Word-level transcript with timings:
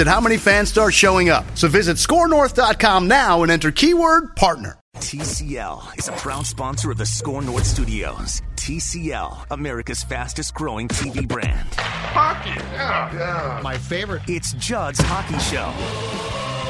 at 0.00 0.06
how 0.06 0.20
many 0.20 0.36
fans 0.36 0.68
start 0.68 0.94
showing 0.94 1.28
up. 1.28 1.44
So 1.54 1.68
visit 1.68 1.96
scorenorth.com 1.96 3.08
now 3.08 3.42
and 3.42 3.52
enter 3.52 3.70
keyword 3.70 4.36
partner. 4.36 4.78
TCL 4.96 5.98
is 5.98 6.08
a 6.08 6.12
proud 6.12 6.46
sponsor 6.46 6.90
of 6.90 6.96
the 6.96 7.04
Score 7.04 7.42
North 7.42 7.66
Studios. 7.66 8.40
TCL, 8.56 9.46
America's 9.50 10.02
fastest 10.02 10.54
growing 10.54 10.88
TV 10.88 11.28
brand. 11.28 11.68
Hockey, 11.74 12.50
yeah, 12.72 13.14
yeah. 13.14 13.60
My 13.62 13.76
favorite. 13.76 14.22
It's 14.26 14.54
Judd's 14.54 14.98
Hockey 15.00 15.38
Show. 15.38 15.72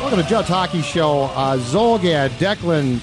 Welcome 0.03 0.22
to 0.22 0.28
Judd's 0.28 0.48
Hockey 0.48 0.83
Show. 0.83 1.22
Uh, 1.22 1.56
Zulgad, 1.56 2.31
Declan, 2.31 3.00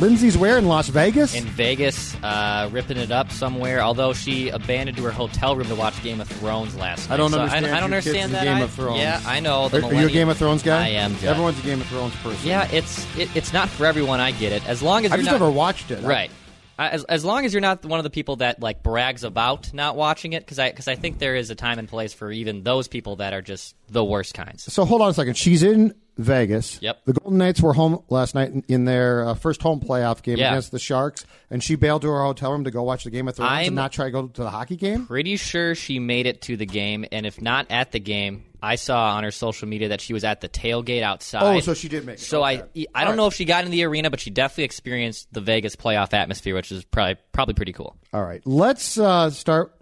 Lindsey's 0.00 0.38
where 0.38 0.58
in 0.58 0.66
Las 0.66 0.88
Vegas? 0.88 1.34
in 1.34 1.44
Vegas, 1.44 2.14
uh, 2.22 2.68
ripping 2.72 2.96
it 2.96 3.10
up 3.10 3.32
somewhere. 3.32 3.80
Although 3.80 4.12
she 4.12 4.48
abandoned 4.50 4.96
to 4.98 5.02
her 5.04 5.10
hotel 5.10 5.56
room 5.56 5.66
to 5.68 5.74
watch 5.74 6.00
Game 6.02 6.20
of 6.20 6.28
Thrones 6.28 6.76
last 6.76 7.08
night. 7.08 7.14
I 7.14 7.16
don't 7.16 7.30
So 7.30 7.40
understand. 7.40 7.66
I, 7.66 7.80
don't 7.80 7.90
your 7.90 7.96
understand 7.98 8.32
that. 8.34 8.44
Game 8.44 8.56
I- 8.56 8.60
of 8.60 8.70
Thrones. 8.70 9.00
Yeah, 9.00 9.20
I 9.26 9.40
know. 9.40 9.68
The 9.68 9.82
Are, 9.84 9.90
are 9.90 9.94
you 9.94 10.06
a 10.06 10.10
Game 10.10 10.28
of 10.28 10.36
Thrones 10.38 10.62
guy? 10.62 10.84
I 10.86 10.88
am. 10.90 11.16
Judd. 11.16 11.24
Everyone's 11.30 11.58
a 11.58 11.62
Game 11.62 11.80
of 11.80 11.86
Thrones 11.88 12.14
person. 12.16 12.46
Yeah, 12.48 12.68
it's 12.70 13.06
it, 13.16 13.28
it's 13.36 13.52
not 13.52 13.68
for 13.68 13.86
everyone. 13.86 14.20
I 14.20 14.30
get 14.30 14.52
it. 14.52 14.66
As 14.68 14.82
long 14.82 15.04
as 15.04 15.12
I've 15.12 15.18
just 15.20 15.26
not, 15.30 15.40
never 15.40 15.50
watched 15.50 15.90
it. 15.90 16.02
Right. 16.04 16.30
I- 16.78 16.90
As, 16.90 17.04
as 17.04 17.24
long 17.24 17.44
as 17.44 17.52
you're 17.52 17.60
not 17.60 17.84
one 17.84 17.98
of 17.98 18.04
the 18.04 18.10
people 18.10 18.36
that 18.36 18.60
like 18.60 18.82
brags 18.82 19.24
about 19.24 19.72
not 19.74 19.96
watching 19.96 20.32
it, 20.32 20.40
because 20.44 20.58
I 20.58 20.70
because 20.70 20.86
I 20.88 20.94
think 20.94 21.18
there 21.18 21.34
is 21.34 21.50
a 21.50 21.54
time 21.54 21.78
and 21.78 21.88
place 21.88 22.12
for 22.14 22.30
even 22.30 22.62
those 22.62 22.86
people 22.88 23.16
that 23.16 23.32
are 23.32 23.42
just 23.42 23.74
the 23.88 24.04
worst 24.04 24.34
kinds. 24.34 24.72
So 24.72 24.84
hold 24.84 25.02
on 25.02 25.10
a 25.10 25.14
second. 25.14 25.36
She's 25.36 25.62
in 25.62 25.94
Vegas. 26.16 26.80
Yep. 26.82 27.04
The 27.04 27.12
Golden 27.12 27.38
Knights 27.38 27.60
were 27.60 27.72
home 27.72 28.02
last 28.08 28.34
night 28.34 28.50
in, 28.50 28.64
in 28.68 28.84
their 28.84 29.24
uh, 29.24 29.34
first 29.34 29.62
home 29.62 29.80
playoff 29.80 30.22
game 30.22 30.36
Yeah. 30.38 30.50
against 30.52 30.72
the 30.72 30.78
Sharks, 30.80 31.24
and 31.50 31.62
she 31.62 31.74
bailed 31.76 32.02
to 32.02 32.08
her 32.08 32.22
hotel 32.24 32.52
room 32.52 32.64
to 32.64 32.70
go 32.72 32.82
watch 32.82 33.04
the 33.04 33.10
Game 33.10 33.28
of 33.28 33.36
Thrones 33.36 33.50
I'm- 33.52 33.66
and 33.68 33.76
not 33.76 33.92
try 33.92 34.06
to 34.06 34.10
go 34.10 34.26
to 34.26 34.42
the 34.42 34.50
hockey 34.50 34.76
game. 34.76 35.06
Pretty 35.06 35.36
sure 35.36 35.74
she 35.76 35.98
made 36.00 36.26
it 36.26 36.42
to 36.42 36.56
the 36.56 36.66
game, 36.66 37.04
and 37.12 37.24
if 37.24 37.40
not 37.40 37.66
at 37.70 37.92
the 37.92 38.00
game, 38.00 38.44
I 38.62 38.74
saw 38.76 39.14
on 39.16 39.24
her 39.24 39.30
social 39.30 39.68
media 39.68 39.88
that 39.90 40.00
she 40.00 40.12
was 40.12 40.24
at 40.24 40.40
the 40.40 40.48
tailgate 40.48 41.02
outside. 41.02 41.56
Oh, 41.56 41.60
so 41.60 41.74
she 41.74 41.88
did 41.88 42.04
make 42.04 42.16
it. 42.16 42.20
So 42.20 42.44
Okay. 42.44 42.62
I 42.94 43.02
I 43.02 43.04
don't 43.04 43.16
know 43.16 43.26
if 43.26 43.34
she 43.34 43.44
got 43.44 43.64
in 43.64 43.70
the 43.70 43.84
arena, 43.84 44.10
but 44.10 44.20
she 44.20 44.30
definitely 44.30 44.64
experienced 44.64 45.32
the 45.32 45.40
Vegas 45.40 45.76
playoff 45.76 46.12
atmosphere, 46.12 46.54
which 46.54 46.72
is 46.72 46.84
probably 46.84 47.16
probably 47.32 47.54
pretty 47.54 47.72
cool. 47.72 47.96
All 48.12 48.22
right, 48.24 48.42
let's 48.44 48.98
uh, 48.98 49.30
start 49.30 49.74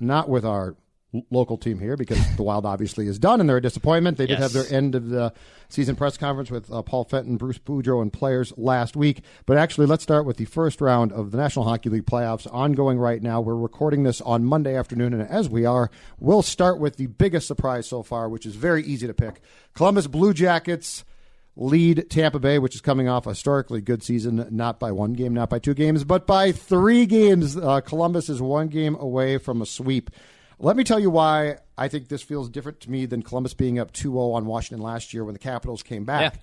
not 0.00 0.28
with 0.28 0.44
our 0.44 0.74
local 1.30 1.56
team 1.56 1.78
here 1.78 1.96
because 1.96 2.18
the 2.36 2.42
Wild 2.42 2.66
obviously 2.74 3.06
is 3.06 3.18
done 3.18 3.40
and 3.40 3.48
they're 3.48 3.58
a 3.58 3.62
disappointment. 3.62 4.18
They 4.18 4.26
did 4.26 4.38
Yes. 4.38 4.52
have 4.52 4.52
their 4.52 4.76
end 4.78 4.94
of 4.94 5.08
the 5.08 5.32
season 5.68 5.96
press 5.96 6.16
conference 6.16 6.50
with 6.50 6.70
uh, 6.72 6.82
Paul 6.82 7.04
Fenton, 7.04 7.36
Bruce 7.36 7.58
Boudreau, 7.58 8.02
and 8.02 8.12
players 8.12 8.52
last 8.56 8.96
week. 8.96 9.22
But 9.46 9.56
actually, 9.56 9.86
let's 9.86 10.02
start 10.02 10.26
with 10.26 10.36
the 10.36 10.44
first 10.44 10.80
round 10.80 11.12
of 11.12 11.30
the 11.30 11.36
National 11.38 11.64
Hockey 11.64 11.88
League 11.90 12.06
playoffs 12.06 12.46
ongoing 12.52 12.98
right 12.98 13.22
now. 13.22 13.40
We're 13.40 13.54
recording 13.56 14.02
this 14.02 14.20
on 14.20 14.44
Monday 14.44 14.76
afternoon, 14.76 15.12
and 15.14 15.22
as 15.22 15.48
we 15.48 15.64
are, 15.64 15.90
we'll 16.18 16.42
start 16.42 16.78
with 16.78 16.96
the 16.96 17.06
biggest 17.06 17.46
surprise 17.46 17.86
so 17.88 18.02
far, 18.02 18.28
which 18.28 18.46
is 18.46 18.54
very 18.56 18.82
easy 18.84 19.06
to 19.06 19.14
pick: 19.14 19.40
Columbus 19.74 20.06
Blue 20.06 20.32
Jackets 20.32 21.04
lead 21.56 22.10
Tampa 22.10 22.40
Bay, 22.40 22.58
which 22.58 22.74
is 22.74 22.80
coming 22.80 23.08
off 23.08 23.26
a 23.26 23.30
historically 23.30 23.80
good 23.80 24.02
season, 24.02 24.44
not 24.50 24.80
by 24.80 24.90
one 24.90 25.12
game, 25.12 25.32
not 25.32 25.48
by 25.48 25.60
two 25.60 25.72
games, 25.74 26.02
but 26.02 26.26
by 26.26 26.50
three 26.50 27.06
games. 27.06 27.56
Uh, 27.56 27.80
Columbus 27.80 28.28
is 28.28 28.42
one 28.42 28.66
game 28.66 28.96
away 28.96 29.38
from 29.38 29.62
a 29.62 29.66
sweep. 29.66 30.10
Let 30.58 30.76
me 30.76 30.84
tell 30.84 31.00
you 31.00 31.10
why 31.10 31.58
I 31.76 31.88
think 31.88 32.08
this 32.08 32.22
feels 32.22 32.48
different 32.48 32.80
to 32.80 32.90
me 32.90 33.06
than 33.06 33.22
Columbus 33.22 33.54
being 33.54 33.78
up 33.78 33.92
2 33.92 34.10
0 34.12 34.18
on 34.32 34.46
Washington 34.46 34.82
last 34.82 35.12
year 35.12 35.24
when 35.24 35.32
the 35.34 35.38
Capitals 35.40 35.82
came 35.82 36.04
back. 36.04 36.34
Yeah. 36.34 36.40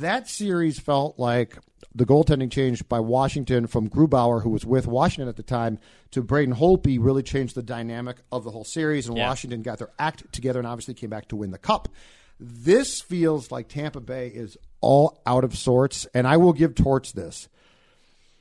That 0.00 0.28
series 0.28 0.78
felt 0.78 1.18
like 1.18 1.58
the 1.94 2.06
goaltending 2.06 2.50
change 2.50 2.88
by 2.88 3.00
Washington 3.00 3.66
from 3.66 3.88
Grubauer, 3.90 4.42
who 4.42 4.50
was 4.50 4.64
with 4.64 4.86
Washington 4.86 5.28
at 5.28 5.36
the 5.36 5.42
time, 5.42 5.78
to 6.12 6.22
Braden 6.22 6.54
Holtby 6.54 6.98
really 7.00 7.22
changed 7.22 7.54
the 7.54 7.62
dynamic 7.62 8.16
of 8.32 8.44
the 8.44 8.50
whole 8.50 8.64
series, 8.64 9.08
and 9.08 9.16
Yeah. 9.16 9.28
Washington 9.28 9.62
got 9.62 9.78
their 9.78 9.90
act 9.98 10.32
together 10.32 10.58
and 10.58 10.66
obviously 10.66 10.94
came 10.94 11.10
back 11.10 11.28
to 11.28 11.36
win 11.36 11.50
the 11.50 11.58
cup. 11.58 11.88
This 12.40 13.00
feels 13.02 13.50
like 13.52 13.68
Tampa 13.68 14.00
Bay 14.00 14.28
is 14.28 14.56
all 14.80 15.20
out 15.26 15.44
of 15.44 15.56
sorts, 15.56 16.06
and 16.14 16.26
I 16.26 16.36
will 16.38 16.52
give 16.54 16.74
Torts 16.74 17.12
this. 17.12 17.48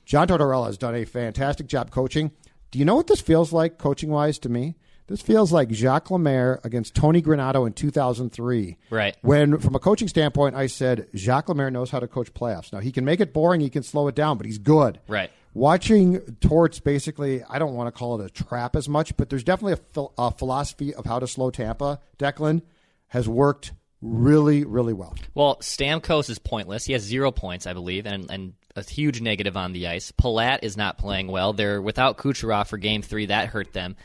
John 0.06 0.28
Tortorella 0.28 0.68
has 0.68 0.78
done 0.78 0.96
a 0.96 1.06
fantastic 1.06 1.68
job 1.68 1.92
coaching. 1.92 2.32
Do 2.72 2.80
you 2.80 2.86
know 2.86 2.96
what 2.96 3.08
this 3.08 3.22
feels 3.22 3.54
like 3.54 3.78
coaching 3.78 4.10
wise 4.10 4.40
to 4.40 4.50
me? 4.50 4.76
This 5.08 5.22
feels 5.22 5.52
like 5.52 5.70
Jacques 5.72 6.10
Lemaire 6.12 6.60
against 6.64 6.96
Tony 6.96 7.22
Granato 7.22 7.68
in 7.68 7.74
2003. 7.74 8.78
Right. 8.90 9.18
When, 9.22 9.60
from 9.60 9.76
a 9.76 9.80
coaching 9.80 10.08
standpoint, 10.08 10.56
I 10.56 10.68
said 10.68 11.08
Jacques 11.16 11.50
Lemaire 11.50 11.72
knows 11.72 11.92
how 11.92 12.00
to 12.00 12.08
coach 12.08 12.34
playoffs. 12.34 12.72
Now, 12.72 12.80
he 12.80 12.92
can 12.92 13.04
make 13.06 13.20
it 13.20 13.34
boring, 13.34 13.62
he 13.62 13.70
can 13.70 13.84
slow 13.84 14.08
it 14.08 14.16
down, 14.16 14.38
but 14.38 14.46
he's 14.46 14.58
good. 14.58 15.00
Right. 15.08 15.30
Watching 15.54 16.20
Torts, 16.40 16.80
basically, 16.80 17.44
I 17.44 17.60
don't 17.60 17.76
want 17.76 17.88
to 17.88 17.92
call 17.92 18.20
it 18.20 18.26
a 18.26 18.30
trap 18.44 18.76
as 18.76 18.90
much, 18.90 19.16
but 19.18 19.30
there's 19.30 19.44
definitely 19.44 19.74
a, 19.74 19.78
phil- 19.94 20.14
a 20.18 20.32
philosophy 20.32 20.96
of 20.96 21.06
how 21.06 21.20
to 21.20 21.28
slow 21.28 21.52
Tampa. 21.52 22.00
Declan 22.18 22.64
has 23.10 23.30
worked 23.30 23.74
really, 24.02 24.66
really 24.66 24.94
well. 24.94 25.16
Well, 25.36 25.58
Stamkos 25.58 26.30
is 26.30 26.40
pointless. 26.40 26.86
He 26.86 26.94
has 26.94 27.04
zero 27.04 27.32
points, 27.32 27.68
I 27.68 27.74
believe, 27.74 28.06
and 28.06 28.30
and 28.32 28.54
a 28.76 28.84
huge 28.84 29.22
negative 29.22 29.56
on 29.56 29.72
the 29.74 29.88
ice. 29.88 30.12
Palat 30.12 30.60
is 30.64 30.76
not 30.76 30.98
playing 30.98 31.28
well. 31.28 31.54
They're 31.54 31.82
without 31.82 32.18
Kucherov 32.18 32.68
for 32.68 32.78
Game 32.78 33.02
Three. 33.02 33.28
That 33.28 33.48
hurt 33.50 33.74
them. 33.74 33.96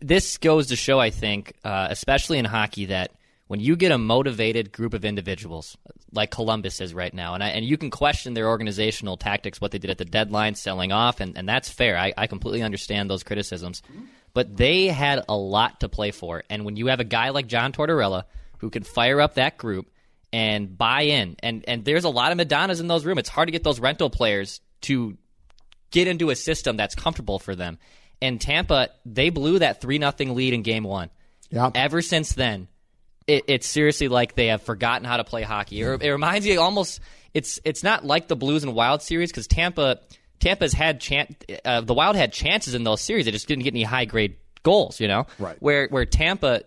This 0.00 0.38
goes 0.38 0.68
to 0.68 0.76
show, 0.76 0.98
I 0.98 1.10
think, 1.10 1.54
uh, 1.64 1.88
especially 1.90 2.38
in 2.38 2.44
hockey, 2.44 2.86
that 2.86 3.12
when 3.46 3.60
you 3.60 3.76
get 3.76 3.92
a 3.92 3.98
motivated 3.98 4.72
group 4.72 4.94
of 4.94 5.04
individuals 5.04 5.76
like 6.12 6.30
Columbus 6.30 6.80
is 6.80 6.92
right 6.92 7.14
now, 7.14 7.34
and 7.34 7.44
I, 7.44 7.48
and 7.48 7.64
you 7.64 7.76
can 7.76 7.90
question 7.90 8.34
their 8.34 8.48
organizational 8.48 9.16
tactics, 9.16 9.60
what 9.60 9.70
they 9.70 9.78
did 9.78 9.90
at 9.90 9.98
the 9.98 10.04
deadline, 10.04 10.56
selling 10.56 10.90
off, 10.90 11.20
and, 11.20 11.38
and 11.38 11.48
that's 11.48 11.68
fair. 11.68 11.96
I, 11.96 12.12
I 12.16 12.26
completely 12.26 12.62
understand 12.62 13.08
those 13.08 13.22
criticisms, 13.22 13.82
but 14.34 14.56
they 14.56 14.88
had 14.88 15.24
a 15.28 15.36
lot 15.36 15.80
to 15.80 15.88
play 15.88 16.10
for, 16.10 16.42
and 16.50 16.64
when 16.64 16.76
you 16.76 16.88
have 16.88 17.00
a 17.00 17.04
guy 17.04 17.28
like 17.28 17.46
John 17.46 17.72
Tortorella 17.72 18.24
who 18.58 18.70
can 18.70 18.82
fire 18.82 19.20
up 19.20 19.34
that 19.34 19.58
group 19.58 19.90
and 20.32 20.76
buy 20.76 21.02
in, 21.02 21.36
and 21.42 21.64
and 21.68 21.84
there's 21.84 22.04
a 22.04 22.10
lot 22.10 22.32
of 22.32 22.38
Madonnas 22.38 22.80
in 22.80 22.88
those 22.88 23.04
rooms. 23.04 23.20
It's 23.20 23.28
hard 23.28 23.46
to 23.46 23.52
get 23.52 23.62
those 23.62 23.78
rental 23.78 24.10
players 24.10 24.60
to 24.82 25.16
get 25.90 26.08
into 26.08 26.30
a 26.30 26.36
system 26.36 26.76
that's 26.76 26.94
comfortable 26.94 27.38
for 27.38 27.54
them. 27.54 27.78
And 28.22 28.40
Tampa, 28.40 28.88
they 29.04 29.30
blew 29.30 29.58
that 29.58 29.80
three 29.80 29.98
nothing 29.98 30.34
lead 30.34 30.54
in 30.54 30.62
game 30.62 30.84
one. 30.84 31.10
Yeah. 31.50 31.70
Ever 31.74 32.02
since 32.02 32.32
then, 32.32 32.68
it, 33.26 33.44
it's 33.48 33.66
seriously 33.66 34.08
like 34.08 34.34
they 34.34 34.46
have 34.46 34.62
forgotten 34.62 35.04
how 35.04 35.16
to 35.18 35.24
play 35.24 35.42
hockey. 35.42 35.80
It, 35.80 36.02
it 36.02 36.10
reminds 36.10 36.46
you 36.46 36.60
almost. 36.60 37.00
It's 37.34 37.60
it's 37.64 37.82
not 37.82 38.04
like 38.04 38.28
the 38.28 38.36
Blues 38.36 38.64
and 38.64 38.74
Wild 38.74 39.02
series 39.02 39.30
because 39.30 39.46
Tampa 39.46 40.00
Tampa's 40.40 40.72
had 40.72 41.00
chan- 41.00 41.36
uh, 41.64 41.82
the 41.82 41.94
Wild 41.94 42.16
had 42.16 42.32
chances 42.32 42.74
in 42.74 42.84
those 42.84 43.00
series. 43.00 43.26
They 43.26 43.30
just 43.30 43.46
didn't 43.48 43.64
get 43.64 43.74
any 43.74 43.82
high 43.82 44.06
grade 44.06 44.36
goals. 44.62 45.00
You 45.00 45.08
know, 45.08 45.26
Right. 45.38 45.56
Where 45.60 45.88
where 45.88 46.06
Tampa, 46.06 46.62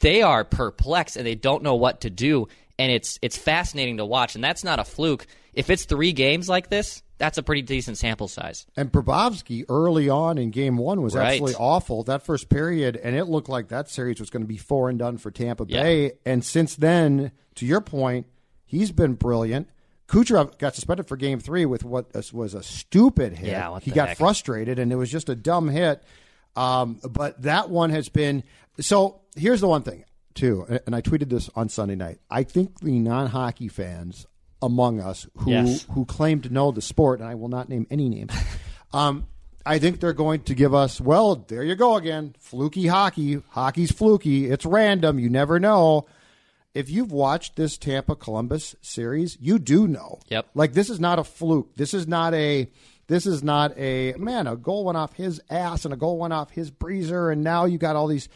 they 0.00 0.22
are 0.22 0.44
perplexed 0.44 1.16
and 1.16 1.26
they 1.26 1.34
don't 1.34 1.62
know 1.62 1.74
what 1.74 2.02
to 2.02 2.10
do. 2.10 2.48
And 2.78 2.92
it's 2.92 3.18
it's 3.22 3.36
fascinating 3.36 3.96
to 3.96 4.04
watch. 4.04 4.34
And 4.34 4.44
that's 4.44 4.62
not 4.62 4.78
a 4.78 4.84
fluke. 4.84 5.26
If 5.52 5.70
it's 5.70 5.86
three 5.86 6.12
games 6.12 6.48
like 6.48 6.68
this, 6.68 7.02
that's 7.18 7.38
a 7.38 7.42
pretty 7.42 7.62
decent 7.62 7.98
sample 7.98 8.28
size. 8.28 8.66
And 8.76 8.92
Bobrovsky 8.92 9.64
early 9.68 10.08
on 10.08 10.38
in 10.38 10.50
game 10.50 10.76
one 10.76 11.02
was 11.02 11.14
Right. 11.14 11.32
absolutely 11.32 11.54
awful 11.56 12.02
that 12.04 12.22
first 12.24 12.48
period, 12.48 12.96
and 12.96 13.16
it 13.16 13.24
looked 13.26 13.48
like 13.48 13.68
that 13.68 13.88
series 13.88 14.20
was 14.20 14.30
going 14.30 14.42
to 14.42 14.46
be 14.48 14.56
four 14.58 14.88
and 14.90 14.98
done 14.98 15.16
for 15.18 15.30
Tampa 15.30 15.64
Yeah. 15.68 15.82
Bay. 15.82 16.12
And 16.26 16.44
since 16.44 16.76
then, 16.76 17.32
to 17.56 17.64
your 17.66 17.80
point, 17.80 18.26
he's 18.64 18.92
been 18.92 19.14
brilliant. 19.14 19.68
Kucherov 20.08 20.58
got 20.58 20.74
suspended 20.74 21.08
for 21.08 21.16
game 21.16 21.40
three 21.40 21.66
with 21.66 21.84
what 21.84 22.06
was 22.32 22.54
a 22.54 22.62
stupid 22.62 23.32
hit. 23.32 23.48
Yeah, 23.50 23.78
he 23.80 23.90
got 23.90 24.08
heck? 24.08 24.18
frustrated, 24.18 24.78
and 24.78 24.92
it 24.92 24.96
was 24.96 25.10
just 25.10 25.28
a 25.28 25.34
dumb 25.34 25.68
hit. 25.68 26.02
Um, 26.54 27.00
but 27.10 27.42
that 27.42 27.70
one 27.70 27.90
has 27.90 28.08
been 28.08 28.44
so. 28.78 29.20
Here's 29.34 29.60
the 29.60 29.68
one 29.68 29.82
thing 29.82 30.04
too, 30.34 30.64
and 30.86 30.94
I 30.94 31.00
tweeted 31.02 31.28
this 31.28 31.50
on 31.56 31.68
Sunday 31.68 31.96
night. 31.96 32.20
I 32.30 32.44
think 32.44 32.78
the 32.80 32.98
non-hockey 33.00 33.68
fans 33.68 34.26
among 34.66 35.00
us 35.00 35.26
who 35.38 35.50
Yes. 35.52 35.86
who 35.92 36.04
claim 36.04 36.42
to 36.42 36.52
know 36.52 36.70
the 36.72 36.82
sport, 36.82 37.20
and 37.20 37.28
I 37.28 37.34
will 37.34 37.48
not 37.48 37.70
name 37.70 37.86
any 37.90 38.08
names. 38.10 38.32
um, 38.92 39.26
I 39.64 39.78
think 39.78 39.98
they're 40.00 40.12
going 40.12 40.42
to 40.42 40.54
give 40.54 40.74
us. 40.74 41.00
Well, 41.00 41.36
there 41.48 41.62
you 41.62 41.74
go 41.74 41.96
again. 41.96 42.34
Fluky 42.38 42.86
hockey. 42.86 43.42
Hockey's 43.50 43.90
fluky. 43.90 44.50
It's 44.50 44.66
random. 44.66 45.18
You 45.18 45.30
never 45.30 45.58
know. 45.58 46.06
If 46.74 46.90
you've 46.90 47.10
watched 47.10 47.56
this 47.56 47.78
Tampa 47.78 48.14
Columbus 48.14 48.76
series, 48.82 49.38
you 49.40 49.58
do 49.58 49.88
know. 49.88 50.20
Yep. 50.28 50.48
Like 50.54 50.74
this 50.74 50.90
is 50.90 51.00
not 51.00 51.18
a 51.18 51.24
fluke. 51.24 51.74
This 51.76 51.94
is 51.94 52.06
not 52.06 52.34
a. 52.34 52.68
This 53.08 53.24
is 53.24 53.42
not 53.42 53.76
a 53.78 54.14
man. 54.18 54.46
A 54.46 54.56
goal 54.56 54.84
went 54.84 54.98
off 54.98 55.14
his 55.14 55.40
ass 55.48 55.84
and 55.84 55.94
a 55.94 55.96
goal 55.96 56.18
went 56.18 56.32
off 56.32 56.50
his 56.50 56.70
breezer, 56.70 57.32
and 57.32 57.42
now 57.42 57.64
you 57.64 57.78
got 57.78 57.96
all 57.96 58.08
these. 58.08 58.28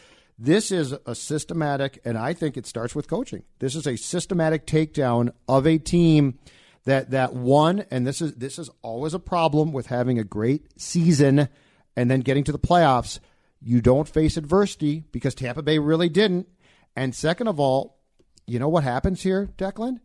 This 0.42 0.70
is 0.70 0.94
a 1.04 1.14
systematic, 1.14 2.00
and 2.02 2.16
I 2.16 2.32
think 2.32 2.56
it 2.56 2.66
starts 2.66 2.94
with 2.94 3.08
coaching. 3.08 3.42
This 3.58 3.75
is 3.75 3.87
a 3.87 3.96
systematic 3.96 4.66
takedown 4.66 5.34
of 5.46 5.66
a 5.66 5.76
team 5.76 6.38
that 6.84 7.10
that 7.10 7.34
won, 7.34 7.84
and 7.90 8.06
this 8.06 8.22
is 8.22 8.34
this 8.37 8.58
is 8.58 8.70
always 8.81 9.12
a 9.12 9.19
problem 9.19 9.70
with 9.70 9.88
having 9.88 10.19
a 10.19 10.25
great 10.25 10.81
season 10.81 11.50
and 11.94 12.10
then 12.10 12.20
getting 12.20 12.44
to 12.44 12.52
the 12.52 12.58
playoffs. 12.58 13.19
You 13.60 13.82
don't 13.82 14.08
face 14.08 14.38
adversity 14.38 15.04
because 15.12 15.34
Tampa 15.34 15.62
Bay 15.62 15.78
really 15.78 16.08
didn't. 16.08 16.48
And 16.96 17.14
second 17.14 17.48
of 17.48 17.60
all, 17.60 17.98
you 18.46 18.58
know 18.58 18.70
what 18.70 18.82
happens 18.82 19.20
here, 19.20 19.50
Declan? 19.58 20.00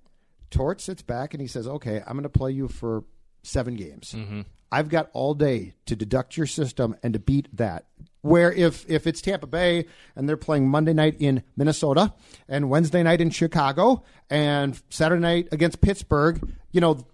Tort 0.52 0.82
sits 0.82 1.02
back 1.02 1.34
and 1.34 1.40
he 1.40 1.48
says, 1.48 1.66
"Okay, 1.66 2.02
I'm 2.06 2.18
going 2.18 2.24
to 2.24 2.30
play 2.30 2.52
you 2.52 2.68
for 2.68 3.06
seven 3.46 3.76
games. 3.76 4.14
Mm-hmm. 4.18 4.42
I've 4.72 4.90
got 4.90 5.10
all 5.14 5.34
day 5.34 5.74
to 5.86 5.96
deduct 5.96 6.38
your 6.38 6.48
system 6.48 6.96
and 7.04 7.14
to 7.14 7.20
beat 7.20 7.56
that." 7.58 7.86
Where 8.22 8.52
if 8.52 8.90
if 8.90 9.06
it's 9.06 9.22
Tampa 9.22 9.48
Bay 9.48 9.86
and 10.16 10.28
they're 10.28 10.38
playing 10.38 10.68
Monday 10.68 10.94
night 10.94 11.16
in 11.20 11.44
Minnesota 11.56 12.14
and 12.48 12.70
Wednesday 12.70 13.04
night 13.04 13.22
in 13.22 13.30
Chicago 13.30 14.04
and 14.30 14.82
Saturday 14.90 15.22
night 15.22 15.50
against 15.52 15.82
Pittsburgh, 15.82 16.42
you 16.72 16.82
know 16.82 17.06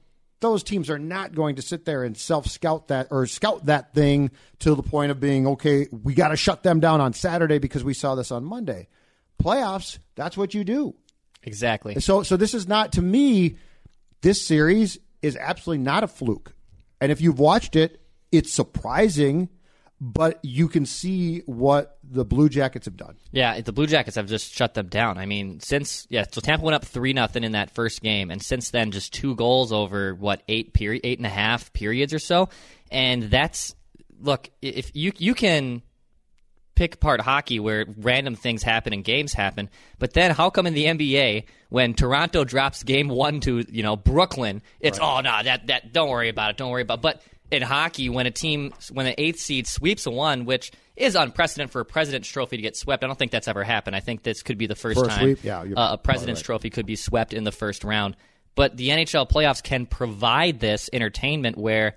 those 0.41 0.63
teams 0.63 0.89
are 0.89 0.99
not 0.99 1.33
going 1.33 1.55
to 1.55 1.61
sit 1.61 1.85
there 1.85 2.03
and 2.03 2.17
self 2.17 2.47
scout 2.47 2.89
that 2.89 3.07
or 3.11 3.25
scout 3.27 3.65
that 3.67 3.93
thing 3.93 4.31
to 4.59 4.75
the 4.75 4.83
point 4.83 5.11
of 5.11 5.19
being 5.19 5.47
okay. 5.47 5.87
We 5.91 6.13
got 6.13 6.29
to 6.29 6.35
shut 6.35 6.63
them 6.63 6.79
down 6.79 6.99
on 6.99 7.13
Saturday 7.13 7.59
because 7.59 7.83
we 7.83 7.93
saw 7.93 8.15
this 8.15 8.31
on 8.31 8.43
Monday. 8.43 8.87
Playoffs, 9.41 9.99
that's 10.15 10.35
what 10.35 10.53
you 10.53 10.63
do. 10.63 10.95
Exactly. 11.43 11.99
So 11.99 12.23
so 12.23 12.37
this 12.37 12.53
is 12.53 12.67
not 12.67 12.93
to 12.93 13.01
me 13.01 13.57
this 14.21 14.45
series 14.45 14.97
is 15.21 15.37
absolutely 15.37 15.83
not 15.83 16.03
a 16.03 16.07
fluke. 16.07 16.53
And 17.01 17.11
if 17.11 17.19
you've 17.19 17.39
watched 17.39 17.75
it, 17.75 17.99
it's 18.31 18.53
surprising, 18.53 19.49
but 19.99 20.39
you 20.43 20.67
can 20.67 20.85
see 20.85 21.39
what 21.47 21.97
the 22.03 22.23
Blue 22.23 22.47
Jackets 22.47 22.85
have 22.85 22.95
done. 22.95 23.17
Yeah, 23.31 23.59
the 23.59 23.73
Blue 23.73 23.87
Jackets 23.87 24.15
have 24.15 24.27
just 24.27 24.53
shut 24.53 24.75
them 24.75 24.87
down. 24.87 25.17
I 25.17 25.25
mean, 25.25 25.59
since 25.59 26.07
yeah, 26.09 26.25
so 26.31 26.39
Tampa 26.41 26.63
went 26.63 26.75
up 26.75 26.85
three 26.85 27.13
nothing 27.13 27.43
in 27.43 27.53
that 27.53 27.71
first 27.71 28.01
game, 28.01 28.31
and 28.31 28.41
since 28.41 28.69
then, 28.69 28.91
just 28.91 29.13
two 29.13 29.35
goals 29.35 29.73
over 29.73 30.15
what 30.15 30.43
eight 30.47 30.73
period, 30.73 31.01
eight 31.03 31.19
and 31.19 31.25
a 31.25 31.29
half 31.29 31.73
periods 31.73 32.13
or 32.13 32.19
so, 32.19 32.49
and 32.89 33.23
that's 33.23 33.75
look 34.21 34.49
if 34.61 34.91
you 34.95 35.11
you 35.17 35.33
can 35.33 35.81
pick 36.81 36.95
apart 36.95 37.21
hockey 37.21 37.59
where 37.59 37.85
random 37.97 38.33
things 38.33 38.63
happen 38.63 38.91
and 38.91 39.03
games 39.03 39.33
happen, 39.33 39.69
but 39.99 40.13
then 40.13 40.31
how 40.31 40.49
come 40.49 40.65
in 40.65 40.73
the 40.73 40.85
NBA 40.85 41.43
when 41.69 41.93
Toronto 41.93 42.43
drops 42.43 42.81
game 42.81 43.07
one 43.07 43.39
to 43.41 43.63
you 43.69 43.83
know 43.83 43.95
Brooklyn, 43.95 44.63
it's 44.79 44.97
oh 44.99 45.21
no 45.21 45.43
that 45.43 45.67
that 45.67 45.93
don't 45.93 46.09
worry 46.09 46.29
about 46.29 46.49
it, 46.49 46.57
don't 46.57 46.71
worry 46.71 46.81
about, 46.81 46.97
it. 46.97 47.01
but 47.03 47.21
in 47.51 47.61
hockey 47.61 48.09
when 48.09 48.25
a 48.25 48.31
team 48.31 48.73
when 48.91 49.05
an 49.05 49.13
eighth 49.19 49.39
seed 49.39 49.67
sweeps 49.67 50.07
a 50.07 50.11
one, 50.11 50.45
which 50.45 50.71
is 50.95 51.13
unprecedented 51.15 51.71
for 51.71 51.81
a 51.81 51.85
President's 51.85 52.27
Trophy 52.27 52.55
to 52.55 52.63
get 52.63 52.75
swept. 52.75 53.03
I 53.03 53.07
don't 53.07 53.19
think 53.19 53.31
that's 53.31 53.47
ever 53.47 53.63
happened. 53.63 53.95
I 53.95 53.99
think 53.99 54.23
this 54.23 54.41
could 54.41 54.57
be 54.57 54.65
the 54.65 54.75
first, 54.75 54.97
First 54.97 55.11
time 55.11 55.19
sweep? 55.19 55.43
Yeah, 55.43 55.61
uh, 55.61 55.93
a 55.93 55.97
President's 55.99 56.41
right. 56.41 56.45
Trophy 56.45 56.71
could 56.71 56.87
be 56.87 56.95
swept 56.95 57.31
in 57.35 57.43
the 57.43 57.51
first 57.51 57.83
round. 57.83 58.15
But 58.55 58.75
the 58.75 58.89
NHL 58.89 59.29
playoffs 59.29 59.61
can 59.61 59.85
provide 59.85 60.59
this 60.59 60.89
entertainment 60.91 61.57
where 61.59 61.95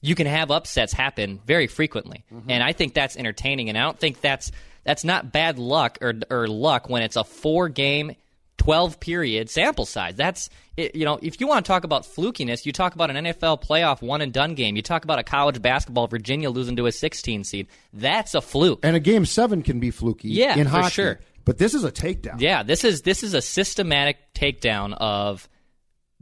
you 0.00 0.14
can 0.14 0.26
have 0.26 0.50
upsets 0.50 0.92
happen 0.92 1.40
very 1.46 1.66
frequently, 1.66 2.24
Mm-hmm. 2.32 2.50
and 2.50 2.62
I 2.62 2.72
think 2.72 2.94
that's 2.94 3.16
entertaining. 3.16 3.68
And 3.68 3.76
I 3.78 3.82
don't 3.82 3.98
think 3.98 4.20
that's 4.20 4.50
that's 4.84 5.04
not 5.04 5.32
bad 5.32 5.58
luck 5.58 5.98
or 6.00 6.14
or 6.30 6.46
luck 6.48 6.88
when 6.88 7.02
it's 7.02 7.16
a 7.16 7.24
four 7.24 7.68
game. 7.68 8.14
12 8.58 8.98
period 8.98 9.48
sample 9.48 9.86
size. 9.86 10.16
That's, 10.16 10.50
it, 10.76 10.96
you 10.96 11.04
know, 11.04 11.20
if 11.22 11.40
you 11.40 11.46
want 11.46 11.64
to 11.64 11.68
talk 11.68 11.84
about 11.84 12.02
flukiness, 12.02 12.66
you 12.66 12.72
talk 12.72 12.96
about 12.96 13.08
an 13.08 13.24
NFL 13.26 13.62
playoff 13.62 14.02
one 14.02 14.20
and 14.20 14.32
done 14.32 14.56
game. 14.56 14.74
You 14.74 14.82
talk 14.82 15.04
about 15.04 15.20
a 15.20 15.22
college 15.22 15.62
basketball, 15.62 16.08
Virginia 16.08 16.50
losing 16.50 16.74
to 16.74 16.86
a 16.86 16.92
16 16.92 17.44
seed. 17.44 17.68
That's 17.92 18.34
a 18.34 18.40
fluke. 18.40 18.80
And 18.82 18.96
a 18.96 19.00
game 19.00 19.24
seven 19.26 19.62
can 19.62 19.78
be 19.78 19.92
fluky 19.92 20.30
Yeah, 20.30 20.58
in 20.58 20.66
hockey. 20.66 20.90
sure. 20.90 21.20
But 21.44 21.58
this 21.58 21.72
is 21.72 21.84
a 21.84 21.92
takedown. 21.92 22.40
Yeah, 22.40 22.64
this 22.64 22.82
is 22.82 23.02
this 23.02 23.22
is 23.22 23.32
a 23.32 23.40
systematic 23.40 24.16
takedown 24.34 24.92
of 24.94 25.48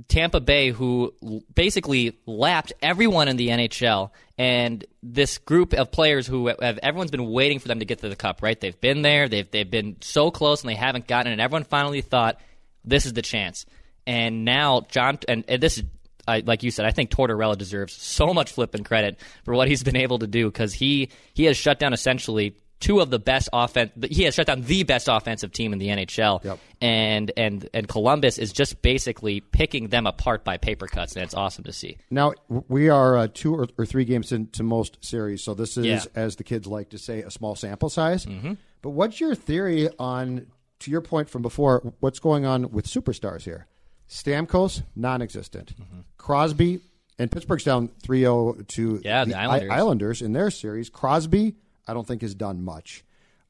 Tampa 0.08 0.40
Bay, 0.40 0.70
who 0.70 1.14
basically 1.54 2.18
lapped 2.26 2.72
everyone 2.82 3.28
in 3.28 3.36
the 3.36 3.48
NHL, 3.48 4.10
and 4.36 4.84
this 5.02 5.38
group 5.38 5.72
of 5.72 5.90
players 5.90 6.26
who 6.26 6.48
have 6.48 6.78
everyone's 6.82 7.10
been 7.10 7.30
waiting 7.30 7.58
for 7.58 7.68
them 7.68 7.78
to 7.78 7.86
get 7.86 8.00
to 8.00 8.08
the 8.08 8.16
cup. 8.16 8.42
Right? 8.42 8.60
They've 8.60 8.78
been 8.78 9.02
there. 9.02 9.28
They've 9.28 9.50
they've 9.50 9.70
been 9.70 9.96
so 10.02 10.30
close, 10.30 10.62
and 10.62 10.68
they 10.68 10.74
haven't 10.74 11.06
gotten 11.06 11.30
it. 11.30 11.34
And 11.34 11.40
everyone 11.40 11.64
finally 11.64 12.02
thought 12.02 12.40
this 12.84 13.06
is 13.06 13.14
the 13.14 13.22
chance. 13.22 13.64
And 14.06 14.44
now 14.44 14.82
John, 14.88 15.18
and, 15.28 15.44
and 15.48 15.62
this 15.62 15.78
is. 15.78 15.84
I, 16.28 16.42
like 16.44 16.64
you 16.64 16.72
said, 16.72 16.86
I 16.86 16.90
think 16.90 17.10
Tortorella 17.10 17.56
deserves 17.56 17.92
so 17.92 18.34
much 18.34 18.50
flipping 18.50 18.82
credit 18.82 19.20
for 19.44 19.54
what 19.54 19.68
he's 19.68 19.84
been 19.84 19.96
able 19.96 20.18
to 20.18 20.26
do 20.26 20.46
because 20.46 20.74
he 20.74 21.10
he 21.34 21.44
has 21.44 21.56
shut 21.56 21.78
down 21.78 21.92
essentially 21.92 22.56
two 22.80 23.00
of 23.00 23.10
the 23.10 23.18
best 23.18 23.48
offense. 23.52 23.90
He 24.10 24.24
has 24.24 24.34
shut 24.34 24.46
down 24.46 24.62
the 24.62 24.82
best 24.82 25.08
offensive 25.08 25.52
team 25.52 25.72
in 25.72 25.78
the 25.78 25.88
NHL, 25.88 26.44
Yep. 26.44 26.58
and 26.80 27.32
and 27.36 27.68
and 27.72 27.88
Columbus 27.88 28.38
is 28.38 28.52
just 28.52 28.82
basically 28.82 29.40
picking 29.40 29.88
them 29.88 30.06
apart 30.06 30.44
by 30.44 30.56
paper 30.58 30.86
cuts, 30.86 31.14
and 31.14 31.22
it's 31.24 31.34
awesome 31.34 31.64
to 31.64 31.72
see. 31.72 31.96
Now 32.10 32.32
we 32.68 32.88
are 32.88 33.16
uh, 33.16 33.28
two 33.32 33.54
or, 33.54 33.66
or 33.78 33.86
three 33.86 34.04
games 34.04 34.30
into 34.32 34.62
most 34.62 34.98
series, 35.04 35.42
so 35.42 35.54
this 35.54 35.76
is, 35.76 35.86
Yeah. 35.86 36.00
as 36.14 36.36
the 36.36 36.44
kids 36.44 36.66
like 36.66 36.90
to 36.90 36.98
say, 36.98 37.22
a 37.22 37.30
small 37.30 37.54
sample 37.56 37.88
size. 37.88 38.26
Mm-hmm. 38.26 38.54
But 38.82 38.90
what's 38.90 39.20
your 39.20 39.34
theory 39.34 39.88
on, 39.98 40.46
to 40.80 40.90
your 40.90 41.00
point 41.00 41.28
from 41.30 41.42
before, 41.42 41.92
what's 42.00 42.18
going 42.20 42.44
on 42.44 42.70
with 42.70 42.86
superstars 42.86 43.42
here? 43.42 43.66
Stamkos, 44.08 44.82
non-existent. 44.94 45.74
Mm-hmm. 45.80 46.00
Crosby 46.18 46.80
and 47.18 47.30
Pittsburgh's 47.30 47.64
down 47.64 47.88
3-0 48.04 48.68
to 48.68 49.00
Yeah, 49.04 49.24
the 49.24 49.34
I- 49.34 49.44
Islanders. 49.44 49.70
Islanders 49.70 50.22
in 50.22 50.32
their 50.32 50.50
series. 50.50 50.90
Crosby, 50.90 51.56
I 51.86 51.94
don't 51.94 52.06
think 52.06 52.22
has 52.22 52.34
done 52.34 52.62
much. 52.62 53.04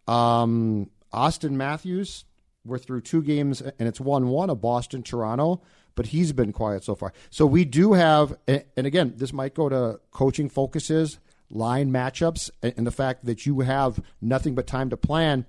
Um, 0.06 0.90
Auston 1.12 1.52
Matthews, 1.52 2.24
we're 2.64 2.78
through 2.78 3.02
two 3.02 3.22
games 3.22 3.60
and 3.62 3.88
it's 3.88 4.00
one 4.00 4.28
one 4.28 4.50
of 4.50 4.60
Boston 4.60 5.02
Toronto, 5.02 5.62
but 5.94 6.06
he's 6.06 6.32
been 6.32 6.52
quiet 6.52 6.84
so 6.84 6.94
far. 6.94 7.12
So 7.30 7.46
we 7.46 7.64
do 7.64 7.94
have, 7.94 8.36
and 8.46 8.64
again, 8.76 9.14
this 9.16 9.32
might 9.32 9.54
go 9.54 9.68
to 9.68 10.00
coaching 10.10 10.48
focuses, 10.48 11.18
line 11.50 11.90
matchups, 11.90 12.50
and 12.62 12.86
the 12.86 12.90
fact 12.90 13.24
that 13.24 13.46
you 13.46 13.60
have 13.60 14.00
nothing 14.20 14.54
but 14.54 14.66
time 14.66 14.90
to 14.90 14.96
plan. 14.96 15.46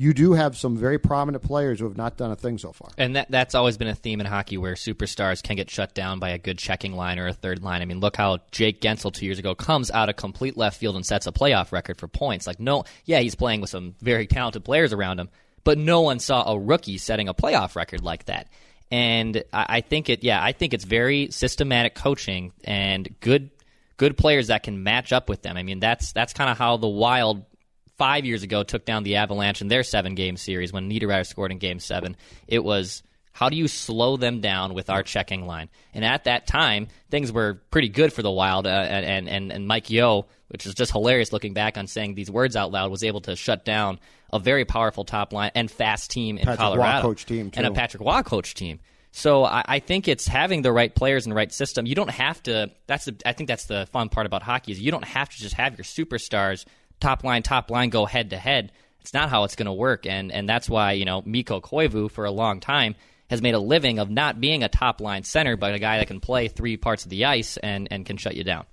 You 0.00 0.14
do 0.14 0.32
have 0.32 0.56
some 0.56 0.78
very 0.78 0.98
prominent 0.98 1.44
players 1.44 1.78
who 1.78 1.84
have 1.84 1.98
not 1.98 2.16
done 2.16 2.30
a 2.30 2.34
thing 2.34 2.56
so 2.56 2.72
far. 2.72 2.88
And 2.96 3.16
that 3.16 3.30
that's 3.30 3.54
always 3.54 3.76
been 3.76 3.86
a 3.86 3.94
theme 3.94 4.18
in 4.18 4.24
hockey 4.24 4.56
where 4.56 4.72
superstars 4.72 5.42
can 5.42 5.56
get 5.56 5.68
shut 5.68 5.92
down 5.92 6.20
by 6.20 6.30
a 6.30 6.38
good 6.38 6.56
checking 6.56 6.94
line 6.94 7.18
or 7.18 7.26
a 7.26 7.34
third 7.34 7.62
line. 7.62 7.82
I 7.82 7.84
mean, 7.84 8.00
look 8.00 8.16
how 8.16 8.38
Jake 8.50 8.80
Guentzel 8.80 9.12
two 9.12 9.26
years 9.26 9.38
ago 9.38 9.54
comes 9.54 9.90
out 9.90 10.08
of 10.08 10.16
complete 10.16 10.56
left 10.56 10.80
field 10.80 10.96
and 10.96 11.04
sets 11.04 11.26
a 11.26 11.32
playoff 11.32 11.70
record 11.70 11.98
for 11.98 12.08
points. 12.08 12.46
Like, 12.46 12.58
no, 12.58 12.84
yeah, 13.04 13.20
he's 13.20 13.34
playing 13.34 13.60
with 13.60 13.68
some 13.68 13.94
very 14.00 14.26
talented 14.26 14.64
players 14.64 14.94
around 14.94 15.20
him, 15.20 15.28
but 15.64 15.76
no 15.76 16.00
one 16.00 16.18
saw 16.18 16.50
a 16.50 16.58
rookie 16.58 16.96
setting 16.96 17.28
a 17.28 17.34
playoff 17.34 17.76
record 17.76 18.02
like 18.02 18.24
that. 18.24 18.48
And 18.90 19.44
I, 19.52 19.66
I 19.68 19.80
think 19.82 20.08
it, 20.08 20.24
yeah, 20.24 20.42
I 20.42 20.52
think 20.52 20.72
it's 20.72 20.84
very 20.84 21.30
systematic 21.30 21.94
coaching 21.94 22.54
and 22.64 23.06
good 23.20 23.50
good 23.98 24.16
players 24.16 24.46
that 24.46 24.62
can 24.62 24.82
match 24.82 25.12
up 25.12 25.28
with 25.28 25.42
them. 25.42 25.58
I 25.58 25.62
mean, 25.62 25.78
that's 25.78 26.12
that's 26.12 26.32
kind 26.32 26.48
of 26.48 26.56
how 26.56 26.78
the 26.78 26.88
Wild 26.88 27.44
five 28.00 28.24
years 28.24 28.42
ago 28.42 28.62
took 28.62 28.86
down 28.86 29.02
the 29.02 29.16
Avalanche 29.16 29.60
in 29.60 29.68
their 29.68 29.82
seven 29.82 30.14
game 30.14 30.38
series 30.38 30.72
when 30.72 30.88
Niederreiter 30.88 31.26
scored 31.26 31.52
in 31.52 31.58
game 31.58 31.78
seven. 31.78 32.16
It 32.48 32.64
was 32.64 33.02
how 33.30 33.50
do 33.50 33.56
you 33.56 33.68
slow 33.68 34.16
them 34.16 34.40
down 34.40 34.72
with 34.72 34.88
our 34.88 35.02
checking 35.02 35.46
line? 35.46 35.68
And 35.92 36.02
at 36.02 36.24
that 36.24 36.46
time, 36.46 36.88
things 37.10 37.30
were 37.30 37.60
pretty 37.70 37.90
good 37.90 38.10
for 38.10 38.22
the 38.22 38.30
Wild, 38.30 38.66
uh, 38.66 38.70
and, 38.70 39.28
and, 39.28 39.52
and 39.52 39.68
Mike 39.68 39.90
Yeo, 39.90 40.26
which 40.48 40.64
is 40.64 40.74
just 40.74 40.92
hilarious 40.92 41.30
looking 41.30 41.52
back 41.52 41.76
on 41.76 41.86
saying 41.86 42.14
these 42.14 42.30
words 42.30 42.56
out 42.56 42.72
loud, 42.72 42.90
was 42.90 43.04
able 43.04 43.20
to 43.22 43.36
shut 43.36 43.66
down 43.66 44.00
a 44.32 44.38
very 44.38 44.64
powerful 44.64 45.04
top 45.04 45.34
line 45.34 45.50
and 45.54 45.70
fast 45.70 46.10
team 46.10 46.38
in 46.38 46.44
Patrick 46.44 46.60
Roy 46.60 46.64
Colorado. 46.76 47.02
coach 47.02 47.26
team, 47.26 47.50
And 47.54 47.66
a. 47.66 47.70
Patrick 47.70 48.02
Roy 48.02 48.22
coach 48.22 48.54
team. 48.54 48.80
So 49.12 49.44
I, 49.44 49.62
I 49.66 49.78
think 49.80 50.08
it's 50.08 50.26
having 50.26 50.62
the 50.62 50.72
right 50.72 50.94
players 50.94 51.26
and 51.26 51.32
the 51.32 51.36
right 51.36 51.52
system. 51.52 51.84
You 51.84 51.94
don't 51.94 52.10
have 52.10 52.42
to. 52.44 52.70
That's 52.86 53.04
the. 53.04 53.16
I 53.26 53.32
think 53.32 53.48
that's 53.48 53.66
the 53.66 53.86
fun 53.92 54.08
part 54.08 54.26
about 54.26 54.42
hockey 54.42 54.72
is 54.72 54.80
you 54.80 54.90
don't 54.90 55.04
have 55.04 55.28
to 55.28 55.36
just 55.36 55.54
have 55.54 55.76
your 55.76 55.84
superstars 55.84 56.64
top 57.00 57.24
line, 57.24 57.42
top 57.42 57.70
line 57.70 57.90
go 57.90 58.04
head 58.06 58.30
to 58.30 58.36
head. 58.36 58.72
It's 59.00 59.14
not 59.14 59.30
how 59.30 59.44
it's 59.44 59.56
going 59.56 59.66
to 59.66 59.72
work, 59.72 60.06
and 60.06 60.30
and 60.30 60.48
that's 60.48 60.68
why 60.68 60.92
you 60.92 61.04
know 61.04 61.22
Mikko 61.24 61.60
Koivu 61.60 62.10
for 62.10 62.24
a 62.26 62.30
long 62.30 62.60
time 62.60 62.94
has 63.30 63.40
made 63.40 63.54
a 63.54 63.58
living 63.60 63.98
of 63.98 64.10
not 64.10 64.40
being 64.40 64.62
a 64.62 64.68
top 64.68 65.00
line 65.00 65.22
center, 65.22 65.56
but 65.56 65.72
a 65.74 65.78
guy 65.78 65.98
that 65.98 66.06
can 66.08 66.20
play 66.20 66.48
three 66.48 66.76
parts 66.76 67.04
of 67.04 67.10
the 67.10 67.24
ice 67.24 67.56
and 67.56 67.88
and 67.90 68.04
can 68.04 68.16
shut 68.16 68.34
you 68.36 68.44
down. 68.44 68.66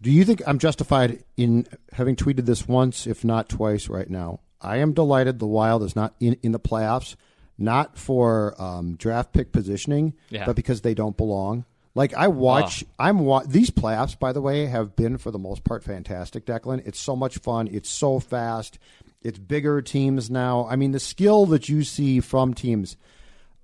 Do 0.00 0.10
you 0.10 0.24
think 0.24 0.42
I'm 0.46 0.58
justified 0.58 1.22
in 1.36 1.66
having 1.92 2.16
tweeted 2.16 2.46
this 2.46 2.66
once, 2.68 3.06
if 3.06 3.24
not 3.24 3.48
twice, 3.48 3.88
right 3.88 4.08
now? 4.08 4.40
I 4.60 4.78
am 4.78 4.92
delighted 4.92 5.38
the 5.38 5.46
Wild 5.46 5.82
is 5.82 5.94
not 5.94 6.14
in, 6.20 6.36
in 6.42 6.52
the 6.52 6.60
playoffs, 6.60 7.16
not 7.58 7.98
for 7.98 8.54
um, 8.60 8.96
draft 8.96 9.32
pick 9.32 9.52
positioning, 9.52 10.14
Yeah. 10.30 10.46
but 10.46 10.56
because 10.56 10.80
they 10.80 10.94
don't 10.94 11.16
belong. 11.16 11.64
Like 11.94 12.12
I 12.14 12.26
watch, 12.28 12.84
I'm 12.98 13.20
wa- 13.20 13.44
these 13.46 13.70
playoffs. 13.70 14.18
By 14.18 14.32
the 14.32 14.40
way, 14.40 14.66
have 14.66 14.96
been 14.96 15.16
for 15.16 15.30
the 15.30 15.38
most 15.38 15.62
part 15.62 15.84
fantastic. 15.84 16.44
Declan, 16.44 16.84
it's 16.86 16.98
so 16.98 17.14
much 17.14 17.38
fun. 17.38 17.68
It's 17.70 17.88
so 17.88 18.18
fast. 18.18 18.78
It's 19.22 19.38
bigger 19.38 19.80
teams 19.80 20.28
now. 20.28 20.66
I 20.68 20.76
mean, 20.76 20.90
the 20.90 21.00
skill 21.00 21.46
that 21.46 21.68
you 21.68 21.84
see 21.84 22.20
from 22.20 22.52
teams 22.52 22.96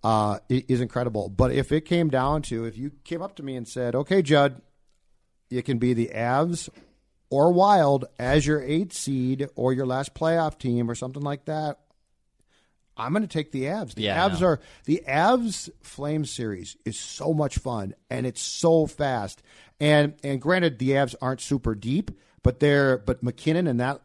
uh, 0.05 0.39
is 0.49 0.81
incredible. 0.81 1.29
But 1.29 1.53
if 1.53 1.73
it 1.73 1.83
came 1.83 2.09
down 2.09 2.43
to, 2.43 2.65
if 2.65 2.79
you 2.79 2.93
came 3.05 3.21
up 3.21 3.37
to 3.37 3.43
me 3.43 3.57
and 3.57 3.67
said, 3.67 3.95
"Okay, 3.95 4.23
Judd, 4.23 4.63
you 5.51 5.63
can 5.63 5.79
be 5.79 5.93
the 5.93 6.11
Avs 6.15 6.69
or 7.31 7.53
Wild 7.53 8.05
as 8.19 8.47
your 8.47 8.63
eighth 8.63 8.93
seed 8.93 9.49
or 9.57 9.73
your 9.73 9.87
last 9.87 10.15
playoff 10.15 10.57
team 10.57 10.89
or 10.89 10.95
something 10.95 11.23
like 11.23 11.47
that," 11.47 11.81
I'm 13.01 13.13
going 13.13 13.23
to 13.23 13.29
take 13.29 13.53
the 13.53 13.65
Avs. 13.65 13.95
The 13.95 14.03
Yeah, 14.03 14.29
Avs 14.29 14.43
are 14.43 14.61
the 14.85 15.03
Avs 15.09 15.71
Flame 15.83 16.25
series 16.25 16.77
is 16.85 16.99
so 16.99 17.33
much 17.33 17.59
fun 17.59 17.95
and 18.11 18.27
it's 18.27 18.43
so 18.43 18.87
fast. 18.87 19.43
And 19.81 20.15
and 20.23 20.41
granted, 20.41 20.79
the 20.79 20.91
Avs 20.91 21.15
aren't 21.23 21.41
super 21.41 21.75
deep, 21.75 22.11
but 22.43 22.61
they're 22.61 22.99
but 22.99 23.23
MacKinnon 23.23 23.67
and 23.67 23.81
that 23.81 24.03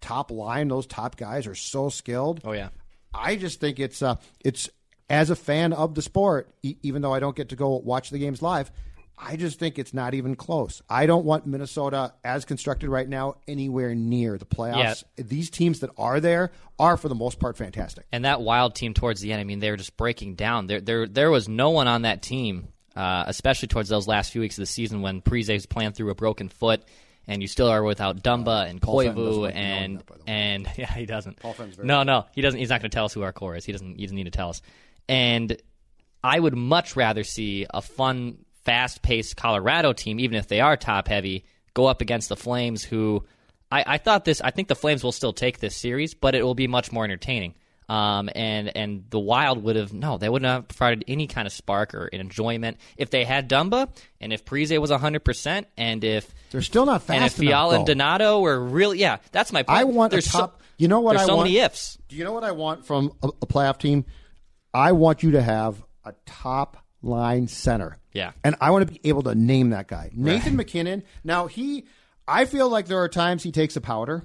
top 0.00 0.30
line, 0.30 0.68
those 0.68 0.86
top 0.86 1.16
guys 1.16 1.46
are 1.46 1.54
so 1.54 1.88
skilled. 1.88 2.40
Oh 2.44 2.52
yeah. 2.52 2.68
I 3.12 3.36
just 3.36 3.60
think 3.60 3.80
it's 3.80 4.02
uh, 4.02 4.16
it's 4.44 4.68
as 5.08 5.30
a 5.30 5.36
fan 5.36 5.72
of 5.72 5.94
the 5.94 6.02
sport, 6.02 6.50
e- 6.62 6.76
even 6.82 7.02
though 7.02 7.14
I 7.14 7.20
don't 7.20 7.36
get 7.36 7.48
to 7.50 7.56
go 7.56 7.76
watch 7.76 8.10
the 8.10 8.18
games 8.18 8.42
live. 8.42 8.70
I 9.18 9.36
just 9.36 9.58
think 9.58 9.78
it's 9.78 9.94
not 9.94 10.12
even 10.14 10.34
close. 10.36 10.82
I 10.90 11.06
don't 11.06 11.24
want 11.24 11.46
Minnesota 11.46 12.12
as 12.22 12.44
constructed 12.44 12.90
right 12.90 13.08
now 13.08 13.36
anywhere 13.48 13.94
near 13.94 14.36
the 14.36 14.44
playoffs. 14.44 15.04
These 15.16 15.50
teams 15.50 15.80
that 15.80 15.90
are 15.96 16.20
there 16.20 16.52
are 16.78 16.96
for 16.96 17.08
the 17.08 17.14
most 17.14 17.38
part 17.40 17.56
fantastic. 17.56 18.06
And 18.12 18.24
that 18.26 18.42
wild 18.42 18.74
team 18.74 18.92
towards 18.92 19.20
the 19.20 19.32
end, 19.32 19.40
I 19.40 19.44
mean, 19.44 19.58
they 19.58 19.70
were 19.70 19.78
just 19.78 19.96
breaking 19.96 20.34
down. 20.34 20.66
There, 20.66 20.80
there, 20.80 21.06
there 21.06 21.30
was 21.30 21.48
no 21.48 21.70
one 21.70 21.88
on 21.88 22.02
that 22.02 22.20
team, 22.20 22.68
uh, 22.94 23.24
especially 23.26 23.68
towards 23.68 23.88
those 23.88 24.06
last 24.06 24.32
few 24.32 24.42
weeks 24.42 24.58
of 24.58 24.62
the 24.62 24.66
season 24.66 25.00
when 25.00 25.22
Parise 25.22 25.52
was 25.52 25.66
playing 25.66 25.92
through 25.92 26.10
a 26.10 26.14
broken 26.14 26.48
foot, 26.50 26.82
and 27.26 27.40
you 27.40 27.48
still 27.48 27.68
are 27.68 27.82
without 27.82 28.22
Dumba 28.22 28.68
and 28.68 28.80
Paul 28.82 28.98
Koivu 28.98 29.50
and 29.52 29.98
that, 29.98 30.06
by 30.06 30.14
the 30.16 30.20
way. 30.20 30.26
and 30.26 30.68
yeah, 30.76 30.92
he 30.92 31.06
doesn't. 31.06 31.38
No, 31.86 32.02
no, 32.02 32.26
he 32.32 32.42
doesn't. 32.42 32.60
He's 32.60 32.68
not 32.68 32.80
going 32.80 32.90
to 32.90 32.94
tell 32.94 33.06
us 33.06 33.14
who 33.14 33.22
our 33.22 33.32
core 33.32 33.56
is. 33.56 33.64
He 33.64 33.72
doesn't. 33.72 33.96
He 33.96 34.04
doesn't 34.04 34.16
need 34.16 34.24
to 34.24 34.30
tell 34.30 34.50
us. 34.50 34.60
And 35.08 35.56
I 36.22 36.38
would 36.38 36.56
much 36.56 36.96
rather 36.96 37.24
see 37.24 37.66
a 37.72 37.80
fun, 37.82 38.44
fast-paced 38.66 39.36
Colorado 39.36 39.94
team, 39.94 40.20
even 40.20 40.36
if 40.36 40.48
they 40.48 40.60
are 40.60 40.76
top-heavy, 40.76 41.44
go 41.72 41.86
up 41.86 42.02
against 42.02 42.28
the 42.28 42.36
Flames, 42.36 42.84
who 42.84 43.24
I, 43.72 43.84
I 43.86 43.98
thought 43.98 44.24
this. 44.24 44.40
I 44.42 44.50
think 44.50 44.68
the 44.68 44.74
Flames 44.76 45.02
will 45.02 45.12
still 45.12 45.32
take 45.32 45.58
this 45.58 45.74
series, 45.76 46.14
but 46.14 46.34
it 46.34 46.42
will 46.42 46.54
be 46.54 46.66
much 46.66 46.92
more 46.92 47.04
entertaining. 47.04 47.54
Um, 47.88 48.28
and 48.34 48.76
and 48.76 49.04
the 49.10 49.20
Wild 49.20 49.62
would 49.62 49.76
have 49.76 49.92
no, 49.92 50.18
they 50.18 50.28
wouldn't 50.28 50.50
have 50.50 50.66
provided 50.66 51.04
any 51.06 51.28
kind 51.28 51.46
of 51.46 51.52
spark 51.52 51.94
or 51.94 52.08
enjoyment 52.08 52.78
if 52.96 53.10
they 53.10 53.22
had 53.24 53.48
Dumba 53.48 53.88
and 54.20 54.32
if 54.32 54.44
Parise 54.44 54.76
was 54.80 54.90
hundred 54.90 55.24
percent, 55.24 55.68
and 55.76 56.02
if 56.02 56.34
They're 56.50 56.62
still 56.62 56.84
not 56.84 57.02
fast 57.02 57.16
and 57.16 57.24
if 57.24 57.38
enough, 57.38 57.48
Fiala 57.48 57.76
and. 57.76 57.86
Donato 57.86 58.40
were 58.40 58.58
really 58.58 58.98
yeah, 58.98 59.18
that's 59.30 59.52
my 59.52 59.62
point. 59.62 59.78
I 59.78 59.84
want 59.84 60.10
there's 60.10 60.26
top. 60.26 60.58
So, 60.58 60.66
you 60.78 60.88
know 60.88 60.98
what 61.00 61.16
I 61.16 61.26
so 61.26 61.36
want? 61.36 61.48
many 61.48 61.60
ifs. 61.60 61.96
Do 62.08 62.16
you 62.16 62.24
know 62.24 62.32
what 62.32 62.42
I 62.42 62.50
want 62.50 62.84
from 62.84 63.12
a, 63.22 63.28
a 63.28 63.46
playoff 63.46 63.78
team? 63.78 64.04
I 64.74 64.90
want 64.90 65.22
you 65.22 65.30
to 65.32 65.42
have 65.42 65.80
a 66.04 66.12
top 66.26 66.78
line 67.02 67.46
center. 67.46 67.98
Yeah. 68.16 68.32
And 68.42 68.56
I 68.60 68.70
want 68.70 68.88
to 68.88 68.92
be 68.92 69.00
able 69.08 69.22
to 69.24 69.34
name 69.34 69.70
that 69.70 69.88
guy. 69.88 70.10
Nathan 70.14 70.56
MacKinnon. 70.56 71.02
Now 71.22 71.46
he 71.46 71.86
I 72.26 72.46
feel 72.46 72.68
like 72.68 72.86
there 72.86 72.98
are 72.98 73.08
times 73.08 73.42
he 73.42 73.52
takes 73.52 73.76
a 73.76 73.80
powder. 73.80 74.24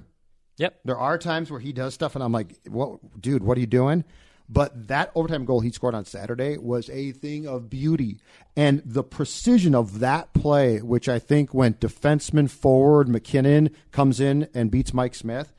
Yep. 0.56 0.80
There 0.84 0.98
are 0.98 1.18
times 1.18 1.50
where 1.50 1.60
he 1.60 1.72
does 1.72 1.94
stuff 1.94 2.14
and 2.14 2.24
I'm 2.24 2.32
like, 2.32 2.54
"What 2.66 3.20
dude, 3.20 3.44
what 3.44 3.56
are 3.58 3.60
you 3.60 3.66
doing?" 3.66 4.04
But 4.48 4.88
that 4.88 5.12
overtime 5.14 5.44
goal 5.44 5.60
he 5.60 5.70
scored 5.70 5.94
on 5.94 6.04
Saturday 6.04 6.58
was 6.58 6.90
a 6.90 7.12
thing 7.12 7.46
of 7.46 7.70
beauty. 7.70 8.18
And 8.56 8.82
the 8.84 9.02
precision 9.02 9.74
of 9.74 10.00
that 10.00 10.34
play, 10.34 10.78
which 10.78 11.08
I 11.08 11.18
think 11.18 11.54
went 11.54 11.80
defenseman 11.80 12.50
forward, 12.50 13.08
MacKinnon 13.08 13.70
comes 13.92 14.20
in 14.20 14.48
and 14.52 14.70
beats 14.70 14.92
Mike 14.92 15.14
Smith, 15.14 15.54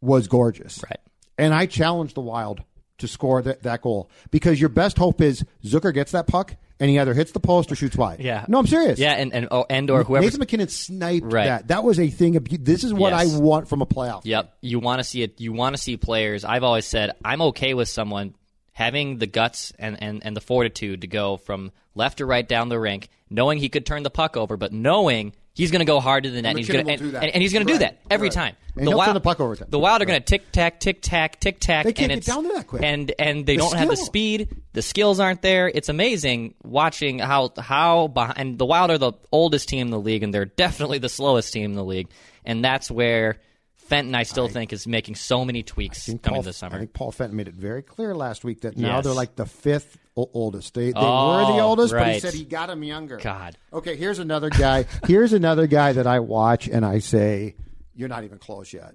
was 0.00 0.26
gorgeous. 0.26 0.82
Right. 0.82 1.00
And 1.36 1.52
I 1.52 1.66
challenge 1.66 2.14
the 2.14 2.22
Wild 2.22 2.62
to 2.98 3.08
score 3.08 3.42
that, 3.42 3.62
that 3.62 3.82
goal 3.82 4.10
because 4.30 4.60
your 4.60 4.68
best 4.68 4.96
hope 4.96 5.20
is 5.20 5.44
Zucker 5.64 5.92
gets 5.92 6.12
that 6.12 6.26
puck 6.26 6.56
and 6.80 6.90
he 6.90 6.98
either 6.98 7.14
hits 7.14 7.32
the 7.32 7.40
post 7.40 7.70
or 7.70 7.76
shoots 7.76 7.96
wide. 7.96 8.20
Yeah. 8.20 8.44
No, 8.48 8.58
I'm 8.58 8.66
serious. 8.66 8.98
Yeah, 8.98 9.12
and 9.12 9.32
and 9.32 9.48
oh, 9.50 9.66
and 9.70 9.90
or 9.90 10.02
whoever. 10.02 10.24
Nathan 10.24 10.40
MacKinnon 10.40 10.68
sniped 10.68 11.32
Right. 11.32 11.44
that. 11.46 11.68
That 11.68 11.84
was 11.84 12.00
a 12.00 12.08
thing 12.08 12.36
of. 12.36 12.44
This 12.48 12.82
is 12.82 12.92
what 12.92 13.12
Yes. 13.12 13.34
I 13.34 13.38
want 13.38 13.68
from 13.68 13.82
a 13.82 13.86
playoff. 13.86 14.22
Yep. 14.24 14.56
You 14.62 14.80
want 14.80 14.98
to 15.00 15.04
see 15.04 15.22
it. 15.22 15.40
You 15.40 15.52
want 15.52 15.76
to 15.76 15.82
see 15.82 15.96
players. 15.96 16.44
I've 16.44 16.64
always 16.64 16.86
said 16.86 17.12
I'm 17.24 17.42
okay 17.42 17.74
with 17.74 17.88
someone 17.88 18.34
having 18.72 19.18
the 19.18 19.26
guts 19.26 19.72
and, 19.78 20.02
and, 20.02 20.24
and 20.24 20.34
the 20.34 20.40
fortitude 20.40 21.02
to 21.02 21.06
go 21.06 21.36
from 21.36 21.70
left 21.94 22.18
to 22.18 22.24
right 22.26 22.48
down 22.48 22.70
the 22.70 22.78
rink, 22.80 23.08
knowing 23.28 23.58
he 23.58 23.68
could 23.68 23.84
turn 23.84 24.02
the 24.02 24.10
puck 24.10 24.36
over, 24.38 24.56
but 24.56 24.72
knowing 24.72 25.34
he's 25.60 25.70
going 25.70 25.80
to 25.80 25.84
go 25.84 26.00
hard 26.00 26.24
to 26.24 26.30
the 26.30 26.42
net. 26.42 26.50
And 26.50 26.58
he's 26.58 26.68
going 26.68 26.84
will 26.86 26.92
and, 26.92 27.00
do 27.00 27.10
that. 27.12 27.22
and, 27.22 27.32
and 27.34 27.42
he's 27.42 27.52
going 27.52 27.66
to 27.66 27.72
do 27.72 27.78
Right. 27.78 27.92
that 27.92 27.98
every 28.10 28.28
Right. 28.28 28.34
time. 28.34 28.56
And 28.76 28.88
he'll 28.88 28.98
turn 29.02 29.14
the 29.14 29.20
puck 29.20 29.40
over 29.40 29.56
time. 29.56 29.68
The 29.70 29.78
Wild 29.78 30.00
are 30.00 30.04
Right. 30.04 30.08
going 30.08 30.20
to 30.20 30.24
tick 30.26 30.52
tack, 30.52 30.80
tick 30.80 31.02
tack, 31.02 31.38
tick 31.40 31.60
tack. 31.60 31.84
They 31.84 31.92
can't 31.92 32.10
and 32.12 32.20
get 32.22 32.28
it's- 32.28 32.34
down 32.34 32.44
there 32.44 32.54
that 32.54 32.66
quick. 32.66 32.82
And 32.82 33.12
and 33.18 33.44
they 33.46 33.56
The 33.56 33.62
don't 33.62 33.76
have 33.76 33.88
the 33.88 33.96
skill. 33.96 34.06
speed. 34.06 34.48
The 34.72 34.82
skills 34.82 35.20
aren't 35.20 35.42
there. 35.42 35.68
It's 35.72 35.88
amazing 35.88 36.54
watching 36.64 37.18
how 37.18 37.52
how 37.58 38.08
behind 38.08 38.38
and 38.38 38.58
the 38.58 38.66
Wild 38.66 38.90
are 38.90 38.98
the 38.98 39.12
oldest 39.32 39.68
team 39.68 39.88
in 39.88 39.90
the 39.90 40.00
league, 40.00 40.22
and 40.22 40.32
they're 40.32 40.44
definitely 40.46 40.98
the 40.98 41.08
slowest 41.08 41.52
team 41.52 41.64
in 41.66 41.74
the 41.74 41.84
league. 41.84 42.08
And 42.44 42.64
that's 42.64 42.90
where 42.90 43.36
Fenton, 43.90 44.14
I 44.14 44.22
still 44.22 44.48
think, 44.48 44.72
is 44.72 44.86
making 44.86 45.16
so 45.16 45.44
many 45.44 45.62
tweaks 45.62 46.06
coming 46.06 46.18
Paul, 46.20 46.42
this 46.42 46.56
summer. 46.56 46.76
I 46.76 46.78
think 46.78 46.92
Paul 46.94 47.10
Fenton 47.12 47.36
made 47.36 47.48
it 47.48 47.54
very 47.54 47.82
clear 47.82 48.14
last 48.14 48.44
week 48.44 48.62
that 48.62 48.76
now 48.78 48.96
Yes. 48.96 49.04
they're 49.04 49.12
like 49.12 49.36
the 49.36 49.44
fifth 49.44 49.98
oldest. 50.16 50.74
They, 50.74 50.86
they 50.86 50.92
Oh, 50.96 51.46
were 51.48 51.52
the 51.56 51.60
oldest, 51.60 51.92
but 51.92 52.06
he 52.14 52.20
said 52.20 52.32
he 52.32 52.44
got 52.44 52.70
him 52.70 52.82
younger. 52.84 53.16
God. 53.18 53.58
Okay, 53.72 53.96
here's 53.96 54.18
another 54.18 54.48
guy. 54.48 54.86
here's 55.06 55.32
another 55.32 55.66
guy 55.66 55.92
that 55.92 56.06
I 56.06 56.20
watch 56.20 56.68
and 56.68 56.84
I 56.86 57.00
say, 57.00 57.56
"You're 57.94 58.08
not 58.08 58.24
even 58.24 58.38
close 58.38 58.72
yet." 58.72 58.94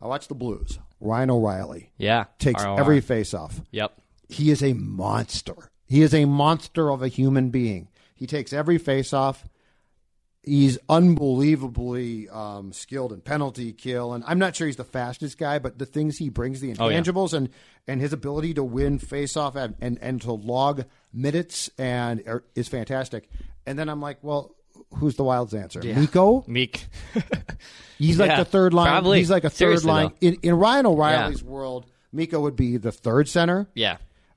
I 0.00 0.06
watch 0.06 0.28
the 0.28 0.34
Blues. 0.34 0.78
Ryan 1.00 1.30
O'Reilly 1.30 1.92
yeah, 1.98 2.24
takes 2.38 2.62
ROR. 2.64 2.78
every 2.80 3.00
face-off. 3.00 3.60
Yep. 3.70 3.92
He 4.28 4.50
is 4.50 4.62
a 4.62 4.72
monster. 4.74 5.70
He 5.86 6.02
is 6.02 6.14
a 6.14 6.24
monster 6.24 6.90
of 6.90 7.02
a 7.02 7.08
human 7.08 7.50
being. 7.50 7.88
He 8.14 8.26
takes 8.26 8.52
every 8.52 8.78
face-off. 8.78 9.46
He's 10.46 10.78
unbelievably 10.88 12.28
um, 12.28 12.72
skilled 12.72 13.12
in 13.12 13.20
penalty 13.20 13.72
kill, 13.72 14.12
and 14.14 14.22
I'm 14.26 14.38
not 14.38 14.54
sure 14.54 14.66
he's 14.68 14.76
the 14.76 14.84
fastest 14.84 15.38
guy, 15.38 15.58
but 15.58 15.78
the 15.78 15.86
things 15.86 16.18
he 16.18 16.28
brings, 16.28 16.60
the 16.60 16.74
Oh, 16.78 16.88
yeah. 16.88 17.00
intangibles, 17.00 17.32
and 17.34 17.48
and 17.88 18.00
his 18.00 18.12
ability 18.12 18.54
to 18.54 18.64
win 18.64 18.98
face-off 18.98 19.56
and 19.56 19.74
and, 19.80 19.98
and 20.00 20.20
to 20.22 20.32
log 20.32 20.84
minutes 21.12 21.68
and 21.78 22.22
er, 22.26 22.44
is 22.54 22.68
fantastic. 22.68 23.28
And 23.66 23.76
then 23.78 23.88
I'm 23.88 24.00
like, 24.00 24.18
well, 24.22 24.54
who's 24.94 25.16
the 25.16 25.24
Wild's 25.24 25.52
answer? 25.54 25.80
Mikko. 25.82 26.44
Meek. 26.46 26.86
He's 27.98 28.18
like 28.18 28.28
Yeah, 28.30 28.38
the 28.38 28.44
third 28.44 28.72
line. 28.74 28.86
probably. 28.88 29.18
He's 29.18 29.30
like 29.30 29.44
a 29.44 29.50
third 29.50 29.56
Seriously, 29.56 29.88
line 29.90 30.12
in, 30.20 30.34
in 30.42 30.54
Ryan 30.54 30.86
O'Reilly's 30.86 31.42
world. 31.42 31.86
Mikko 32.12 32.40
would 32.40 32.54
be 32.56 32.76
the 32.76 32.92
third 32.92 33.28
center. 33.28 33.66
yeah. 33.74 33.96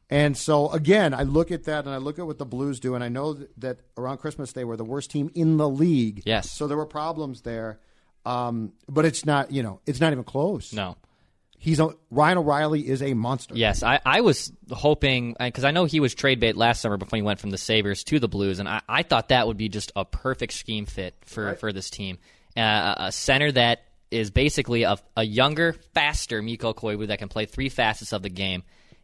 And 0.09 0.35
so 0.35 0.69
again, 0.71 1.13
I 1.13 1.23
look 1.23 1.51
at 1.51 1.65
that 1.65 1.85
and 1.85 1.93
I 1.93 1.97
look 1.97 2.17
at 2.17 2.25
what 2.25 2.39
the 2.39 2.45
Blues 2.45 2.79
do, 2.79 2.95
and 2.95 3.03
I 3.03 3.09
know 3.09 3.37
that, 3.57 3.79
around 3.97 4.17
Christmas 4.17 4.53
they 4.53 4.63
were 4.63 4.75
the 4.77 4.83
worst 4.85 5.11
team 5.11 5.29
in 5.35 5.57
the 5.57 5.69
league. 5.69 6.23
Yes. 6.25 6.49
So 6.51 6.67
there 6.67 6.77
were 6.77 6.85
problems 6.87 7.41
there, 7.41 7.79
um, 8.25 8.73
but 8.87 9.05
it's 9.05 9.25
not 9.25 9.51
you 9.51 9.61
know 9.61 9.81
it's 9.85 9.99
not 10.01 10.11
even 10.11 10.23
close. 10.23 10.73
No. 10.73 10.97
he's 11.59 11.79
a 11.79 11.89
Ryan 12.09 12.39
O'Reilly 12.39 12.87
is 12.87 13.03
a 13.03 13.13
monster. 13.13 13.53
Yes, 13.55 13.83
I, 13.83 13.99
I 14.05 14.21
was 14.21 14.51
hoping 14.71 15.35
because 15.39 15.63
I 15.63 15.71
know 15.71 15.85
he 15.85 15.99
was 15.99 16.15
trade 16.15 16.39
bait 16.39 16.55
last 16.57 16.81
summer 16.81 16.97
before 16.97 17.17
he 17.17 17.21
went 17.23 17.39
from 17.39 17.51
the 17.51 17.57
Sabres 17.57 18.03
to 18.05 18.19
the 18.19 18.27
Blues, 18.27 18.59
and 18.59 18.67
I, 18.67 18.81
I 18.89 19.03
thought 19.03 19.29
that 19.29 19.45
would 19.45 19.57
be 19.57 19.69
just 19.69 19.91
a 19.95 20.05
perfect 20.05 20.53
scheme 20.53 20.87
fit 20.87 21.13
for 21.25 21.53
for 21.55 21.71
this 21.71 21.89
team. 21.91 22.17
Uh, 22.57 22.95
a 22.97 23.11
center 23.11 23.51
that 23.51 23.83
is 24.09 24.31
basically 24.31 24.83
a, 24.83 24.97
a 25.15 25.23
younger, 25.23 25.73
faster 25.93 26.41
Mikko 26.41 26.73
Koivu 26.73 27.07
that 27.07 27.19
can 27.19 27.29
play 27.29 27.45
three 27.45 27.69
facets 27.69 28.11
of 28.11 28.23
the 28.23 28.29
game. 28.29 28.63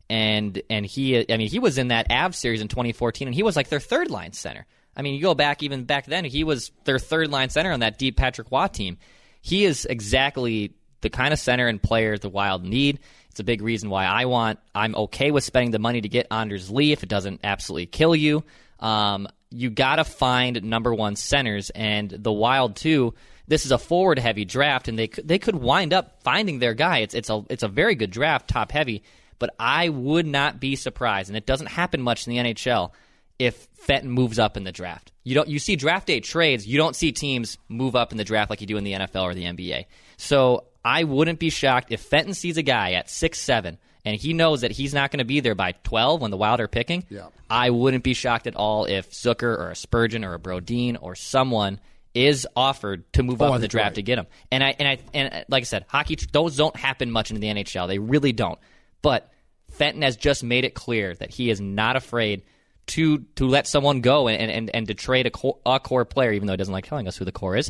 And 0.10 0.62
and 0.70 0.86
he, 0.86 1.32
I 1.32 1.38
mean, 1.38 1.50
he 1.50 1.60
was 1.60 1.78
in 1.78 1.88
that 1.88 2.12
Av 2.12 2.36
series 2.36 2.62
in 2.62 2.68
2014, 2.68 3.28
and 3.28 3.36
he 3.36 3.44
was 3.44 3.56
like 3.56 3.70
their 3.70 3.80
third 3.80 4.12
line 4.12 4.34
center. 4.34 4.66
I 4.96 5.02
mean, 5.02 5.16
you 5.16 5.22
go 5.22 5.34
back 5.34 5.64
even 5.64 5.84
back 5.84 6.06
then, 6.06 6.26
he 6.26 6.44
was 6.44 6.72
their 6.86 7.00
third 7.00 7.30
line 7.30 7.50
center 7.50 7.72
on 7.72 7.82
that 7.82 7.98
deep 7.98 8.16
Patrick 8.18 8.52
Roy 8.52 8.68
team. 8.68 8.98
He 9.42 9.66
is 9.66 9.86
exactly 9.86 10.74
the 11.02 11.10
kind 11.10 11.34
of 11.34 11.40
center 11.40 11.68
and 11.68 11.82
player 11.82 12.18
the 12.18 12.30
Wild 12.30 12.64
need. 12.64 13.00
It's 13.30 13.40
a 13.40 13.44
big 13.44 13.62
reason 13.62 13.90
why 13.90 14.06
I 14.06 14.26
want. 14.26 14.60
I'm 14.74 14.96
okay 14.96 15.32
with 15.32 15.44
spending 15.44 15.72
the 15.72 15.80
money 15.80 16.02
to 16.02 16.08
get 16.08 16.28
Anders 16.32 16.72
Lee 16.72 16.94
if 16.94 17.04
it 17.04 17.10
doesn't 17.10 17.42
absolutely 17.44 17.88
kill 17.88 18.16
you. 18.16 18.44
Um, 18.80 19.28
you 19.50 19.70
got 19.70 19.98
to 19.98 20.04
find 20.04 20.64
number 20.64 20.94
one 20.94 21.16
centers, 21.16 21.70
and 21.72 22.10
the 22.10 22.32
Wild 22.32 22.76
too. 22.76 23.14
This 23.48 23.66
is 23.66 23.72
a 23.72 23.78
forward 23.78 24.18
heavy 24.18 24.46
draft, 24.46 24.88
and 24.88 24.98
they 24.98 25.08
they 25.08 25.38
could 25.38 25.56
wind 25.56 25.94
up 25.94 26.24
finding 26.24 26.60
their 26.60 26.74
guy. 26.74 27.00
It's 27.00 27.14
it's 27.14 27.30
a 27.30 27.44
it's 27.50 27.64
a 27.64 27.68
very 27.68 27.96
good 27.96 28.12
draft, 28.12 28.48
top 28.48 28.72
heavy. 28.72 29.04
But 29.40 29.54
I 29.60 29.90
would 29.90 30.26
not 30.26 30.60
be 30.60 30.76
surprised, 30.76 31.30
and 31.30 31.38
it 31.38 31.46
doesn't 31.46 31.68
happen 31.68 32.02
much 32.02 32.26
in 32.28 32.32
the 32.34 32.40
NHL 32.54 32.92
if 33.38 33.68
Fenton 33.74 34.10
moves 34.10 34.40
up 34.40 34.56
in 34.56 34.64
the 34.64 34.72
draft. 34.72 35.12
You 35.24 35.36
don't 35.36 35.50
you 35.50 35.60
see 35.60 35.76
draft 35.76 36.08
day 36.08 36.20
trades, 36.22 36.66
you 36.66 36.78
don't 36.78 36.96
see 36.96 37.12
teams 37.12 37.58
move 37.68 37.96
up 37.96 38.12
in 38.12 38.18
the 38.18 38.24
draft 38.24 38.50
like 38.50 38.62
you 38.62 38.68
do 38.68 38.78
in 38.78 38.84
the 38.84 38.94
NFL 38.94 39.24
or 39.24 39.34
the 39.34 39.44
NBA. 39.44 39.86
So 40.18 40.66
I 40.86 41.04
wouldn't 41.04 41.40
be 41.40 41.50
shocked 41.50 41.92
if 41.92 42.00
Fenton 42.02 42.34
sees 42.34 42.58
a 42.58 42.62
guy 42.64 42.94
at 42.94 43.10
six 43.10 43.40
seven 43.40 43.78
and 44.06 44.16
he 44.16 44.34
knows 44.34 44.62
that 44.62 44.72
he's 44.72 44.94
not 44.94 45.12
going 45.12 45.18
to 45.18 45.26
be 45.26 45.40
there 45.40 45.56
by 45.56 45.74
12 45.84 46.22
when 46.22 46.30
the 46.32 46.38
Wild 46.38 46.60
are 46.62 46.68
picking, 46.68 47.04
Yeah. 47.10 47.28
I 47.50 47.72
wouldn't 47.72 48.04
be 48.04 48.14
shocked 48.14 48.46
at 48.48 48.56
all 48.56 48.86
if 48.86 49.12
Zucker 49.12 49.58
or 49.58 49.72
a 49.72 49.76
Spurgeon 49.76 50.24
or 50.24 50.36
a 50.36 50.40
Brodin 50.40 50.96
or 51.02 51.16
someone 51.16 51.80
is 52.14 52.48
offered 52.56 53.12
to 53.14 53.24
move 53.24 53.42
Oh, 53.42 53.48
up 53.48 53.56
in 53.56 53.62
the 53.62 53.68
draft 53.68 53.90
right. 53.90 53.96
to 53.96 54.02
get 54.04 54.18
him. 54.20 54.28
And 54.52 54.64
I 54.64 54.76
and 54.80 54.88
I 54.88 54.98
and 55.14 55.46
like 55.50 55.62
I 55.62 55.66
said, 55.66 55.86
hockey 55.90 56.18
those 56.32 56.56
don't 56.56 56.76
happen 56.76 57.12
much 57.12 57.32
in 57.32 57.40
the 57.40 57.48
NHL. 57.48 57.88
They 57.90 58.00
really 58.00 58.32
don't. 58.32 58.60
But 59.06 59.30
Fenton 59.70 60.02
has 60.02 60.18
just 60.18 60.44
made 60.44 60.66
it 60.66 60.74
clear 60.74 61.14
that 61.14 61.30
he 61.30 61.52
is 61.52 61.62
not 61.62 61.96
afraid 61.96 62.42
to 62.88 63.20
to 63.36 63.48
let 63.48 63.68
someone 63.68 64.02
go 64.02 64.28
and 64.28 64.52
and, 64.52 64.72
and 64.74 64.88
to 64.88 64.96
trade 64.96 65.28
a 65.28 65.30
core, 65.30 65.60
a 65.64 65.80
core 65.80 66.06
player, 66.06 66.32
even 66.32 66.48
though 66.48 66.54
he 66.54 66.58
doesn't 66.58 66.74
like 66.74 66.88
telling 66.88 67.08
us 67.08 67.16
who 67.16 67.24
the 67.24 67.32
core 67.32 67.56
is, 67.56 67.70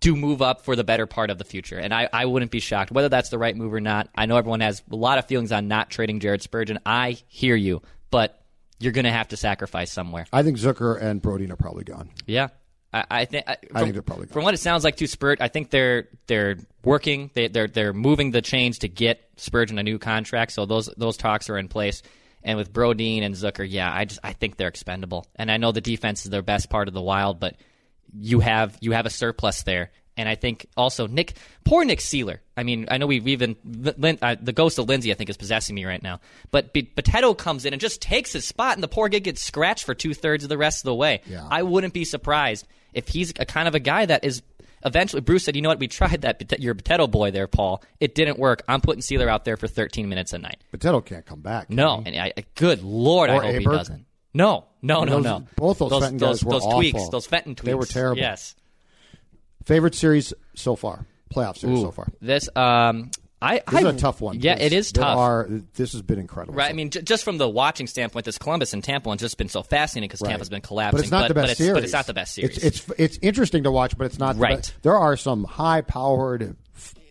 to 0.00 0.14
move 0.14 0.42
up 0.42 0.66
for 0.66 0.76
the 0.76 0.84
better 0.84 1.06
part 1.06 1.30
of 1.30 1.38
the 1.38 1.44
future. 1.44 1.78
And 1.78 1.94
I, 1.94 2.10
I 2.12 2.26
wouldn't 2.26 2.50
be 2.50 2.60
shocked 2.60 2.90
whether 2.90 3.08
that's 3.08 3.30
the 3.30 3.38
right 3.38 3.56
move 3.56 3.72
or 3.72 3.80
not. 3.80 4.10
I 4.14 4.26
know 4.26 4.36
everyone 4.36 4.60
has 4.60 4.82
a 4.90 4.94
lot 4.94 5.16
of 5.18 5.24
feelings 5.24 5.52
on 5.52 5.68
not 5.68 5.88
trading 5.88 6.20
Jared 6.20 6.42
Spurgeon. 6.42 6.80
I 6.84 7.16
hear 7.28 7.56
you, 7.56 7.80
but 8.10 8.38
you're 8.78 8.92
going 8.92 9.06
to 9.06 9.10
have 9.10 9.28
to 9.28 9.38
sacrifice 9.38 9.90
somewhere. 9.90 10.26
I 10.34 10.42
think 10.42 10.58
Zucker 10.58 11.00
and 11.00 11.22
Brodin 11.22 11.50
are 11.50 11.56
probably 11.56 11.84
gone. 11.84 12.10
Yeah. 12.26 12.48
I, 12.92 13.04
I 13.10 13.24
think 13.26 13.44
I, 13.46 13.56
from, 13.70 13.82
think 13.82 13.92
they're 13.92 14.02
probably 14.02 14.26
gone. 14.26 14.32
from 14.32 14.44
what 14.44 14.54
it 14.54 14.58
sounds 14.58 14.84
like 14.84 14.96
to 14.96 15.06
Spurt, 15.06 15.40
I 15.40 15.48
think 15.48 15.70
they're 15.70 16.08
they're 16.26 16.56
working. 16.84 17.30
They, 17.34 17.48
they're 17.48 17.68
they're 17.68 17.92
moving 17.92 18.30
the 18.30 18.42
chains 18.42 18.78
to 18.78 18.88
get 18.88 19.28
Spurgeon 19.36 19.78
a 19.78 19.82
new 19.82 19.98
contract. 19.98 20.52
So 20.52 20.66
those 20.66 20.88
those 20.96 21.16
talks 21.16 21.50
are 21.50 21.58
in 21.58 21.68
place. 21.68 22.02
And 22.42 22.56
with 22.56 22.72
Brodin 22.72 23.22
and 23.22 23.34
Zucker, 23.34 23.66
yeah, 23.68 23.92
I 23.92 24.04
just 24.04 24.20
I 24.22 24.32
think 24.32 24.56
they're 24.56 24.68
expendable. 24.68 25.26
And 25.36 25.50
I 25.50 25.56
know 25.56 25.72
the 25.72 25.80
defense 25.80 26.24
is 26.24 26.30
their 26.30 26.42
best 26.42 26.70
part 26.70 26.88
of 26.88 26.94
the 26.94 27.02
Wild, 27.02 27.40
but 27.40 27.56
you 28.16 28.40
have 28.40 28.78
you 28.80 28.92
have 28.92 29.06
a 29.06 29.10
surplus 29.10 29.64
there. 29.64 29.90
And 30.16 30.28
I 30.28 30.34
think 30.34 30.66
also 30.76 31.06
Nick, 31.06 31.34
poor 31.64 31.84
Nick 31.84 32.00
Seeler. 32.00 32.38
I 32.56 32.64
mean, 32.64 32.88
I 32.90 32.98
know 32.98 33.06
we've 33.06 33.28
even 33.28 33.54
Lin, 33.64 34.18
uh, 34.20 34.34
the 34.40 34.52
ghost 34.52 34.78
of 34.78 34.88
Lindsey. 34.88 35.12
I 35.12 35.14
think 35.14 35.30
is 35.30 35.36
possessing 35.36 35.76
me 35.76 35.84
right 35.84 36.02
now. 36.02 36.20
But 36.50 36.72
B- 36.72 36.82
Potato 36.82 37.34
comes 37.34 37.64
in 37.64 37.72
and 37.72 37.80
just 37.80 38.00
takes 38.02 38.32
his 38.32 38.44
spot, 38.44 38.74
and 38.74 38.82
the 38.82 38.88
poor 38.88 39.08
kid 39.08 39.20
gets 39.20 39.42
scratched 39.42 39.84
for 39.84 39.94
two 39.94 40.14
thirds 40.14 40.42
of 40.42 40.48
the 40.48 40.58
rest 40.58 40.80
of 40.80 40.84
the 40.84 40.94
way. 40.94 41.20
Yeah. 41.26 41.46
I 41.48 41.62
wouldn't 41.62 41.94
be 41.94 42.04
surprised 42.04 42.66
if 42.92 43.08
he's 43.08 43.32
a 43.38 43.44
kind 43.46 43.68
of 43.68 43.74
a 43.74 43.80
guy 43.80 44.06
that 44.06 44.24
is 44.24 44.42
eventually. 44.84 45.20
Bruce 45.22 45.44
said, 45.44 45.56
"You 45.56 45.62
know 45.62 45.68
what? 45.68 45.78
We 45.78 45.88
tried 45.88 46.22
that. 46.22 46.60
Your 46.60 46.74
potato 46.74 47.06
boy 47.06 47.30
there, 47.30 47.46
Paul. 47.46 47.82
It 48.00 48.14
didn't 48.14 48.38
work. 48.38 48.62
I'm 48.68 48.80
putting 48.80 49.02
Seeler 49.02 49.28
out 49.28 49.44
there 49.44 49.56
for 49.56 49.66
13 49.68 50.08
minutes 50.08 50.32
a 50.32 50.38
night. 50.38 50.58
Potato 50.70 51.00
can't 51.00 51.24
come 51.26 51.40
back. 51.40 51.66
can 51.68 51.76
No, 51.76 52.00
he? 52.00 52.12
and 52.12 52.16
I, 52.20 52.32
good 52.54 52.82
lord, 52.82 53.30
Or 53.30 53.42
I 53.44 53.52
hope 53.52 53.58
he 53.60 53.64
doesn't. 53.64 54.06
No, 54.34 54.66
no, 54.82 55.04
no, 55.04 55.16
Those- 55.16 55.24
no. 55.24 55.46
both 55.56 55.78
those 55.78 55.90
Fenton 55.90 56.18
guys 56.18 56.28
those, 56.40 56.44
were 56.44 56.52
those 56.52 56.62
awful. 56.64 56.78
tweaks, 56.78 57.08
those 57.08 57.26
Fenton 57.26 57.54
tweaks. 57.54 57.66
They 57.66 57.74
were 57.74 57.86
terrible. 57.86 58.18
Yes. 58.18 58.54
Favorite 59.64 59.94
series 59.94 60.32
so 60.54 60.76
far? 60.76 61.06
Playoff 61.34 61.58
series 61.58 61.78
Ooh, 61.80 61.82
so 61.82 61.90
far. 61.90 62.08
This, 62.20 62.48
um, 62.56 63.10
I, 63.40 63.54
This 63.70 63.84
I, 63.84 63.88
is 63.88 63.94
a 63.94 63.98
tough 63.98 64.20
one. 64.20 64.40
Yeah, 64.40 64.58
it 64.58 64.72
is 64.72 64.90
tough. 64.90 65.16
Are, 65.16 65.48
this 65.74 65.92
has 65.92 66.02
been 66.02 66.18
incredible. 66.18 66.54
Right. 66.56 66.70
I 66.70 66.72
mean, 66.72 66.90
j- 66.90 67.02
just 67.02 67.22
from 67.22 67.38
the 67.38 67.48
watching 67.48 67.86
standpoint, 67.86 68.24
this 68.24 68.36
Columbus 68.38 68.72
and 68.72 68.82
Tampa 68.82 69.08
one's 69.08 69.20
just 69.20 69.38
been 69.38 69.48
so 69.48 69.62
fascinating 69.62 70.08
because 70.08 70.22
Right. 70.22 70.30
Tampa's 70.30 70.48
been 70.48 70.60
collapsing. 70.60 70.96
But 70.98 71.02
it's 71.04 71.10
not 71.12 71.28
the 71.28 71.34
best 71.34 71.50
it's, 71.52 71.58
series. 71.58 71.74
But 71.74 71.84
it's 71.84 71.92
not 71.92 72.06
the 72.06 72.14
best 72.14 72.34
series. 72.34 72.58
It's, 72.58 72.88
it's 72.88 72.98
it's 72.98 73.18
interesting 73.22 73.62
to 73.62 73.70
watch, 73.70 73.96
but 73.96 74.06
it's 74.06 74.18
not 74.18 74.34
the 74.36 74.40
Right. 74.42 74.56
best. 74.56 74.74
There 74.82 74.96
are 74.96 75.16
some 75.16 75.44
high 75.44 75.82
powered, 75.82 76.56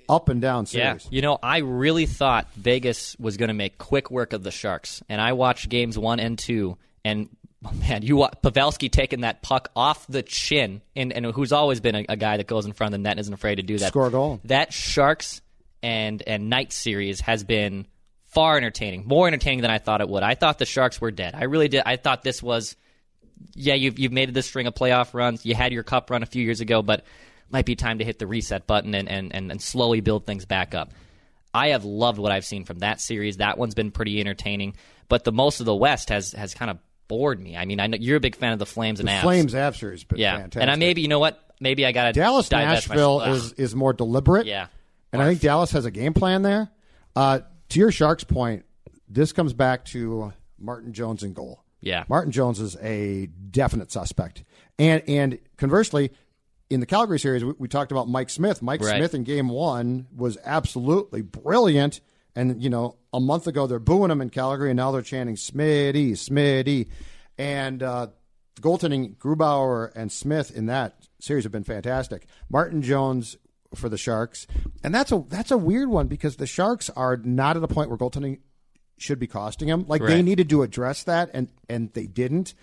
up 0.09 0.29
and 0.29 0.41
down 0.41 0.65
series. 0.65 1.05
Yeah, 1.05 1.09
you 1.15 1.21
know, 1.21 1.37
I 1.41 1.59
really 1.59 2.05
thought 2.05 2.47
Vegas 2.55 3.15
was 3.19 3.37
going 3.37 3.49
to 3.49 3.53
make 3.53 3.77
quick 3.77 4.09
work 4.11 4.33
of 4.33 4.43
the 4.43 4.51
Sharks, 4.51 5.01
and 5.09 5.19
I 5.21 5.33
watched 5.33 5.69
games 5.69 5.97
one 5.97 6.19
and 6.19 6.37
two, 6.37 6.77
and 7.05 7.29
oh, 7.65 7.71
man, 7.79 8.03
you 8.03 8.17
wa- 8.17 8.31
Pavelski 8.43 8.91
taking 8.91 9.21
that 9.21 9.41
puck 9.41 9.69
off 9.75 10.05
the 10.07 10.23
chin, 10.23 10.81
and, 10.95 11.11
and 11.13 11.25
who's 11.27 11.51
always 11.51 11.79
been 11.79 11.95
a, 11.95 12.05
a 12.09 12.15
guy 12.17 12.37
that 12.37 12.47
goes 12.47 12.65
in 12.65 12.73
front 12.73 12.93
of 12.93 12.99
the 12.99 13.03
net 13.03 13.11
and 13.11 13.19
isn't 13.21 13.33
afraid 13.33 13.55
to 13.55 13.63
do 13.63 13.77
that. 13.79 13.87
Score 13.89 14.07
a 14.07 14.11
goal. 14.11 14.39
That 14.45 14.71
Sharks 14.73 15.41
and 15.83 16.23
and 16.25 16.49
Knights 16.49 16.75
series 16.75 17.19
has 17.21 17.43
been 17.43 17.87
far 18.25 18.57
entertaining, 18.57 19.07
more 19.07 19.27
entertaining 19.27 19.61
than 19.61 19.71
I 19.71 19.77
thought 19.77 20.01
it 20.01 20.09
would. 20.09 20.23
I 20.23 20.35
thought 20.35 20.59
the 20.59 20.65
Sharks 20.65 20.99
were 20.99 21.11
dead. 21.11 21.33
I 21.35 21.45
really 21.45 21.67
did. 21.67 21.83
I 21.85 21.95
thought 21.95 22.23
this 22.23 22.43
was 22.43 22.75
yeah, 23.53 23.75
you've 23.75 23.99
you've 23.99 24.11
made 24.11 24.33
this 24.33 24.45
string 24.45 24.67
of 24.67 24.73
playoff 24.73 25.13
runs. 25.13 25.45
You 25.45 25.55
had 25.55 25.73
your 25.73 25.83
cup 25.83 26.09
run 26.09 26.23
a 26.23 26.25
few 26.25 26.43
years 26.43 26.61
ago, 26.61 26.81
but 26.81 27.05
might 27.49 27.65
be 27.65 27.75
time 27.75 27.99
to 27.99 28.03
hit 28.03 28.19
the 28.19 28.27
reset 28.27 28.67
button 28.67 28.93
and, 28.93 29.07
and, 29.07 29.33
and, 29.33 29.51
and 29.51 29.61
slowly 29.61 30.01
build 30.01 30.25
things 30.25 30.45
back 30.45 30.75
up. 30.75 30.91
I 31.53 31.69
have 31.69 31.85
loved 31.85 32.19
what 32.19 32.31
I've 32.31 32.45
seen 32.45 32.65
from 32.65 32.79
that 32.79 32.99
series. 32.99 33.37
That 33.37 33.57
one's 33.57 33.73
been 33.73 33.91
pretty 33.91 34.19
entertaining, 34.19 34.75
but 35.07 35.23
the 35.23 35.31
most 35.31 35.59
of 35.59 35.65
the 35.65 35.75
West 35.75 36.09
has 36.09 36.33
has 36.33 36.53
kind 36.53 36.69
of 36.69 36.77
bored 37.07 37.39
me. 37.39 37.55
I 37.55 37.65
mean, 37.65 37.79
I 37.79 37.87
know 37.87 37.97
you're 37.99 38.17
a 38.17 38.21
big 38.21 38.35
fan 38.35 38.51
of 38.51 38.59
the 38.59 38.65
Flames 38.65 38.99
and 38.99 39.07
The 39.07 39.13
Avs. 39.13 39.21
Flames 39.21 39.53
Avs 39.53 39.77
series, 39.77 40.03
but 40.03 40.19
yeah, 40.19 40.33
fantastic. 40.33 40.61
and 40.61 40.69
I 40.69 40.75
maybe 40.75 41.01
you 41.01 41.07
know 41.07 41.19
what? 41.19 41.41
Maybe 41.59 41.85
I 41.85 41.91
got 41.91 42.05
to 42.05 42.13
Dallas 42.13 42.51
Nashville 42.51 43.21
is 43.21 43.53
is 43.53 43.75
more 43.75 43.93
deliberate. 43.93 44.45
Yeah. 44.45 44.67
And 45.13 45.21
I 45.21 45.27
think 45.27 45.41
Dallas 45.41 45.71
has 45.71 45.85
a 45.85 45.91
game 45.91 46.13
plan 46.13 46.41
there. 46.41 46.69
Uh, 47.15 47.39
to 47.69 47.79
your 47.79 47.91
Sharks 47.91 48.23
point, 48.23 48.65
this 49.09 49.31
comes 49.31 49.53
back 49.53 49.85
to 49.85 50.33
Martin 50.59 50.93
Jones 50.93 51.23
in 51.23 51.33
goal. 51.33 51.63
Yeah. 51.81 52.03
Martin 52.09 52.31
Jones 52.31 52.59
is 52.59 52.75
a 52.81 53.27
definite 53.27 53.91
suspect, 53.91 54.43
and 54.79 55.03
and 55.07 55.39
conversely, 55.57 56.11
in 56.69 56.79
the 56.79 56.85
Calgary 56.85 57.19
series, 57.19 57.45
we, 57.45 57.53
we 57.57 57.67
talked 57.67 57.91
about 57.91 58.07
Mike 58.09 58.29
Smith. 58.29 58.61
Mike 58.61 58.81
Right. 58.81 58.97
Smith 58.97 59.13
in 59.13 59.23
Game 59.23 59.49
One 59.49 60.07
was 60.15 60.37
absolutely 60.43 61.21
brilliant, 61.21 62.01
and 62.35 62.61
you 62.61 62.69
know 62.69 62.97
a 63.13 63.19
month 63.19 63.47
ago 63.47 63.67
they're 63.67 63.79
booing 63.79 64.11
him 64.11 64.21
in 64.21 64.29
Calgary, 64.29 64.69
and 64.71 64.77
now 64.77 64.91
they're 64.91 65.01
chanting 65.01 65.35
Smitty, 65.35 66.11
Smitty, 66.11 66.87
and 67.37 67.83
uh, 67.83 68.07
goaltending 68.59 69.15
Grubauer 69.17 69.91
and 69.95 70.11
Smith 70.11 70.55
in 70.55 70.65
that 70.65 71.07
series 71.19 71.43
have 71.45 71.51
been 71.51 71.63
fantastic. 71.63 72.25
Martin 72.49 72.81
Jones 72.81 73.37
for 73.75 73.89
the 73.89 73.97
Sharks, 73.97 74.47
and 74.83 74.93
that's 74.93 75.11
a 75.11 75.23
that's 75.27 75.51
a 75.51 75.57
weird 75.57 75.89
one 75.89 76.07
because 76.07 76.35
the 76.37 76.47
Sharks 76.47 76.89
are 76.91 77.17
not 77.17 77.57
at 77.57 77.63
a 77.63 77.67
point 77.67 77.89
where 77.89 77.97
goaltending 77.97 78.39
should 78.97 79.19
be 79.19 79.27
costing 79.27 79.67
them. 79.67 79.85
Like 79.87 80.01
they 80.01 80.21
needed 80.21 80.49
to 80.49 80.61
address 80.63 81.03
that, 81.03 81.29
and 81.33 81.49
and 81.69 81.91
they 81.93 82.07
didn't. 82.07 82.53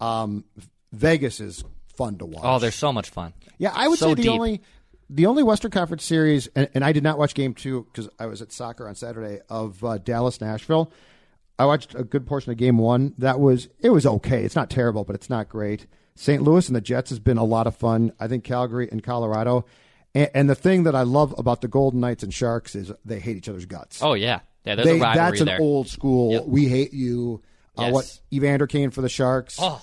Um, 0.00 0.44
Vegas 0.92 1.40
is 1.40 1.64
fun 1.96 2.18
to 2.18 2.26
watch. 2.26 2.42
Oh, 2.44 2.58
they're 2.58 2.70
so 2.70 2.92
much 2.92 3.10
fun. 3.10 3.32
Yeah, 3.58 3.72
I 3.74 3.88
would 3.88 3.98
So 3.98 4.08
say 4.08 4.14
the 4.14 4.22
deep. 4.22 4.30
only 4.32 4.62
the 5.10 5.26
only 5.26 5.42
Western 5.42 5.70
Conference 5.70 6.04
series, 6.04 6.46
and, 6.56 6.68
and 6.74 6.84
I 6.84 6.92
did 6.92 7.02
not 7.02 7.18
watch 7.18 7.34
Game 7.34 7.54
Two 7.54 7.84
because 7.84 8.08
I 8.18 8.26
was 8.26 8.40
at 8.42 8.52
soccer 8.52 8.88
on 8.88 8.94
Saturday 8.94 9.40
of 9.48 9.82
uh, 9.84 9.98
Dallas 9.98 10.40
Nashville. 10.40 10.90
I 11.58 11.66
watched 11.66 11.94
a 11.94 12.02
good 12.02 12.26
portion 12.26 12.50
of 12.50 12.58
Game 12.58 12.78
One. 12.78 13.14
That 13.18 13.38
was 13.38 13.68
it 13.80 13.90
was 13.90 14.06
okay. 14.06 14.42
It's 14.44 14.56
not 14.56 14.70
terrible, 14.70 15.04
but 15.04 15.14
it's 15.14 15.30
not 15.30 15.48
great. 15.48 15.86
St. 16.16 16.42
Louis 16.42 16.68
and 16.68 16.76
the 16.76 16.80
Jets 16.80 17.10
has 17.10 17.18
been 17.18 17.38
a 17.38 17.44
lot 17.44 17.66
of 17.66 17.76
fun. 17.76 18.12
I 18.20 18.28
think 18.28 18.44
Calgary 18.44 18.88
and 18.90 19.02
Colorado. 19.02 19.66
And, 20.14 20.30
and 20.34 20.50
the 20.50 20.54
thing 20.54 20.84
that 20.84 20.94
I 20.94 21.02
love 21.02 21.34
about 21.38 21.60
the 21.60 21.68
Golden 21.68 22.00
Knights 22.00 22.22
and 22.22 22.32
Sharks 22.32 22.74
is 22.74 22.92
they 23.04 23.20
hate 23.20 23.36
each 23.36 23.48
other's 23.48 23.66
guts. 23.66 24.02
Oh 24.02 24.14
yeah, 24.14 24.40
yeah. 24.64 24.74
There's 24.76 24.86
They- 24.88 24.98
a 24.98 25.02
rivalry 25.02 25.30
that's 25.30 25.40
an 25.40 25.46
there. 25.46 25.60
old 25.60 25.88
school. 25.88 26.32
Yep. 26.32 26.44
We 26.46 26.66
hate 26.68 26.92
you. 26.92 27.42
Uh, 27.76 27.82
Yes. 27.86 27.92
what 27.92 28.20
Evander 28.32 28.66
Kane 28.68 28.90
for 28.90 29.00
the 29.00 29.08
Sharks? 29.08 29.56
Oh. 29.60 29.82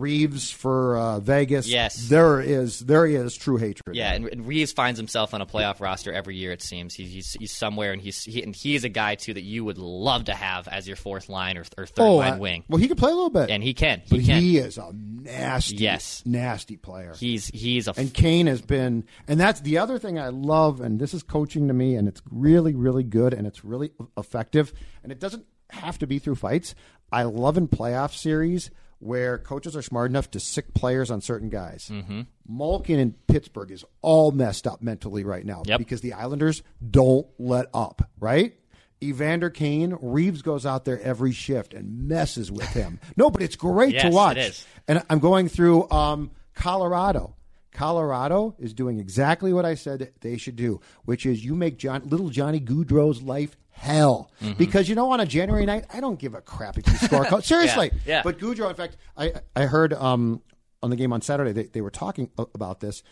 Reaves 0.00 0.50
for 0.50 0.96
uh, 0.96 1.20
Vegas. 1.20 1.68
Yes. 1.68 2.08
there 2.08 2.40
is 2.40 2.80
there 2.80 3.06
is 3.06 3.36
true 3.36 3.56
hatred. 3.56 3.94
Yeah, 3.96 4.12
and, 4.12 4.26
and 4.28 4.46
Reaves 4.46 4.72
finds 4.72 4.98
himself 4.98 5.34
on 5.34 5.40
a 5.40 5.46
playoff 5.46 5.80
roster 5.80 6.12
every 6.12 6.36
year. 6.36 6.52
It 6.52 6.62
seems 6.62 6.94
he's 6.94 7.10
he's, 7.12 7.32
he's 7.38 7.52
somewhere, 7.52 7.92
and 7.92 8.00
he's 8.02 8.22
he, 8.22 8.42
and 8.42 8.54
he's 8.54 8.84
a 8.84 8.88
guy 8.88 9.14
too 9.14 9.34
that 9.34 9.42
you 9.42 9.64
would 9.64 9.78
love 9.78 10.24
to 10.26 10.34
have 10.34 10.68
as 10.68 10.86
your 10.86 10.96
fourth 10.96 11.28
line 11.28 11.56
or, 11.58 11.64
or 11.78 11.86
third 11.86 12.02
Oh, 12.02 12.16
line 12.16 12.34
I- 12.34 12.38
wing. 12.38 12.64
Well, 12.68 12.78
he 12.78 12.88
can 12.88 12.96
play 12.96 13.10
a 13.10 13.14
little 13.14 13.30
bit, 13.30 13.50
And 13.50 13.62
he 13.62 13.74
can, 13.74 14.02
he 14.04 14.16
but 14.18 14.24
can. 14.24 14.40
he 14.42 14.58
is 14.58 14.78
a 14.78 14.92
nasty, 14.92 15.76
Yes. 15.76 16.22
nasty 16.26 16.76
player. 16.76 17.14
He's 17.18 17.46
he's 17.48 17.86
a 17.86 17.90
f- 17.90 17.98
and 17.98 18.12
Kane 18.12 18.46
has 18.46 18.62
been, 18.62 19.04
and 19.26 19.40
that's 19.40 19.60
the 19.60 19.78
other 19.78 19.98
thing 19.98 20.18
I 20.18 20.28
love, 20.28 20.80
and 20.80 20.98
this 21.00 21.14
is 21.14 21.22
coaching 21.22 21.68
to 21.68 21.74
me, 21.74 21.96
and 21.96 22.06
it's 22.08 22.22
really, 22.30 22.74
really 22.74 23.02
good, 23.04 23.34
and 23.34 23.46
it's 23.46 23.64
really 23.64 23.92
effective, 24.16 24.72
and 25.02 25.10
it 25.12 25.20
doesn't 25.20 25.46
have 25.70 25.98
to 25.98 26.06
be 26.06 26.18
through 26.18 26.36
fights. 26.36 26.74
I 27.10 27.22
love 27.24 27.56
in 27.56 27.68
playoff 27.68 28.14
series 28.14 28.70
where 28.98 29.38
coaches 29.38 29.76
are 29.76 29.82
smart 29.82 30.10
enough 30.10 30.30
to 30.30 30.40
sick 30.40 30.72
players 30.74 31.10
on 31.10 31.20
certain 31.20 31.48
guys. 31.50 31.90
Mm-hmm. 31.92 32.22
Malkin 32.48 32.98
in 32.98 33.12
Pittsburgh 33.28 33.70
is 33.70 33.84
all 34.02 34.30
messed 34.30 34.66
up 34.66 34.82
mentally 34.82 35.22
right 35.24 35.44
now 35.44 35.62
Yep. 35.66 35.78
because 35.78 36.00
the 36.00 36.14
Islanders 36.14 36.62
don't 36.90 37.26
let 37.38 37.66
up, 37.74 38.08
right? 38.18 38.54
Evander 39.02 39.50
Kane, 39.50 39.98
Reaves 40.00 40.40
goes 40.40 40.64
out 40.64 40.86
there 40.86 40.98
every 41.02 41.32
shift 41.32 41.74
and 41.74 42.08
messes 42.08 42.50
with 42.50 42.68
him. 42.68 42.98
no, 43.16 43.30
but 43.30 43.42
it's 43.42 43.56
great 43.56 43.92
Yes, 43.92 44.04
to 44.04 44.10
watch. 44.10 44.38
is. 44.38 44.66
And 44.88 45.02
I'm 45.10 45.18
going 45.18 45.48
through 45.50 45.90
um, 45.90 46.30
Colorado. 46.54 47.34
Colorado 47.72 48.54
is 48.58 48.72
doing 48.72 48.98
exactly 48.98 49.52
what 49.52 49.66
I 49.66 49.74
said 49.74 50.10
they 50.22 50.38
should 50.38 50.56
do, 50.56 50.80
which 51.04 51.26
is 51.26 51.44
you 51.44 51.54
make 51.54 51.76
John, 51.76 52.02
little 52.06 52.30
Johnny 52.30 52.58
Gaudreau's 52.58 53.20
life 53.22 53.54
hell. 53.76 54.30
Mm-hmm. 54.42 54.54
Because 54.58 54.88
you 54.88 54.94
know, 54.94 55.10
on 55.12 55.20
a 55.20 55.26
January 55.26 55.66
night, 55.66 55.84
I 55.92 56.00
don't 56.00 56.18
give 56.18 56.34
a 56.34 56.40
crap 56.40 56.78
if 56.78 56.86
you 56.86 56.94
score. 57.06 57.24
a 57.26 57.30
goal. 57.30 57.40
Seriously. 57.42 57.92
yeah. 58.04 58.22
But 58.22 58.38
Gaudreau, 58.38 58.68
in 58.70 58.76
fact, 58.76 58.96
I 59.16 59.34
I 59.54 59.62
heard 59.62 59.92
um, 59.92 60.42
on 60.82 60.90
the 60.90 60.96
game 60.96 61.12
on 61.12 61.20
Saturday 61.20 61.52
they, 61.52 61.64
they 61.64 61.80
were 61.80 61.90
talking 61.90 62.30
about 62.38 62.80
this 62.80 63.02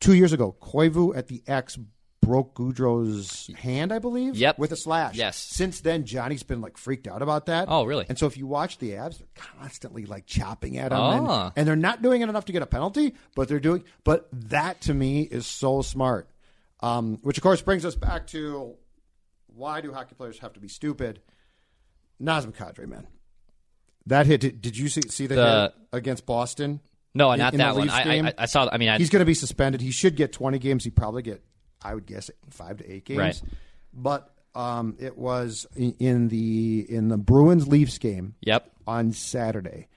two 0.00 0.14
years 0.14 0.32
ago. 0.32 0.56
Koivu 0.60 1.16
at 1.16 1.26
the 1.28 1.42
X 1.46 1.78
broke 2.20 2.54
Gaudreau's 2.54 3.48
hand, 3.56 3.90
I 3.92 3.98
believe. 4.00 4.36
Yep. 4.36 4.58
With 4.58 4.72
a 4.72 4.76
slash. 4.76 5.14
Yes. 5.16 5.36
Since 5.36 5.80
then, 5.80 6.04
Johnny's 6.04 6.42
been 6.42 6.60
like 6.60 6.76
freaked 6.76 7.08
out 7.08 7.22
about 7.22 7.46
that. 7.46 7.68
Oh, 7.70 7.84
really? 7.84 8.04
And 8.08 8.18
so 8.18 8.26
if 8.26 8.36
you 8.36 8.46
watch 8.46 8.78
the 8.78 8.96
abs, 8.96 9.18
they're 9.18 9.28
constantly 9.34 10.04
like 10.04 10.26
chopping 10.26 10.76
at 10.78 10.92
him, 10.92 10.98
and, 10.98 11.26
Ah. 11.28 11.52
and 11.56 11.66
they're 11.66 11.76
not 11.76 12.02
doing 12.02 12.20
it 12.20 12.28
enough 12.28 12.44
to 12.46 12.52
get 12.52 12.60
a 12.62 12.66
penalty, 12.66 13.14
but 13.34 13.48
they're 13.48 13.60
doing. 13.60 13.84
But 14.04 14.28
that 14.32 14.80
to 14.82 14.94
me 14.94 15.22
is 15.22 15.46
so 15.46 15.80
smart. 15.82 16.28
Um, 16.80 17.18
which 17.22 17.38
of 17.38 17.42
course 17.42 17.60
brings 17.62 17.84
us 17.84 17.94
back 17.96 18.26
to 18.28 18.74
why 19.58 19.80
do 19.80 19.92
hockey 19.92 20.14
players 20.14 20.38
have 20.38 20.52
to 20.54 20.60
be 20.60 20.68
stupid? 20.68 21.20
Nazem 22.22 22.52
Kadri, 22.54 22.86
man. 22.88 23.06
That 24.06 24.26
hit. 24.26 24.40
Did, 24.40 24.60
did 24.62 24.76
you 24.78 24.88
see, 24.88 25.02
see 25.08 25.26
the, 25.26 25.34
The- 25.34 25.72
hit 25.92 25.98
against 25.98 26.24
Boston? 26.26 26.80
No, 27.14 27.32
In- 27.32 27.38
not 27.38 27.52
in 27.54 27.58
that 27.58 27.74
one. 27.74 27.90
I? 27.90 28.28
I, 28.28 28.34
I 28.38 28.46
saw. 28.46 28.68
I 28.70 28.78
mean, 28.78 28.88
I, 28.88 28.98
He's 28.98 29.10
going 29.10 29.20
to 29.20 29.26
be 29.26 29.34
suspended. 29.34 29.80
He 29.80 29.90
should 29.90 30.14
get 30.16 30.32
20 30.32 30.58
games. 30.58 30.84
He 30.84 30.90
probably 30.90 31.22
get, 31.22 31.42
I 31.82 31.94
would 31.94 32.06
guess, 32.06 32.30
five 32.50 32.78
to 32.78 32.90
eight 32.90 33.04
games. 33.04 33.18
Right. 33.18 33.42
But 33.92 34.32
um, 34.54 34.96
it 35.00 35.16
was 35.18 35.66
in, 35.76 36.28
the 36.28 36.86
in 36.88 37.08
the 37.08 37.16
Bruins 37.16 37.66
Leafs 37.66 37.98
game 37.98 38.34
Yep. 38.42 38.70
on 38.86 39.12
Saturday. 39.12 39.88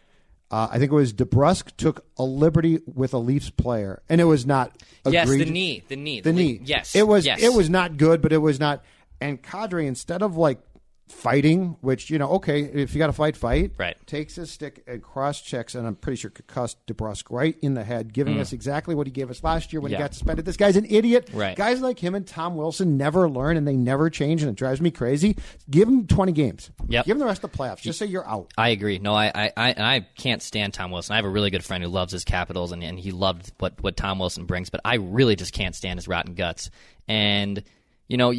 Uh, 0.49 0.67
I 0.69 0.79
think 0.79 0.91
it 0.91 0.95
was 0.95 1.13
DeBrusk 1.13 1.77
took 1.77 2.05
a 2.17 2.23
liberty 2.23 2.79
with 2.85 3.13
a 3.13 3.17
Leafs 3.17 3.49
player, 3.49 4.01
and 4.09 4.19
it 4.19 4.25
was 4.25 4.45
not. 4.45 4.75
Yes, 5.05 5.29
the 5.29 5.45
knee, 5.45 5.81
the 5.87 5.95
knee, 5.95 6.19
the 6.19 6.33
knee. 6.33 6.59
Yes, 6.63 6.93
it 6.95 7.07
was. 7.07 7.25
Yes. 7.25 7.41
It 7.41 7.53
was 7.53 7.69
not 7.69 7.95
good, 7.97 8.21
but 8.21 8.33
it 8.33 8.39
was 8.39 8.59
not. 8.59 8.83
And 9.21 9.41
Kadri, 9.41 9.85
instead 9.85 10.21
of 10.21 10.35
like 10.35 10.59
fighting, 11.07 11.75
which 11.81 12.09
you 12.09 12.17
know, 12.17 12.29
okay, 12.29 12.61
if 12.61 12.93
you 12.93 12.97
got 12.97 13.07
to 13.07 13.13
fight, 13.13 13.35
fight. 13.35 13.73
Right. 13.77 13.97
Takes 14.07 14.35
his 14.35 14.49
stick 14.49 14.81
and 14.87 15.01
cross 15.03 15.41
checks, 15.41 15.75
and 15.75 15.85
I'm 15.85 15.95
pretty 15.95 16.15
sure 16.15 16.31
concussed 16.31 16.77
DeBrusk 16.87 17.25
right 17.29 17.57
in 17.61 17.73
the 17.73 17.83
head, 17.83 18.13
giving 18.13 18.39
us 18.39 18.53
exactly 18.53 18.95
what 18.95 19.07
he 19.07 19.11
gave 19.11 19.29
us 19.29 19.43
last 19.43 19.73
year 19.73 19.81
when 19.81 19.91
he 19.91 19.97
Mm. 19.97 19.99
Got 19.99 20.13
suspended. 20.13 20.45
This 20.45 20.55
guy's 20.55 20.77
an 20.77 20.85
idiot. 20.89 21.29
Right. 21.33 21.57
Guys 21.57 21.81
like 21.81 21.99
him 21.99 22.15
and 22.15 22.25
Tom 22.25 22.55
Wilson 22.55 22.95
never 22.97 23.29
learn, 23.29 23.57
and 23.57 23.67
they 23.67 23.75
never 23.75 24.09
change, 24.09 24.41
and 24.41 24.49
it 24.49 24.55
drives 24.55 24.79
me 24.79 24.89
crazy. 24.89 25.35
Give 25.69 25.87
him 25.87 26.07
20 26.07 26.31
games. 26.31 26.71
Yep. 26.87 27.05
Give 27.05 27.15
him 27.15 27.19
the 27.19 27.25
rest 27.25 27.43
of 27.43 27.51
the 27.51 27.57
playoffs. 27.57 27.81
Just 27.81 27.99
say 27.99 28.05
you're 28.05 28.27
out. 28.27 28.53
I 28.57 28.69
agree. 28.69 28.97
No, 28.99 29.13
I, 29.13 29.31
I, 29.35 29.51
I, 29.57 29.71
and 29.71 29.85
I 29.85 30.07
can't 30.17 30.41
stand 30.41 30.73
Tom 30.73 30.91
Wilson. 30.91 31.13
I 31.13 31.17
have 31.17 31.25
a 31.25 31.29
really 31.29 31.49
good 31.49 31.65
friend 31.65 31.83
who 31.83 31.89
loves 31.89 32.13
his 32.13 32.23
Capitals, 32.23 32.71
and, 32.71 32.81
and 32.83 32.97
he 32.97 33.11
loved 33.11 33.51
what, 33.59 33.81
what 33.83 33.97
Tom 33.97 34.17
Wilson 34.17 34.45
brings. 34.45 34.69
But 34.69 34.79
I 34.85 34.95
really 34.95 35.35
just 35.35 35.51
can't 35.53 35.75
stand 35.75 35.99
his 35.99 36.07
rotten 36.07 36.35
guts. 36.35 36.69
And 37.09 37.61
you 38.07 38.17
know, 38.17 38.33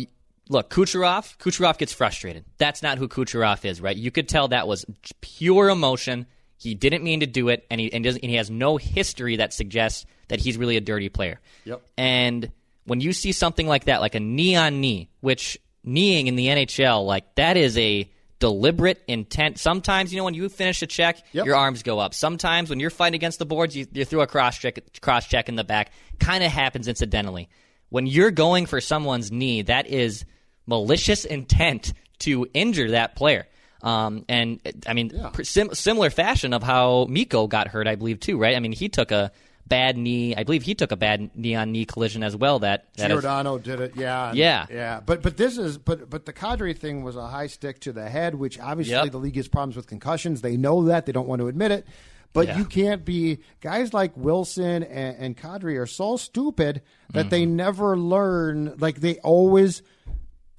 look, 0.49 0.71
Kucherov. 0.71 1.37
Kucherov 1.39 1.79
gets 1.79 1.93
frustrated. 1.93 2.45
That's 2.59 2.83
not 2.83 2.99
who 2.99 3.09
Kucherov 3.09 3.65
is, 3.65 3.81
right? 3.81 3.97
You 3.97 4.11
could 4.11 4.29
tell 4.29 4.49
that 4.49 4.67
was 4.69 4.85
pure 5.21 5.69
emotion. 5.69 6.27
He 6.59 6.75
didn't 6.75 7.03
mean 7.03 7.21
to 7.21 7.27
do 7.27 7.49
it, 7.49 7.67
and 7.71 7.81
he 7.81 7.93
and, 7.93 8.05
doesn't, 8.05 8.23
and 8.23 8.31
he 8.31 8.37
has 8.37 8.51
no 8.51 8.77
history 8.77 9.37
that 9.37 9.53
suggests 9.53 10.07
that 10.29 10.41
he's 10.41 10.57
really 10.57 10.77
a 10.77 10.81
dirty 10.81 11.09
player. 11.09 11.41
Yep. 11.65 11.83
And 11.99 12.53
when 12.85 13.01
you 13.01 13.13
see 13.13 13.33
something 13.33 13.67
like 13.67 13.85
that, 13.85 14.01
like 14.01 14.15
a 14.15 14.21
knee 14.21 14.57
on 14.57 14.81
knee, 14.81 15.09
which 15.21 15.59
kneeing 15.85 16.27
in 16.29 16.37
the 16.37 16.47
NHL, 16.47 17.05
like 17.07 17.35
that 17.35 17.57
is 17.57 17.77
a 17.79 18.09
deliberate 18.39 19.01
intent. 19.07 19.59
Sometimes, 19.59 20.13
you 20.13 20.19
know, 20.19 20.25
when 20.25 20.35
you 20.35 20.49
finish 20.49 20.83
a 20.83 20.87
check, 20.87 21.23
Yep. 21.33 21.47
your 21.47 21.55
arms 21.55 21.83
go 21.85 22.01
up. 22.01 22.13
Sometimes 22.13 22.71
when 22.71 22.81
you're 22.81 22.91
fighting 22.91 23.15
against 23.15 23.39
the 23.39 23.47
boards, 23.47 23.77
you, 23.77 23.87
you 23.93 24.05
throw 24.05 24.21
a 24.21 24.27
cross 24.27 24.59
check, 24.59 24.81
cross 25.01 25.29
check 25.29 25.49
in 25.49 25.55
the 25.55 25.63
back. 25.65 25.93
Kind 26.19 26.43
of 26.43 26.51
happens 26.51 26.89
incidentally. 26.89 27.49
When 27.91 28.07
you're 28.07 28.33
going 28.33 28.67
for 28.67 28.81
someone's 28.81 29.31
knee, 29.31 29.63
that 29.63 29.87
is 29.87 30.25
malicious 30.67 31.25
intent 31.25 31.93
to 32.21 32.47
injure 32.55 32.91
that 32.93 33.17
player. 33.17 33.47
Um, 33.83 34.25
and 34.29 34.61
I 34.87 34.93
mean, 34.95 35.11
pr- 35.33 35.43
sim- 35.43 35.75
similar 35.75 36.09
fashion 36.11 36.53
of 36.55 36.63
how 36.63 37.07
Mikko 37.11 37.49
got 37.49 37.69
hurt, 37.69 37.87
I 37.89 37.97
believe 37.97 38.21
too, 38.21 38.39
right? 38.39 38.57
I 38.57 38.61
mean, 38.61 38.71
he 38.73 38.89
took 38.89 39.11
a 39.11 39.33
bad 39.67 39.97
knee. 39.97 40.37
I 40.37 40.45
believe 40.45 40.63
he 40.63 40.75
took 40.77 40.93
a 40.93 40.97
bad 40.97 41.37
knee 41.37 41.55
on 41.57 41.73
knee 41.73 41.85
collision 41.85 42.23
as 42.23 42.37
well. 42.37 42.61
That, 42.61 42.87
that 42.95 43.11
is- 43.11 43.15
Giordano 43.23 43.59
did 43.59 43.81
it, 43.81 43.95
yeah, 43.97 44.29
and- 44.29 44.39
Yeah. 44.39 44.67
yeah. 44.71 45.01
But 45.05 45.23
but 45.23 45.37
this 45.37 45.59
is 45.59 45.79
but 45.79 46.09
but 46.09 46.27
the 46.27 46.33
Kadri 46.33 46.77
thing 46.79 47.03
was 47.03 47.17
a 47.17 47.27
high 47.27 47.49
stick 47.49 47.81
to 47.81 47.93
the 47.93 48.09
head, 48.09 48.35
which 48.37 48.61
obviously 48.61 48.95
Yep. 48.95 49.11
the 49.11 49.19
league 49.19 49.37
has 49.37 49.49
problems 49.49 49.75
with 49.77 49.89
concussions. 49.89 50.43
They 50.43 50.57
know 50.57 50.85
that 50.85 51.07
they 51.07 51.13
don't 51.13 51.27
want 51.29 51.41
to 51.41 51.49
admit 51.49 51.73
it. 51.73 51.87
But 52.35 52.47
Yeah. 52.47 52.59
you 52.59 52.65
can't 52.65 53.05
be 53.05 53.41
guys 53.61 53.93
like 53.93 54.17
Wilson 54.17 54.85
and, 54.85 55.17
and 55.19 55.37
Kadri 55.37 55.77
are 55.79 55.87
so 55.87 56.17
stupid 56.17 56.81
that 57.13 57.31
they 57.31 57.43
Mm-hmm. 57.43 57.57
never 57.57 57.99
learn. 57.99 58.75
Like 58.79 59.01
they 59.01 59.17
always 59.19 59.83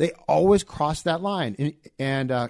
they 0.04 0.12
always 0.28 0.64
cross 0.64 1.04
that 1.04 1.22
line. 1.22 1.56
And, 1.58 1.74
and 1.98 2.30
uh, 2.32 2.48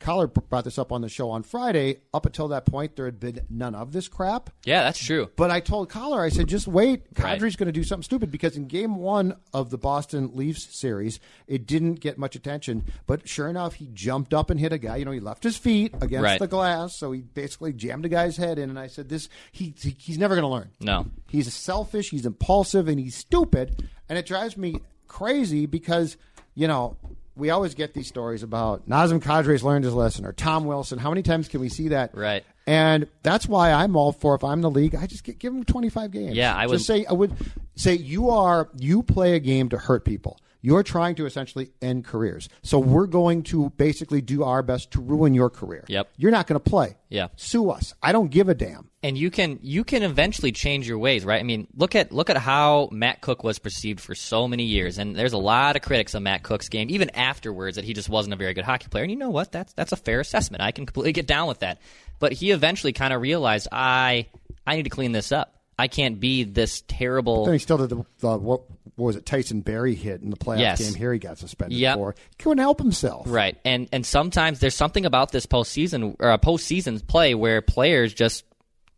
Collar 0.00 0.26
brought 0.26 0.64
this 0.64 0.76
up 0.78 0.90
on 0.92 1.00
the 1.02 1.08
show 1.08 1.30
on 1.30 1.42
Friday. 1.44 2.00
Up 2.12 2.26
until 2.26 2.48
that 2.48 2.66
point, 2.66 2.96
there 2.96 3.04
had 3.06 3.20
been 3.20 3.40
none 3.48 3.74
of 3.76 3.92
this 3.92 4.08
crap. 4.08 4.50
yeah, 4.64 4.82
that's 4.82 5.02
true. 5.02 5.30
But 5.36 5.50
I 5.52 5.60
told 5.60 5.88
Collar, 5.88 6.20
I 6.20 6.28
said, 6.30 6.48
just 6.48 6.66
wait. 6.68 7.04
Right. 7.18 7.40
Kadri's 7.40 7.54
going 7.56 7.66
to 7.66 7.72
do 7.72 7.84
something 7.84 8.02
stupid 8.02 8.30
because 8.32 8.56
in 8.56 8.66
game 8.66 8.96
one 8.96 9.36
of 9.54 9.70
the 9.70 9.78
Boston 9.78 10.32
Leafs 10.34 10.76
series, 10.78 11.20
it 11.46 11.64
didn't 11.66 11.94
get 12.00 12.18
much 12.18 12.34
attention. 12.36 12.84
But 13.06 13.28
sure 13.28 13.48
enough, 13.48 13.74
he 13.74 13.88
jumped 13.94 14.34
up 14.34 14.50
and 14.50 14.58
hit 14.60 14.72
a 14.72 14.78
guy. 14.78 14.96
You 14.96 15.04
know, 15.04 15.12
he 15.12 15.20
left 15.20 15.44
his 15.44 15.56
feet 15.56 15.94
against 16.00 16.24
Right. 16.24 16.40
the 16.40 16.48
glass, 16.48 16.98
so 16.98 17.12
he 17.12 17.20
basically 17.22 17.72
jammed 17.72 18.04
a 18.04 18.08
guy's 18.08 18.36
head 18.36 18.58
in. 18.58 18.68
And 18.68 18.78
I 18.78 18.88
said, 18.88 19.08
this 19.08 19.28
he, 19.52 19.74
he 19.80 19.94
he's 19.98 20.18
never 20.18 20.34
going 20.34 20.42
to 20.44 20.48
learn. 20.48 20.70
No. 20.80 21.06
He's 21.28 21.52
selfish, 21.54 22.10
he's 22.10 22.26
impulsive, 22.26 22.88
and 22.88 22.98
he's 23.00 23.16
stupid. 23.16 23.88
And 24.08 24.18
it 24.18 24.26
drives 24.26 24.56
me 24.56 24.76
crazy 25.08 25.66
because, 25.66 26.16
you 26.56 26.66
know, 26.66 26.96
we 27.36 27.50
always 27.50 27.74
get 27.74 27.94
these 27.94 28.08
stories 28.08 28.42
about 28.42 28.88
Nazem 28.88 29.20
Kadri's 29.20 29.62
learned 29.62 29.84
his 29.84 29.94
lesson 29.94 30.24
or 30.26 30.32
Tom 30.32 30.64
Wilson. 30.64 30.98
How 30.98 31.10
many 31.10 31.22
times 31.22 31.46
can 31.48 31.60
we 31.60 31.68
see 31.68 31.88
that? 31.88 32.14
Right. 32.16 32.42
And 32.66 33.06
that's 33.22 33.46
why 33.46 33.70
I'm 33.72 33.94
all 33.94 34.10
for 34.10 34.34
if 34.34 34.42
I'm 34.42 34.60
the 34.62 34.70
league, 34.70 34.94
I 34.96 35.06
just 35.06 35.22
get, 35.22 35.38
give 35.38 35.52
him 35.52 35.62
25 35.62 36.10
games. 36.10 36.34
Yeah, 36.34 36.52
I 36.56 36.66
would- 36.66 36.72
just 36.78 36.86
say 36.86 37.04
I 37.04 37.12
would 37.12 37.32
say 37.76 37.94
you 37.94 38.30
are 38.30 38.68
you 38.76 39.02
play 39.04 39.34
a 39.34 39.38
game 39.38 39.68
to 39.68 39.78
hurt 39.78 40.04
people. 40.04 40.38
You're 40.62 40.82
trying 40.82 41.14
to 41.16 41.26
essentially 41.26 41.70
end 41.80 42.04
careers. 42.04 42.48
So 42.62 42.78
we're 42.78 43.06
going 43.06 43.42
to 43.44 43.70
basically 43.70 44.20
do 44.20 44.42
our 44.42 44.62
best 44.62 44.90
to 44.92 45.00
ruin 45.00 45.34
your 45.34 45.50
career. 45.50 45.84
Yep. 45.88 46.08
You're 46.16 46.30
not 46.32 46.46
going 46.46 46.60
to 46.60 46.70
play. 46.70 46.96
Yeah. 47.08 47.28
Sue 47.36 47.70
us. 47.70 47.94
I 48.02 48.10
don't 48.12 48.30
give 48.30 48.48
a 48.48 48.54
damn. 48.54 48.90
and 49.02 49.16
you 49.16 49.30
can 49.30 49.60
you 49.62 49.84
can 49.84 50.02
eventually 50.02 50.50
change 50.50 50.88
your 50.88 50.98
ways, 50.98 51.24
right? 51.24 51.38
I 51.38 51.44
mean, 51.44 51.68
look 51.76 51.94
at 51.94 52.10
look 52.10 52.30
at 52.30 52.36
how 52.36 52.88
Matt 52.90 53.20
Cooke 53.20 53.44
was 53.44 53.60
perceived 53.60 54.00
for 54.00 54.16
so 54.16 54.48
many 54.48 54.64
years, 54.64 54.98
and 54.98 55.14
there's 55.14 55.32
a 55.32 55.38
lot 55.38 55.76
of 55.76 55.82
critics 55.82 56.14
of 56.14 56.22
Matt 56.22 56.42
Cooke's 56.42 56.68
game, 56.68 56.90
even 56.90 57.10
afterwards, 57.10 57.76
that 57.76 57.84
he 57.84 57.94
just 57.94 58.08
wasn't 58.08 58.34
a 58.34 58.36
very 58.36 58.52
good 58.54 58.64
hockey 58.64 58.88
player. 58.88 59.04
And 59.04 59.12
you 59.12 59.18
know 59.18 59.30
what? 59.30 59.52
That's 59.52 59.72
that's 59.74 59.92
a 59.92 59.96
fair 59.96 60.18
assessment. 60.18 60.62
I 60.62 60.72
can 60.72 60.84
completely 60.86 61.12
get 61.12 61.28
down 61.28 61.46
with 61.46 61.60
that. 61.60 61.78
But 62.18 62.32
he 62.32 62.50
eventually 62.50 62.92
kind 62.92 63.12
of 63.12 63.20
realized, 63.20 63.68
I 63.70 64.26
I 64.66 64.74
need 64.74 64.84
to 64.84 64.90
clean 64.90 65.12
this 65.12 65.30
up. 65.30 65.52
I 65.78 65.86
can't 65.88 66.18
be 66.18 66.42
this 66.44 66.82
terrible. 66.88 67.44
Then 67.44 67.52
he 67.54 67.58
still 67.60 67.76
did 67.76 67.90
the, 67.90 68.02
the 68.20 68.38
what, 68.38 68.62
what 68.96 69.06
was 69.06 69.16
it 69.16 69.24
Tyson 69.26 69.60
Barrie 69.60 69.94
hit 69.94 70.20
in 70.22 70.30
the 70.30 70.36
playoff 70.36 70.58
Yes. 70.60 70.80
game 70.80 70.94
here 70.94 71.12
he 71.12 71.18
got 71.18 71.38
suspended 71.38 71.78
Yep. 71.78 71.96
for. 71.96 72.14
He 72.30 72.34
couldn't 72.42 72.58
help 72.58 72.78
himself. 72.80 73.26
Right, 73.28 73.56
and 73.64 73.88
and 73.92 74.04
sometimes 74.04 74.58
there's 74.60 74.74
something 74.74 75.06
about 75.06 75.32
this 75.32 75.46
postseason 75.46 76.16
or 76.18 76.30
a 76.32 76.38
postseason 76.38 77.06
play 77.06 77.34
where 77.34 77.60
players 77.62 78.12
just 78.14 78.44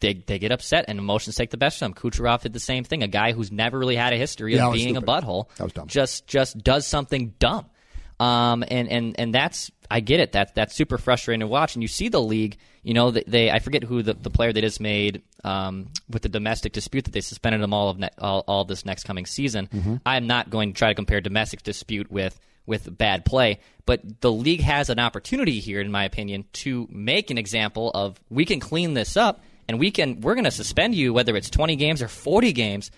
they 0.01 0.15
they 0.15 0.39
get 0.39 0.53
upset 0.53 0.85
and 0.89 0.99
emotions 0.99 1.35
take 1.35 1.51
the 1.51 1.57
best 1.57 1.83
of 1.83 1.93
them. 1.93 1.95
Kucherov 1.95 2.43
did 2.43 2.53
the 2.53 2.61
same 2.61 2.85
thing. 2.85 3.03
A 3.03 3.09
guy 3.09 3.33
who's 3.33 3.51
never 3.51 3.77
really 3.79 3.97
had 3.97 4.13
a 4.13 4.17
history 4.17 4.57
of 4.59 4.73
being 4.73 4.95
stupid. 4.95 5.03
a 5.09 5.13
butthole 5.13 5.47
That 5.57 5.65
was 5.65 5.73
dumb. 5.73 5.89
just 5.89 6.27
just 6.29 6.59
does 6.63 6.87
something 6.87 7.35
dumb. 7.41 7.67
Um, 8.21 8.65
and 8.69 8.89
and 8.89 9.15
and 9.19 9.35
that's 9.35 9.71
I 9.91 10.01
get 10.01 10.21
it. 10.21 10.33
That 10.33 10.55
that's 10.55 10.75
super 10.75 10.99
frustrating 10.99 11.41
to 11.41 11.47
watch. 11.47 11.75
And 11.75 11.83
you 11.83 11.89
see 11.89 12.09
the 12.09 12.21
league. 12.21 12.59
You 12.83 12.95
know, 12.95 13.11
they, 13.11 13.25
they 13.27 13.51
I 13.51 13.59
forget 13.59 13.83
who 13.83 14.03
the, 14.03 14.15
the 14.15 14.31
player 14.31 14.53
they 14.53 14.61
just 14.61 14.81
made 14.81 15.23
um, 15.45 15.89
with 16.09 16.23
the 16.23 16.29
domestic 16.29 16.73
dispute 16.73 17.05
that 17.05 17.13
they 17.13 17.21
suspended 17.21 17.61
them 17.61 17.73
all 17.73 17.89
of 17.89 17.99
ne- 17.99 18.11
all, 18.19 18.45
all 18.47 18.65
this 18.65 18.85
next 18.85 19.05
coming 19.05 19.27
season. 19.27 19.69
Mm-hmm. 19.69 19.97
I'm 20.05 20.27
not 20.27 20.51
going 20.51 20.73
to 20.73 20.79
try 20.79 20.89
to 20.89 20.95
compare 20.95 21.21
domestic 21.21 21.63
dispute 21.63 22.11
with 22.11 22.39
with 22.67 22.97
bad 22.99 23.25
play, 23.25 23.61
but 23.87 24.21
the 24.21 24.31
league 24.31 24.61
has 24.61 24.91
an 24.91 24.99
opportunity 24.99 25.59
here, 25.59 25.81
in 25.81 25.91
my 25.91 26.05
opinion, 26.05 26.45
to 26.53 26.87
make 26.91 27.31
an 27.31 27.39
example 27.39 27.91
of 27.95 28.21
we 28.29 28.45
can 28.45 28.61
clean 28.61 28.93
this 28.93 29.17
up 29.17 29.43
and 29.69 29.79
we 29.79 29.91
can 29.91 30.21
we're 30.21 30.35
going 30.35 30.45
to 30.45 30.51
suspend 30.51 30.95
you 30.95 31.13
whether 31.13 31.35
it's 31.37 31.51
20 31.51 31.77
games 31.77 32.03
or 32.03 32.09
40 32.09 32.53
games. 32.53 32.91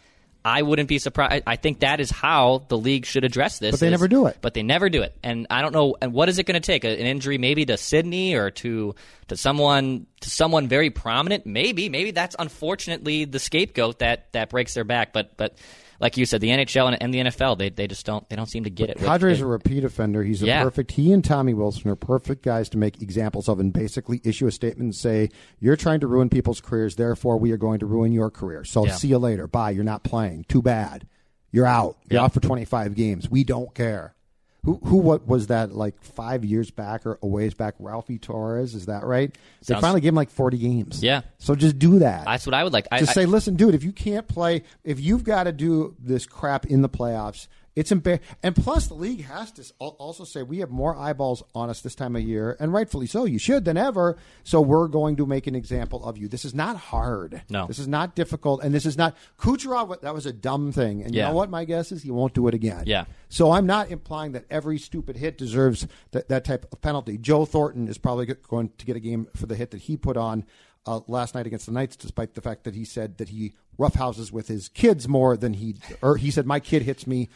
I 0.44 0.62
wouldn't 0.62 0.88
be 0.88 0.98
surprised. 0.98 1.44
I 1.46 1.56
think 1.56 1.80
that 1.80 2.00
is 2.00 2.10
how 2.10 2.64
the 2.68 2.78
league 2.78 3.04
should 3.04 3.24
address 3.24 3.58
this. 3.58 3.72
But 3.72 3.80
they 3.80 3.86
is- 3.86 3.90
never 3.92 4.08
do 4.08 4.26
it. 4.26 4.38
But 4.40 4.54
they 4.54 4.62
never 4.62 4.88
do 4.88 5.02
it, 5.02 5.14
and 5.22 5.46
I 5.50 5.60
don't 5.62 5.72
know. 5.72 5.96
And 6.00 6.12
what 6.12 6.28
is 6.28 6.38
it 6.38 6.44
going 6.46 6.60
to 6.60 6.66
take? 6.66 6.84
An 6.84 6.92
injury, 6.92 7.36
maybe 7.38 7.66
to 7.66 7.76
Sidney 7.76 8.34
or 8.34 8.50
to 8.50 8.94
to 9.28 9.36
someone 9.36 10.06
to 10.20 10.30
someone 10.30 10.68
very 10.68 10.90
prominent? 10.90 11.46
Maybe, 11.46 11.88
maybe 11.88 12.10
that's 12.10 12.36
unfortunately 12.38 13.24
the 13.24 13.38
scapegoat 13.38 14.00
that 14.00 14.32
that 14.32 14.50
breaks 14.50 14.74
their 14.74 14.84
back. 14.84 15.12
But 15.12 15.36
but 15.36 15.56
like 15.98 16.16
you 16.16 16.24
said, 16.24 16.40
the 16.40 16.48
NHL 16.48 16.86
and, 16.92 17.02
and 17.02 17.12
the 17.12 17.18
NFL, 17.18 17.58
they 17.58 17.68
they 17.68 17.86
just 17.86 18.06
don't 18.06 18.26
they 18.28 18.36
don't 18.36 18.48
seem 18.48 18.64
to 18.64 18.70
get 18.70 18.88
it. 18.90 18.98
Padres 18.98 19.38
They- 19.38 19.44
a 19.44 19.46
repeat 19.46 19.84
offender. 19.84 20.22
He's 20.22 20.42
a 20.42 20.46
Yeah. 20.46 20.62
perfect. 20.62 20.92
He 20.92 21.12
and 21.12 21.24
Tommy 21.24 21.52
Wilson 21.54 21.90
are 21.90 21.96
perfect 21.96 22.42
guys 22.42 22.68
to 22.70 22.78
make 22.78 23.02
examples 23.02 23.48
of 23.48 23.60
and 23.60 23.72
basically 23.72 24.20
issue 24.24 24.46
a 24.46 24.52
statement 24.52 24.80
and 24.86 24.94
say, 24.94 25.28
"You're 25.58 25.76
trying 25.76 26.00
to 26.00 26.06
ruin 26.06 26.28
people's 26.30 26.60
careers. 26.60 26.96
Therefore, 26.96 27.36
we 27.38 27.52
are 27.52 27.58
going 27.58 27.80
to 27.80 27.86
ruin 27.86 28.12
your 28.12 28.30
career. 28.30 28.64
So 28.64 28.86
Yeah. 28.86 28.92
see 28.94 29.08
you 29.08 29.18
later. 29.18 29.46
Bye. 29.46 29.70
You're 29.72 29.84
not 29.84 30.02
playing. 30.04 30.44
Too 30.48 30.62
bad. 30.62 31.06
You're 31.52 31.66
out. 31.66 31.96
You're 32.08 32.20
Yeah. 32.20 32.24
out 32.24 32.32
for 32.34 32.40
25 32.40 32.94
games. 32.94 33.30
We 33.30 33.44
don't 33.44 33.74
care." 33.74 34.14
Who 34.64 34.80
who 34.84 34.96
what 34.98 35.26
was 35.26 35.46
that 35.46 35.72
like 35.74 36.02
five 36.02 36.44
years 36.44 36.70
back 36.70 37.06
or 37.06 37.18
a 37.22 37.26
ways 37.26 37.54
back? 37.54 37.78
Raffi 37.78 38.20
Torres 38.20 38.74
is 38.74 38.86
that 38.86 39.04
right? 39.04 39.32
They 39.32 39.72
Sounds- 39.74 39.80
finally 39.80 40.00
gave 40.02 40.08
him 40.10 40.16
like 40.16 40.30
40 40.30 40.58
games. 40.58 41.02
Yeah. 41.02 41.22
So 41.38 41.54
just 41.54 41.78
do 41.78 42.00
that. 42.00 42.26
That's 42.26 42.44
what 42.46 42.54
I 42.54 42.62
would 42.64 42.72
like. 42.72 42.86
I, 42.92 42.98
Just 43.00 43.12
I- 43.12 43.14
say, 43.22 43.26
listen, 43.26 43.56
dude, 43.56 43.74
if 43.74 43.82
you 43.82 43.92
can't 43.92 44.28
play, 44.28 44.62
if 44.84 45.00
you've 45.00 45.24
got 45.24 45.44
to 45.44 45.52
do 45.52 45.94
this 45.98 46.26
crap 46.26 46.66
in 46.66 46.82
the 46.82 46.88
playoffs, 46.90 47.48
It's 47.76 47.90
embar- 47.92 48.20
and 48.42 48.56
plus 48.56 48.88
the 48.88 48.94
league 48.94 49.24
has 49.24 49.52
to 49.52 49.72
also 49.78 50.24
say 50.24 50.42
we 50.42 50.58
have 50.58 50.70
more 50.70 50.96
eyeballs 50.96 51.42
on 51.54 51.70
us 51.70 51.80
this 51.80 51.94
time 51.94 52.16
of 52.16 52.22
year, 52.22 52.56
and 52.58 52.72
rightfully 52.72 53.06
so. 53.06 53.24
You 53.24 53.38
should 53.38 53.64
than 53.64 53.76
ever. 53.76 54.16
So 54.42 54.60
we're 54.60 54.88
going 54.88 55.16
to 55.16 55.26
make 55.26 55.46
an 55.46 55.54
example 55.54 56.04
of 56.04 56.18
you. 56.18 56.26
This 56.28 56.44
is 56.44 56.54
not 56.54 56.76
hard. 56.76 57.42
No. 57.48 57.66
this 57.66 57.78
is 57.78 57.86
not 57.86 58.16
difficult, 58.16 58.62
and 58.62 58.74
this 58.74 58.86
is 58.86 58.98
not 58.98 59.16
Kucherov. 59.38 60.00
That 60.00 60.14
was 60.14 60.26
a 60.26 60.32
dumb 60.32 60.72
thing, 60.72 61.02
and 61.02 61.14
you 61.14 61.22
know 61.22 61.32
what? 61.32 61.50
My 61.50 61.64
guess 61.64 61.92
is 61.92 62.02
he 62.02 62.10
won't 62.10 62.34
do 62.34 62.48
it 62.48 62.54
again. 62.54 62.84
Yeah. 62.86 63.04
So 63.28 63.52
I'm 63.52 63.66
not 63.66 63.90
implying 63.90 64.32
that 64.32 64.44
every 64.50 64.78
stupid 64.78 65.16
hit 65.16 65.38
deserves 65.38 65.86
that, 66.10 66.28
that 66.28 66.44
type 66.44 66.66
of 66.72 66.80
penalty. 66.80 67.18
Joe 67.18 67.44
Thornton 67.44 67.86
is 67.86 67.98
probably 67.98 68.26
going 68.26 68.70
to 68.76 68.86
get 68.86 68.96
a 68.96 69.00
game 69.00 69.28
for 69.36 69.46
the 69.46 69.54
hit 69.54 69.70
that 69.70 69.82
he 69.82 69.96
put 69.96 70.16
on 70.16 70.44
uh, 70.86 71.00
last 71.06 71.34
night 71.34 71.46
against 71.46 71.66
the 71.66 71.72
Knights, 71.72 71.96
despite 71.96 72.34
the 72.34 72.40
fact 72.40 72.64
that 72.64 72.74
he 72.74 72.84
said 72.84 73.18
that 73.18 73.28
he 73.28 73.52
roughhouses 73.78 74.32
with 74.32 74.48
his 74.48 74.68
kids 74.68 75.08
more 75.08 75.36
than 75.36 75.54
he, 75.54 75.76
or 76.02 76.16
he 76.16 76.30
said 76.30 76.46
my 76.46 76.60
kid 76.60 76.82
hits 76.82 77.06
me 77.06 77.28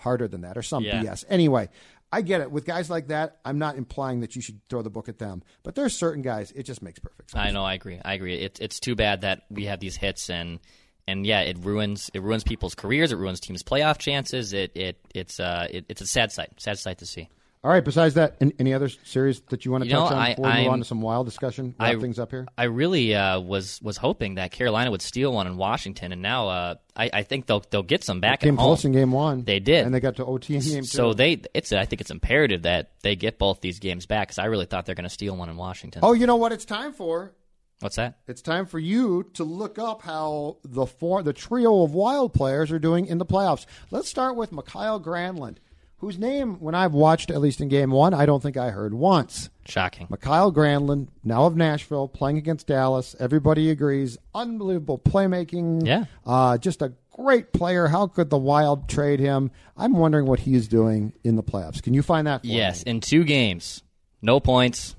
harder 0.00 0.26
than 0.28 0.40
that, 0.42 0.58
or 0.58 0.62
some 0.62 0.82
Yeah. 0.84 1.02
BS. 1.02 1.24
Anyway. 1.28 1.68
I 2.12 2.22
get 2.22 2.40
it. 2.40 2.50
With 2.50 2.64
guys 2.66 2.90
like 2.90 3.06
that, 3.06 3.36
I'm 3.44 3.60
not 3.60 3.76
implying 3.76 4.22
that 4.22 4.34
you 4.34 4.42
should 4.42 4.60
throw 4.68 4.82
the 4.82 4.90
book 4.90 5.08
at 5.08 5.20
them. 5.20 5.44
But 5.62 5.76
there's 5.76 5.96
certain 5.96 6.22
guys, 6.22 6.50
it 6.50 6.64
just 6.64 6.82
makes 6.82 6.98
perfect 6.98 7.30
sense. 7.30 7.40
I 7.40 7.52
know. 7.52 7.62
I 7.64 7.74
agree. 7.74 8.00
I 8.04 8.14
agree. 8.14 8.34
It's 8.34 8.58
it's 8.58 8.80
too 8.80 8.96
bad 8.96 9.20
that 9.20 9.42
we 9.48 9.66
have 9.66 9.78
these 9.78 9.94
hits 9.94 10.28
and 10.28 10.58
and 11.06 11.24
yeah, 11.24 11.42
it 11.42 11.56
ruins 11.60 12.10
it 12.12 12.20
ruins 12.22 12.42
people's 12.42 12.74
careers. 12.74 13.12
It 13.12 13.18
ruins 13.18 13.38
teams' 13.38 13.62
playoff 13.62 13.98
chances. 13.98 14.52
It 14.52 14.72
it 14.74 14.98
it's 15.14 15.38
uh 15.38 15.68
it, 15.70 15.84
it's 15.88 16.00
a 16.00 16.06
sad 16.08 16.32
sight. 16.32 16.48
Sad 16.60 16.80
sight 16.80 16.98
to 16.98 17.06
see. 17.06 17.28
All 17.62 17.70
right. 17.70 17.84
Besides 17.84 18.14
that, 18.14 18.36
an- 18.40 18.52
any 18.58 18.72
other 18.72 18.88
series 18.88 19.40
that 19.50 19.64
you 19.66 19.70
want 19.70 19.84
to 19.84 19.88
You 19.88 19.94
know, 19.94 20.04
touch 20.08 20.12
on 20.12 20.18
I- 20.18 20.34
before 20.34 20.50
we 20.50 20.56
move 20.62 20.68
on 20.72 20.78
to 20.78 20.84
some 20.86 21.02
wild 21.02 21.26
discussion? 21.26 21.74
Wrap 21.78 21.96
I- 21.96 21.98
things 22.00 22.18
up 22.18 22.30
here. 22.30 22.46
I 22.56 22.64
really 22.64 23.14
uh, 23.14 23.38
was 23.40 23.80
was 23.82 23.98
hoping 23.98 24.36
that 24.36 24.50
Carolina 24.50 24.90
would 24.90 25.02
steal 25.02 25.32
one 25.32 25.46
in 25.46 25.56
Washington, 25.58 26.12
and 26.12 26.22
now 26.22 26.48
uh, 26.48 26.74
I, 26.96 27.10
I 27.12 27.22
think 27.22 27.44
they'll 27.46 27.62
they'll 27.70 27.82
get 27.82 28.02
some 28.02 28.20
back 28.20 28.40
Came 28.40 28.54
at 28.54 28.60
home. 28.60 28.66
close 28.68 28.84
in 28.86 28.92
game 28.92 29.12
one. 29.12 29.44
They 29.44 29.60
did. 29.60 29.84
and 29.84 29.94
they 29.94 30.00
got 30.00 30.16
to 30.16 30.24
OT 30.24 30.54
in 30.56 30.62
game 30.62 30.80
two. 30.82 30.86
So 30.86 31.12
they 31.12 31.42
it's 31.52 31.72
I 31.72 31.84
think 31.84 32.00
it's 32.00 32.10
imperative 32.10 32.62
that 32.62 32.92
they 33.02 33.14
get 33.14 33.38
both 33.38 33.60
these 33.60 33.78
games 33.78 34.06
back 34.06 34.28
because 34.28 34.38
I 34.38 34.46
really 34.46 34.66
thought 34.66 34.86
they're 34.86 34.94
going 34.94 35.04
to 35.04 35.10
steal 35.10 35.36
one 35.36 35.50
in 35.50 35.56
Washington. 35.56 36.00
oh, 36.02 36.14
you 36.14 36.26
know 36.26 36.36
what? 36.36 36.52
It's 36.52 36.64
time 36.64 36.92
for. 36.94 37.32
What's 37.80 37.96
that? 37.96 38.18
It's 38.28 38.42
time 38.42 38.66
for 38.66 38.78
you 38.78 39.22
to 39.34 39.44
look 39.44 39.78
up 39.78 40.02
how 40.02 40.58
the 40.64 40.84
four, 40.86 41.22
the 41.22 41.32
trio 41.32 41.82
of 41.82 41.94
wild 41.94 42.34
players 42.34 42.70
are 42.72 42.78
doing 42.78 43.06
in 43.06 43.16
the 43.18 43.24
playoffs. 43.24 43.64
Let's 43.90 44.06
start 44.08 44.36
with 44.36 44.52
Mikael 44.52 45.00
Granlund, 45.00 45.56
whose 46.00 46.18
name, 46.18 46.56
when 46.60 46.74
I've 46.74 46.92
watched 46.92 47.30
at 47.30 47.40
least 47.40 47.60
in 47.60 47.68
game 47.68 47.90
one, 47.90 48.12
I 48.12 48.26
don't 48.26 48.42
think 48.42 48.56
I 48.56 48.70
heard 48.70 48.92
once. 48.94 49.48
Shocking. 49.66 50.06
Mikael 50.10 50.52
Granlund, 50.52 51.08
now 51.22 51.44
of 51.44 51.56
Nashville, 51.56 52.08
playing 52.08 52.38
against 52.38 52.66
Dallas. 52.66 53.14
Everybody 53.20 53.70
agrees. 53.70 54.18
Unbelievable 54.34 54.98
playmaking. 54.98 55.86
Yeah. 55.86 56.04
Uh, 56.26 56.58
just 56.58 56.82
a 56.82 56.92
great 57.12 57.52
player. 57.52 57.86
How 57.86 58.06
could 58.06 58.30
the 58.30 58.38
Wild 58.38 58.88
trade 58.88 59.20
him? 59.20 59.50
I'm 59.76 59.92
wondering 59.92 60.26
what 60.26 60.40
he 60.40 60.54
is 60.54 60.68
doing 60.68 61.12
in 61.22 61.36
the 61.36 61.42
playoffs. 61.42 61.82
Can 61.82 61.94
you 61.94 62.02
find 62.02 62.26
that 62.26 62.40
for 62.40 62.46
Yes, 62.48 62.84
me? 62.84 62.90
in 62.92 63.00
two 63.00 63.24
games, 63.24 63.82
no 64.22 64.40
points, 64.40 64.96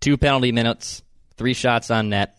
two 0.00 0.16
penalty 0.18 0.52
minutes, 0.52 1.02
three 1.36 1.54
shots 1.54 1.90
on 1.90 2.08
net. 2.10 2.36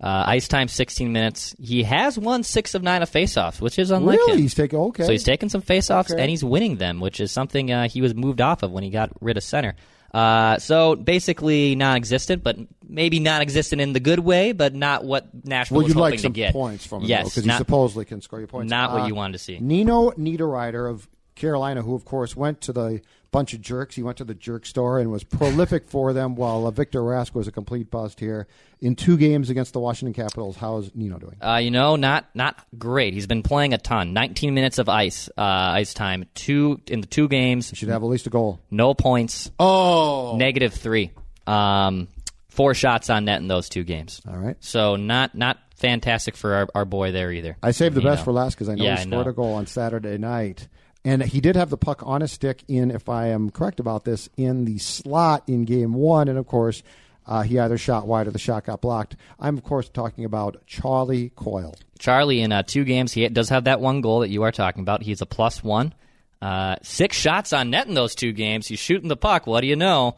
Uh, 0.00 0.22
ice 0.28 0.46
time 0.46 0.68
16 0.68 1.12
minutes. 1.12 1.56
He 1.60 1.82
has 1.82 2.16
won 2.16 2.44
six 2.44 2.74
of 2.76 2.84
nine 2.84 3.02
of 3.02 3.10
faceoffs, 3.10 3.60
which 3.60 3.80
is 3.80 3.90
unlike 3.90 4.16
Really? 4.18 4.32
him. 4.34 4.38
He's 4.38 4.54
taking 4.54 4.78
okay. 4.78 5.04
So 5.04 5.10
he's 5.10 5.24
taking 5.24 5.48
some 5.48 5.60
faceoffs 5.60 6.12
Okay. 6.12 6.20
and 6.20 6.30
he's 6.30 6.44
winning 6.44 6.76
them, 6.76 7.00
which 7.00 7.18
is 7.18 7.32
something 7.32 7.72
uh, 7.72 7.88
he 7.88 8.00
was 8.00 8.14
moved 8.14 8.40
off 8.40 8.62
of 8.62 8.70
when 8.70 8.84
he 8.84 8.90
got 8.90 9.10
rid 9.20 9.36
of 9.36 9.42
center. 9.42 9.74
Uh, 10.14 10.56
so 10.58 10.94
basically 10.94 11.74
non-existent, 11.74 12.44
but 12.44 12.56
maybe 12.88 13.18
non-existent 13.18 13.80
in 13.80 13.92
the 13.92 13.98
good 14.00 14.20
way, 14.20 14.52
but 14.52 14.72
not 14.72 15.04
what 15.04 15.26
Nashville 15.44 15.78
well, 15.78 15.84
was 15.84 15.92
hoping 15.94 16.00
like 16.12 16.20
some 16.20 16.32
to 16.32 16.36
get. 16.36 16.52
points 16.52 16.86
from 16.86 17.02
him, 17.02 17.08
yes, 17.08 17.24
because 17.34 17.44
he 17.44 17.50
supposedly 17.50 18.04
can 18.04 18.20
score 18.20 18.40
you 18.40 18.46
points. 18.46 18.70
not 18.70 18.92
what 18.92 19.02
Uh, 19.02 19.06
you 19.06 19.14
wanted 19.16 19.32
to 19.32 19.38
see. 19.40 19.58
Nino 19.60 20.10
Niederreiter 20.12 20.88
of 20.88 21.08
Carolina, 21.34 21.82
who 21.82 21.94
of 21.96 22.04
course 22.04 22.36
went 22.36 22.60
to 22.62 22.72
the 22.72 23.00
bunch 23.30 23.52
of 23.54 23.60
jerks. 23.60 23.94
He 23.94 24.02
went 24.02 24.18
to 24.18 24.24
the 24.24 24.34
jerk 24.34 24.64
store 24.66 24.98
and 24.98 25.10
was 25.10 25.24
prolific 25.24 25.86
for 25.90 26.12
them, 26.12 26.34
while 26.34 26.66
uh, 26.66 26.70
Victor 26.70 27.00
Rask 27.00 27.34
was 27.34 27.46
a 27.48 27.52
complete 27.52 27.90
bust 27.90 28.20
here 28.20 28.46
in 28.80 28.94
two 28.96 29.16
games 29.16 29.50
against 29.50 29.72
the 29.72 29.80
Washington 29.80 30.14
Capitals. 30.14 30.56
How's 30.56 30.94
Nino 30.94 31.18
doing? 31.18 31.36
Uh, 31.42 31.56
you 31.62 31.70
know, 31.70 31.96
not 31.96 32.26
not 32.34 32.56
great. 32.78 33.12
He's 33.14 33.26
been 33.26 33.42
playing 33.42 33.74
a 33.74 33.78
ton. 33.78 34.12
19 34.12 34.54
minutes 34.54 34.78
of 34.78 34.88
ice 34.88 35.28
uh, 35.36 35.42
ice 35.42 35.94
time. 35.94 36.24
Two 36.34 36.80
in 36.86 37.00
the 37.00 37.06
two 37.06 37.28
games. 37.28 37.70
Should 37.74 37.88
have 37.88 38.02
at 38.02 38.06
least 38.06 38.26
a 38.26 38.30
goal. 38.30 38.60
No 38.70 38.94
points. 38.94 39.50
Oh, 39.58 40.36
Negative 40.36 40.72
three. 40.72 41.10
Um, 41.46 42.08
four 42.48 42.74
shots 42.74 43.08
on 43.10 43.24
net 43.24 43.40
in 43.40 43.48
those 43.48 43.68
two 43.68 43.84
games. 43.84 44.20
all 44.28 44.36
right. 44.36 44.56
So 44.60 44.96
not 44.96 45.34
not 45.34 45.58
fantastic 45.76 46.36
for 46.36 46.54
our, 46.54 46.68
our 46.74 46.84
boy 46.84 47.12
there 47.12 47.30
either. 47.30 47.56
I 47.62 47.70
saved 47.70 47.94
the 47.94 48.00
You 48.00 48.08
best 48.08 48.20
know. 48.22 48.24
for 48.24 48.32
last 48.32 48.54
because 48.54 48.68
I 48.68 48.74
know 48.74 48.84
Yeah, 48.84 48.96
he 48.96 49.02
scored 49.02 49.26
know. 49.26 49.30
a 49.30 49.34
goal 49.34 49.54
on 49.54 49.66
Saturday 49.66 50.18
night. 50.18 50.66
And 51.08 51.22
he 51.22 51.40
did 51.40 51.56
have 51.56 51.70
the 51.70 51.78
puck 51.78 52.02
on 52.04 52.20
his 52.20 52.32
stick 52.32 52.62
in, 52.68 52.90
if 52.90 53.08
I 53.08 53.28
am 53.28 53.48
correct 53.48 53.80
about 53.80 54.04
this, 54.04 54.28
in 54.36 54.66
the 54.66 54.76
slot 54.76 55.42
in 55.46 55.64
game 55.64 55.94
one. 55.94 56.28
And 56.28 56.36
of 56.36 56.46
course, 56.46 56.82
uh, 57.26 57.40
he 57.40 57.58
either 57.58 57.78
shot 57.78 58.06
wide 58.06 58.26
or 58.26 58.30
the 58.30 58.38
shot 58.38 58.66
got 58.66 58.82
blocked. 58.82 59.16
I'm, 59.40 59.56
of 59.56 59.64
course, 59.64 59.88
talking 59.88 60.26
about 60.26 60.66
Charlie 60.66 61.30
Coyle. 61.30 61.74
Charlie 61.98 62.42
in 62.42 62.52
uh, 62.52 62.62
two 62.62 62.84
games, 62.84 63.14
he 63.14 63.26
does 63.30 63.48
have 63.48 63.64
that 63.64 63.80
one 63.80 64.02
goal 64.02 64.20
that 64.20 64.28
you 64.28 64.42
are 64.42 64.52
talking 64.52 64.82
about. 64.82 65.02
He's 65.02 65.22
a 65.22 65.26
plus 65.26 65.64
one. 65.64 65.94
Uh, 66.42 66.76
six 66.82 67.16
shots 67.16 67.54
on 67.54 67.70
net 67.70 67.86
in 67.86 67.94
those 67.94 68.14
two 68.14 68.32
games. 68.32 68.66
He's 68.66 68.78
shooting 68.78 69.08
the 69.08 69.16
puck. 69.16 69.46
What 69.46 69.62
do 69.62 69.66
you 69.66 69.76
know? 69.76 70.16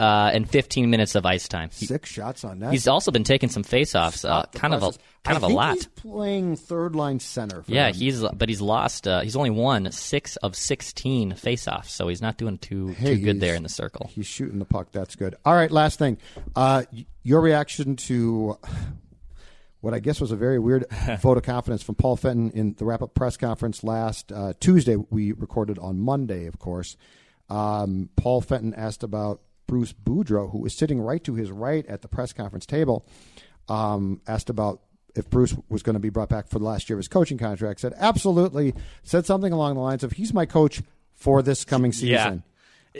Uh, 0.00 0.28
and 0.34 0.50
15 0.50 0.90
minutes 0.90 1.14
of 1.14 1.24
ice 1.24 1.46
time. 1.46 1.70
He- 1.72 1.86
Six 1.86 2.10
shots 2.10 2.42
on 2.42 2.58
net. 2.58 2.72
he's 2.72 2.88
also 2.88 3.12
been 3.12 3.22
taking 3.22 3.48
some 3.48 3.62
faceoffs. 3.62 4.28
Uh, 4.28 4.42
kind 4.52 4.74
of 4.74 4.82
a 4.82 4.86
kind 5.22 5.34
I 5.34 5.36
of 5.36 5.42
a 5.44 5.46
lot. 5.46 5.74
He's 5.76 5.86
playing 5.86 6.56
third 6.56 6.96
line 6.96 7.20
center. 7.20 7.62
For 7.62 7.70
Yeah, 7.70 7.92
them. 7.92 8.00
he's 8.00 8.20
but 8.34 8.48
he's 8.48 8.60
lost. 8.60 9.06
Uh, 9.06 9.20
he's 9.20 9.36
only 9.36 9.50
won 9.50 9.92
six 9.92 10.34
of 10.38 10.56
16 10.56 11.34
faceoffs, 11.34 11.90
so 11.90 12.08
he's 12.08 12.20
not 12.20 12.38
doing 12.38 12.58
too 12.58 12.88
Hey, 12.88 13.14
too 13.16 13.22
good 13.24 13.40
there 13.40 13.54
in 13.54 13.62
the 13.62 13.68
circle. 13.68 14.10
He's 14.12 14.26
shooting 14.26 14.58
the 14.58 14.64
puck. 14.64 14.88
That's 14.90 15.14
good. 15.14 15.36
All 15.44 15.54
right, 15.54 15.70
last 15.70 16.00
thing. 16.00 16.18
Uh, 16.56 16.82
your 17.22 17.40
reaction 17.40 17.94
to 17.94 18.58
what 19.80 19.94
I 19.94 20.00
guess 20.00 20.20
was 20.20 20.32
a 20.32 20.36
very 20.36 20.58
weird 20.58 20.86
vote 21.20 21.36
of 21.36 21.44
confidence 21.44 21.84
from 21.84 21.94
Paul 21.94 22.16
Fenton 22.16 22.50
in 22.50 22.74
the 22.74 22.84
wrap 22.84 23.00
up 23.00 23.14
press 23.14 23.36
conference 23.36 23.84
last 23.84 24.32
uh, 24.32 24.54
Tuesday. 24.58 24.96
We 24.96 25.30
recorded 25.30 25.78
on 25.78 26.00
Monday, 26.00 26.46
of 26.46 26.58
course. 26.58 26.96
Um, 27.48 28.08
Paul 28.16 28.40
Fenton 28.40 28.74
asked 28.74 29.04
about 29.04 29.40
Bruce 29.66 29.92
Boudreau, 29.92 30.50
who 30.50 30.58
was 30.58 30.74
sitting 30.74 31.00
right 31.00 31.22
to 31.24 31.34
his 31.34 31.50
right 31.50 31.86
at 31.86 32.02
the 32.02 32.08
press 32.08 32.32
conference 32.32 32.66
table, 32.66 33.06
um, 33.68 34.20
asked 34.26 34.50
about 34.50 34.80
if 35.14 35.30
Bruce 35.30 35.54
was 35.68 35.82
going 35.82 35.94
to 35.94 36.00
be 36.00 36.10
brought 36.10 36.28
back 36.28 36.48
for 36.48 36.58
the 36.58 36.64
last 36.64 36.88
year 36.88 36.96
of 36.96 36.98
his 36.98 37.08
coaching 37.08 37.38
contract. 37.38 37.80
Said 37.80 37.94
absolutely. 37.96 38.74
Said 39.02 39.26
something 39.26 39.52
along 39.52 39.74
the 39.74 39.80
lines 39.80 40.04
of 40.04 40.12
he's 40.12 40.34
my 40.34 40.46
coach 40.46 40.82
for 41.14 41.42
this 41.42 41.64
coming 41.64 41.92
season. 41.92 42.42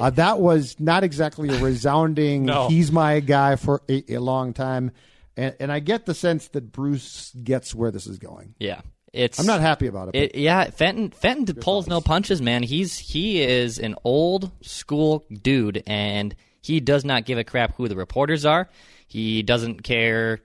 Uh, 0.00 0.10
that 0.10 0.40
was 0.40 0.78
not 0.80 1.04
exactly 1.04 1.48
a 1.50 1.58
resounding. 1.58 2.44
No. 2.54 2.68
He's 2.68 2.90
my 2.90 3.20
guy 3.20 3.56
for 3.56 3.82
a, 3.88 4.14
a 4.14 4.18
long 4.18 4.52
time, 4.52 4.90
and, 5.36 5.54
and 5.60 5.72
I 5.72 5.78
get 5.78 6.04
the 6.04 6.14
sense 6.14 6.48
that 6.48 6.72
Bruce 6.72 7.32
gets 7.42 7.74
where 7.74 7.90
this 7.90 8.06
is 8.06 8.18
going. 8.18 8.54
Yeah, 8.58 8.80
it's. 9.12 9.38
I'm 9.38 9.46
not 9.46 9.60
happy 9.60 9.86
about 9.86 10.08
it. 10.08 10.16
It, 10.16 10.34
yeah, 10.34 10.68
Fenton 10.70 11.10
Fenton 11.10 11.54
pulls 11.56 11.86
no 11.86 12.00
punches, 12.00 12.42
man. 12.42 12.62
He's 12.62 12.98
he 12.98 13.40
is 13.40 13.78
an 13.78 13.94
old 14.04 14.50
school 14.62 15.24
dude, 15.30 15.82
and 15.86 16.34
he 16.64 16.80
does 16.80 17.04
not 17.04 17.26
give 17.26 17.36
a 17.36 17.44
crap 17.44 17.76
who 17.76 17.88
the 17.88 17.96
reporters 17.96 18.46
are. 18.46 18.70
He 19.06 19.42
doesn't 19.42 19.82
care 19.82 20.40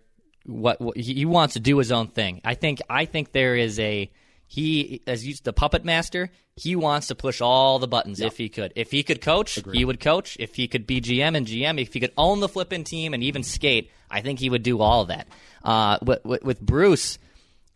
what, 0.45 0.82
what 0.82 0.97
he 0.97 1.25
wants 1.25 1.53
to 1.53 1.62
do 1.62 1.77
his 1.77 1.91
own 1.91 2.08
thing. 2.08 2.41
I 2.43 2.55
think 2.55 2.82
I 2.89 3.05
think 3.05 3.32
there 3.32 3.55
is 3.55 3.79
a 3.79 4.12
he 4.45 5.01
as 5.08 5.23
the 5.43 5.53
puppet 5.53 5.86
master. 5.86 6.29
He 6.55 6.75
wants 6.75 7.08
to 7.08 7.15
push 7.15 7.39
all 7.39 7.79
the 7.79 7.88
buttons 7.88 8.19
if 8.19 8.36
he 8.36 8.49
could. 8.49 8.73
If 8.75 8.91
he 8.91 9.01
could 9.01 9.21
coach, 9.21 9.60
he 9.71 9.86
would 9.86 10.01
coach. 10.01 10.36
If 10.39 10.55
he 10.55 10.67
could 10.67 10.86
be 10.86 10.99
GM 10.99 11.38
and 11.38 11.47
GM, 11.47 11.79
if 11.79 11.93
he 11.93 12.01
could 12.01 12.12
own 12.17 12.41
the 12.41 12.49
flipping 12.49 12.84
team 12.84 13.13
and 13.13 13.23
even 13.23 13.43
skate, 13.43 13.89
I 14.12 14.19
think 14.19 14.39
he 14.39 14.49
would 14.49 14.63
do 14.63 14.82
all 14.82 15.03
of 15.03 15.08
that. 15.08 15.27
Uh, 15.63 15.99
with, 16.01 16.43
with 16.43 16.60
Bruce, 16.60 17.17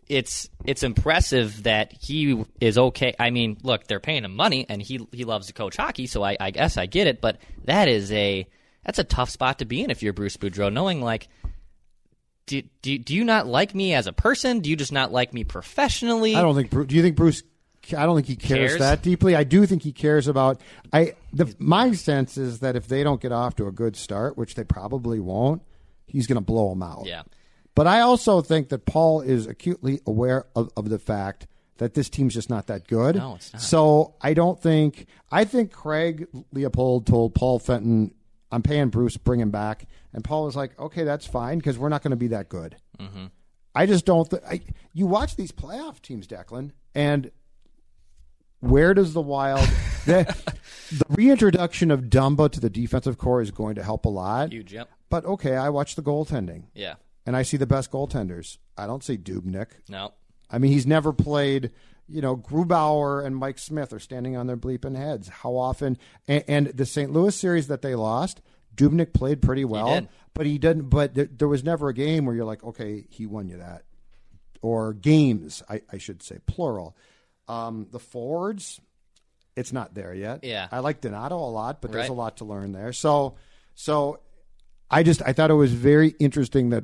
it's 0.08 0.50
it's 0.66 0.84
impressive 0.84 1.64
that 1.64 1.94
he 1.94 2.46
is 2.60 2.78
okay. 2.78 3.14
I 3.20 3.30
mean, 3.30 3.58
look, 3.64 3.88
they're 3.88 4.00
paying 4.00 4.24
him 4.24 4.36
money, 4.36 4.66
and 4.70 4.82
he 4.82 5.08
he 5.12 5.24
loves 5.26 5.48
to 5.48 5.54
coach 5.54 5.78
hockey, 5.78 6.08
so 6.08 6.24
I, 6.24 6.38
I 6.40 6.52
guess 6.52 6.78
I 6.78 6.86
get 6.86 7.08
it. 7.08 7.22
But 7.22 7.38
that 7.66 7.88
is 7.88 8.12
a 8.12 8.48
that's 8.84 9.00
a 9.00 9.04
tough 9.04 9.30
spot 9.30 9.60
to 9.60 9.66
be 9.66 9.84
in 9.84 9.90
if 9.90 10.04
you're 10.04 10.14
Bruce 10.14 10.38
Boudreau, 10.38 10.72
knowing 10.72 11.02
like. 11.02 11.28
Do, 12.46 12.62
do, 12.82 12.98
do 12.98 13.16
you 13.16 13.24
not 13.24 13.48
like 13.48 13.74
me 13.74 13.94
as 13.94 14.06
a 14.06 14.12
person? 14.12 14.60
Do 14.60 14.70
you 14.70 14.76
just 14.76 14.92
not 14.92 15.14
like 15.14 15.34
me 15.34 15.46
professionally? 15.46 16.36
I 16.36 16.42
don't 16.42 16.56
think. 16.56 16.88
Do 16.90 16.94
you 16.94 17.02
think 17.02 17.16
Bruce? 17.16 17.42
I 17.98 18.06
don't 18.06 18.16
think 18.16 18.28
he 18.28 18.36
cares, 18.36 18.72
Cares? 18.72 18.80
that 18.80 19.02
deeply. 19.02 19.34
I 19.34 19.46
do 19.46 19.66
think 19.66 19.82
he 19.82 19.94
cares 19.94 20.28
about. 20.28 20.60
I. 20.92 21.14
The, 21.32 21.56
my 21.58 21.94
sense 21.94 22.38
is 22.38 22.60
that 22.60 22.76
if 22.76 22.90
they 22.90 23.02
don't 23.02 23.22
get 23.22 23.32
off 23.32 23.56
to 23.56 23.68
a 23.68 23.72
good 23.72 23.96
start, 23.96 24.38
which 24.38 24.56
they 24.56 24.66
probably 24.66 25.22
won't, 25.22 25.62
he's 26.06 26.28
going 26.28 26.36
to 26.36 26.44
blow 26.44 26.70
them 26.70 26.84
out. 26.84 27.06
Yeah. 27.06 27.24
But 27.76 27.88
I 27.88 28.02
also 28.02 28.42
think 28.42 28.70
that 28.70 28.86
Paul 28.86 29.22
is 29.22 29.48
acutely 29.48 30.00
aware 30.06 30.46
of, 30.56 30.70
of 30.78 30.90
the 30.90 31.00
fact 31.00 31.48
that 31.78 31.96
this 31.96 32.10
team's 32.10 32.34
just 32.34 32.50
not 32.50 32.68
that 32.68 32.88
good. 32.88 33.16
No, 33.16 33.36
it's 33.36 33.52
not. 33.52 33.62
So 33.62 34.16
I 34.22 34.34
don't 34.34 34.62
think. 34.62 35.08
I 35.32 35.44
think 35.46 35.72
Craig 35.72 36.28
Leopold 36.52 37.08
told 37.08 37.34
Paul 37.34 37.60
Fenton, 37.60 38.14
"I'm 38.52 38.62
paying 38.62 38.90
Bruce, 38.90 39.18
bring 39.18 39.40
him 39.40 39.50
back," 39.52 39.88
and 40.14 40.24
Paul 40.24 40.46
was 40.46 40.56
like, 40.56 40.80
"Okay, 40.80 41.04
that's 41.04 41.26
fine 41.26 41.58
because 41.58 41.78
we're 41.78 41.90
not 41.90 42.04
going 42.04 42.12
to 42.12 42.18
be 42.18 42.28
that 42.28 42.48
good." 42.50 42.76
Mm-hmm. 43.00 43.26
I 43.76 43.86
just 43.88 44.06
don't. 44.06 44.30
Th- 44.30 44.44
I, 44.48 44.62
you 44.94 45.08
watch 45.08 45.36
these 45.36 45.52
playoff 45.52 46.00
teams, 46.00 46.28
Declan, 46.28 46.72
and 46.94 47.32
where 48.60 48.94
does 48.94 49.14
the 49.14 49.22
Wild 49.22 49.68
the, 50.06 50.24
the 50.92 51.06
reintroduction 51.10 51.92
of 51.92 52.04
Dumba 52.04 52.52
to 52.52 52.60
the 52.60 52.70
defensive 52.70 53.18
core 53.18 53.42
is 53.42 53.52
going 53.52 53.76
to 53.76 53.84
help 53.84 54.06
a 54.06 54.10
lot. 54.10 54.52
Huge, 54.52 54.74
yep. 54.74 54.90
But 55.10 55.26
okay, 55.26 55.56
I 55.56 55.70
watch 55.70 55.96
the 55.96 56.04
goaltending 56.04 56.66
Yeah. 56.74 56.96
And 57.26 57.36
I 57.38 57.44
see 57.44 57.58
the 57.58 57.68
best 57.68 57.92
goaltenders. 57.92 58.58
I 58.78 58.86
don't 58.88 59.04
see 59.04 59.18
Dubnyk. 59.18 59.68
No. 59.90 60.14
I 60.50 60.58
mean, 60.58 60.72
he's 60.72 60.86
never 60.86 61.14
played. 61.14 61.72
You 62.10 62.22
know, 62.22 62.36
Grubauer 62.36 63.26
and 63.26 63.36
Mike 63.36 63.58
Smith 63.58 63.94
are 63.94 64.00
standing 64.00 64.36
on 64.36 64.46
their 64.46 64.58
bleeping 64.58 64.96
heads. 64.98 65.30
How 65.30 65.56
often? 65.56 65.98
And, 66.28 66.44
and 66.48 66.68
the 66.68 66.86
St. 66.86 67.12
Louis 67.14 67.34
series 67.34 67.68
that 67.68 67.82
they 67.82 67.96
lost, 67.96 68.42
Dubnyk 68.76 69.14
played 69.14 69.42
pretty 69.42 69.64
well, 69.64 69.88
did. 70.02 70.10
but 70.34 70.46
he 70.46 70.58
didn't. 70.58 70.90
But 70.90 71.14
there, 71.14 71.30
there 71.32 71.48
was 71.48 71.64
never 71.64 71.88
a 71.90 71.94
game 71.94 72.26
where 72.26 72.36
you're 72.36 72.44
like, 72.46 72.64
okay, 72.64 73.06
he 73.10 73.26
won 73.26 73.48
you 73.48 73.58
that, 73.58 73.84
or 74.62 74.94
games, 74.94 75.64
I, 75.70 75.82
I 75.92 75.98
should 75.98 76.22
say, 76.22 76.40
plural. 76.46 76.96
Um, 77.48 77.88
the 77.92 78.00
forwards, 78.00 78.82
it's 79.56 79.72
not 79.72 79.94
there 79.96 80.14
yet. 80.14 80.44
Yeah. 80.44 80.68
I 80.72 80.80
like 80.80 81.00
Donato 81.02 81.38
a 81.38 81.50
lot, 81.52 81.82
but 81.82 81.92
there's 81.92 82.04
Right. 82.04 82.10
a 82.10 82.14
lot 82.14 82.38
to 82.38 82.46
learn 82.46 82.74
there. 82.74 82.92
So, 82.92 83.36
so 83.76 84.20
I 84.92 85.04
just 85.04 85.22
I 85.22 85.32
thought 85.34 85.52
it 85.52 85.56
was 85.56 85.72
very 85.74 86.10
interesting 86.20 86.70
that 86.72 86.84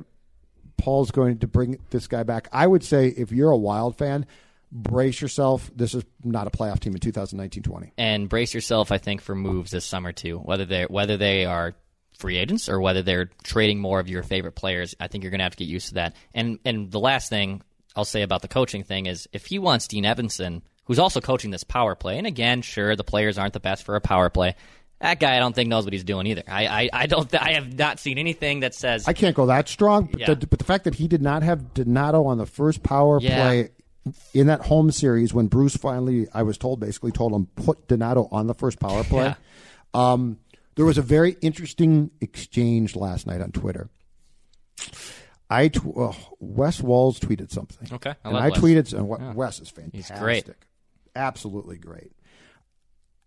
Paul's 0.80 1.10
going 1.10 1.38
to 1.38 1.46
bring 1.46 1.78
this 1.90 2.06
guy 2.06 2.22
back. 2.22 2.48
I 2.52 2.66
would 2.66 2.82
say 2.82 3.08
if 3.08 3.32
you're 3.32 3.50
a 3.50 3.56
Wild 3.56 3.96
fan, 3.96 4.26
brace 4.72 5.20
yourself. 5.20 5.70
This 5.74 5.94
is 5.94 6.04
not 6.24 6.46
a 6.46 6.50
playoff 6.50 6.80
team 6.80 6.94
in 6.94 7.00
2019-20. 7.00 7.92
and 7.98 8.28
brace 8.28 8.54
yourself. 8.54 8.90
I 8.90 8.98
think 8.98 9.20
for 9.20 9.34
moves 9.34 9.70
this 9.70 9.84
summer 9.84 10.12
too. 10.12 10.38
Whether 10.38 10.64
they 10.64 10.84
whether 10.84 11.16
they 11.16 11.44
are 11.44 11.74
free 12.18 12.36
agents 12.36 12.68
or 12.68 12.80
whether 12.80 13.02
they're 13.02 13.30
trading 13.42 13.78
more 13.80 14.00
of 14.00 14.08
your 14.08 14.22
favorite 14.22 14.52
players, 14.52 14.94
I 15.00 15.08
think 15.08 15.24
you're 15.24 15.30
going 15.30 15.38
to 15.38 15.44
have 15.44 15.56
to 15.56 15.64
get 15.64 15.68
used 15.68 15.88
to 15.88 15.94
that. 15.94 16.16
And 16.34 16.58
and 16.64 16.90
the 16.90 17.00
last 17.00 17.28
thing 17.28 17.62
I'll 17.96 18.04
say 18.04 18.22
about 18.22 18.42
the 18.42 18.48
coaching 18.48 18.84
thing 18.84 19.06
is 19.06 19.28
if 19.32 19.46
he 19.46 19.58
wants 19.58 19.88
Dean 19.88 20.04
Evason, 20.04 20.62
who's 20.84 20.98
also 20.98 21.20
coaching 21.20 21.50
this 21.50 21.64
power 21.64 21.94
play, 21.94 22.18
and 22.18 22.26
again, 22.26 22.62
sure 22.62 22.96
the 22.96 23.04
players 23.04 23.38
aren't 23.38 23.52
the 23.52 23.60
best 23.60 23.84
for 23.84 23.96
a 23.96 24.00
power 24.00 24.30
play. 24.30 24.54
That 25.00 25.18
guy, 25.18 25.36
I 25.36 25.38
don't 25.38 25.54
think 25.54 25.68
knows 25.70 25.84
what 25.84 25.94
he's 25.94 26.04
doing 26.04 26.26
either. 26.26 26.42
I, 26.46 26.66
I, 26.66 26.90
I 26.92 27.06
don't. 27.06 27.34
I 27.34 27.52
have 27.54 27.76
not 27.78 27.98
seen 27.98 28.18
anything 28.18 28.60
that 28.60 28.74
says 28.74 29.08
I 29.08 29.14
can't 29.14 29.34
go 29.34 29.46
that 29.46 29.68
strong, 29.68 30.06
but, 30.12 30.20
Yeah. 30.20 30.34
the, 30.34 30.46
but 30.46 30.58
the 30.58 30.64
fact 30.64 30.84
that 30.84 30.94
he 30.96 31.08
did 31.08 31.22
not 31.22 31.42
have 31.42 31.72
Donato 31.72 32.26
on 32.26 32.36
the 32.36 32.44
first 32.46 32.82
power 32.82 33.18
Yeah. 33.20 33.42
play 33.42 33.68
in 34.34 34.46
that 34.48 34.60
home 34.66 34.90
series 34.90 35.32
when 35.32 35.46
Bruce 35.46 35.76
finally, 35.76 36.26
I 36.34 36.42
was 36.42 36.58
told, 36.58 36.80
basically 36.80 37.12
told 37.12 37.32
him 37.32 37.46
put 37.46 37.88
Donato 37.88 38.28
on 38.30 38.46
the 38.46 38.54
first 38.54 38.78
power 38.78 39.02
play. 39.04 39.34
Um, 39.94 40.38
there 40.76 40.84
was 40.84 40.98
a 40.98 41.02
very 41.02 41.36
interesting 41.40 42.10
exchange 42.20 42.94
last 42.94 43.26
night 43.26 43.40
on 43.40 43.52
Twitter. 43.52 43.88
I 45.48 45.68
tw- 45.68 45.96
uh, 45.96 46.12
Wes 46.38 46.80
Walz 46.80 47.18
tweeted 47.18 47.50
something. 47.50 47.88
Okay, 47.92 48.10
I 48.10 48.16
and 48.24 48.34
love 48.34 48.42
I 48.44 48.48
Wes. 48.50 48.60
tweeted, 48.60 48.92
and 48.96 49.34
Wes 49.34 49.60
is 49.60 49.68
fantastic. 49.70 50.18
great. 50.18 50.48
absolutely 51.16 51.76
great. 51.76 52.12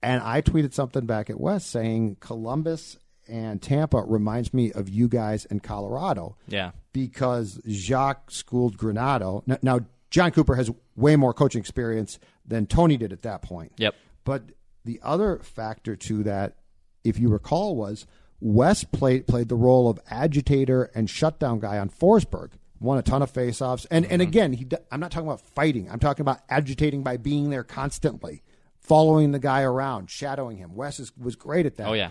And 0.03 0.21
I 0.21 0.41
tweeted 0.41 0.73
something 0.73 1.05
back 1.05 1.29
at 1.29 1.39
West 1.39 1.71
saying 1.71 2.17
Columbus 2.19 2.97
and 3.27 3.61
Tampa 3.61 4.03
reminds 4.03 4.53
me 4.53 4.71
of 4.73 4.89
you 4.89 5.07
guys 5.07 5.45
in 5.45 5.61
Colorado 5.61 6.35
yeah, 6.47 6.71
because 6.91 7.59
Jacques 7.67 8.29
schooled 8.29 8.77
Granato. 8.77 9.43
Now, 9.47 9.57
now, 9.61 9.79
Jon 10.09 10.31
Cooper 10.31 10.55
has 10.55 10.69
way 10.95 11.15
more 11.15 11.33
coaching 11.33 11.59
experience 11.59 12.19
than 12.45 12.67
Tony 12.67 12.97
did 12.97 13.13
at 13.13 13.23
that 13.23 13.41
point. 13.41 13.71
Yep. 13.77 13.95
But 14.25 14.43
the 14.85 14.99
other 15.01 15.39
factor 15.39 15.95
to 15.95 16.23
that, 16.23 16.57
if 17.03 17.17
you 17.17 17.29
recall, 17.29 17.75
was 17.75 18.05
Wes 18.39 18.83
played 18.83 19.25
played 19.25 19.47
the 19.47 19.55
role 19.55 19.89
of 19.89 19.99
agitator 20.09 20.91
and 20.93 21.09
shutdown 21.09 21.59
guy 21.59 21.79
on 21.79 21.89
Forsberg. 21.89 22.51
Won 22.79 22.97
a 22.97 23.01
ton 23.01 23.21
of 23.21 23.31
faceoffs, 23.31 23.85
and 23.89 24.05
and 24.05 24.21
mm-hmm. 24.21 24.29
again, 24.29 24.53
he. 24.53 24.67
I'm 24.91 24.99
not 24.99 25.11
talking 25.11 25.27
about 25.27 25.39
fighting. 25.39 25.89
I'm 25.89 25.99
talking 25.99 26.21
about 26.21 26.41
agitating 26.49 27.01
by 27.01 27.15
being 27.15 27.49
there 27.49 27.63
constantly, 27.63 28.43
following 28.83 29.31
the 29.31 29.39
guy 29.39 29.61
around, 29.61 30.09
shadowing 30.09 30.57
him. 30.57 30.75
Wes 30.75 30.99
is, 30.99 31.11
was 31.17 31.35
great 31.35 31.65
at 31.65 31.77
that. 31.77 31.87
oh 31.87 31.93
yeah, 31.93 32.09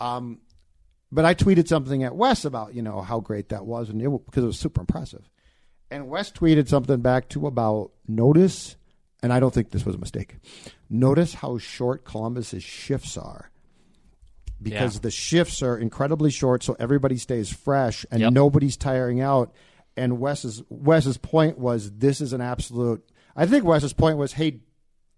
um, 0.00 0.38
But 1.12 1.24
I 1.24 1.34
tweeted 1.34 1.68
something 1.68 2.02
at 2.04 2.14
Wes 2.16 2.44
about 2.44 2.74
you 2.74 2.82
know 2.82 3.00
how 3.02 3.20
great 3.20 3.50
that 3.50 3.66
was, 3.66 3.88
and 3.88 4.00
it, 4.00 4.08
because 4.26 4.42
it 4.44 4.46
was 4.46 4.58
super 4.58 4.80
impressive. 4.80 5.28
And 5.90 6.08
Wes 6.08 6.30
tweeted 6.32 6.68
something 6.68 7.00
back 7.00 7.28
to 7.30 7.46
about 7.46 7.92
notice, 8.08 8.76
and 9.22 9.32
I 9.32 9.38
don't 9.40 9.52
think 9.54 9.70
this 9.70 9.84
was 9.86 9.94
a 9.94 9.98
mistake. 9.98 10.36
Notice 10.90 11.34
how 11.34 11.58
short 11.58 12.04
Columbus's 12.04 12.64
shifts 12.64 13.16
are, 13.16 13.50
because 14.62 14.94
Yeah. 14.96 15.00
the 15.02 15.10
shifts 15.10 15.62
are 15.62 15.76
incredibly 15.78 16.30
short, 16.30 16.62
so 16.62 16.74
everybody 16.78 17.16
stays 17.16 17.50
fresh 17.50 18.06
and 18.10 18.20
Yep. 18.20 18.32
nobody's 18.32 18.76
tiring 18.76 19.20
out. 19.20 19.52
And 19.96 20.18
Wes's 20.18 20.62
Wes's 20.68 21.16
point 21.18 21.58
was 21.58 21.90
this 21.92 22.20
is 22.20 22.32
an 22.32 22.40
absolute. 22.40 23.04
I 23.36 23.46
think 23.46 23.64
Wes's 23.64 23.92
point 23.92 24.18
was, 24.18 24.32
hey, 24.32 24.60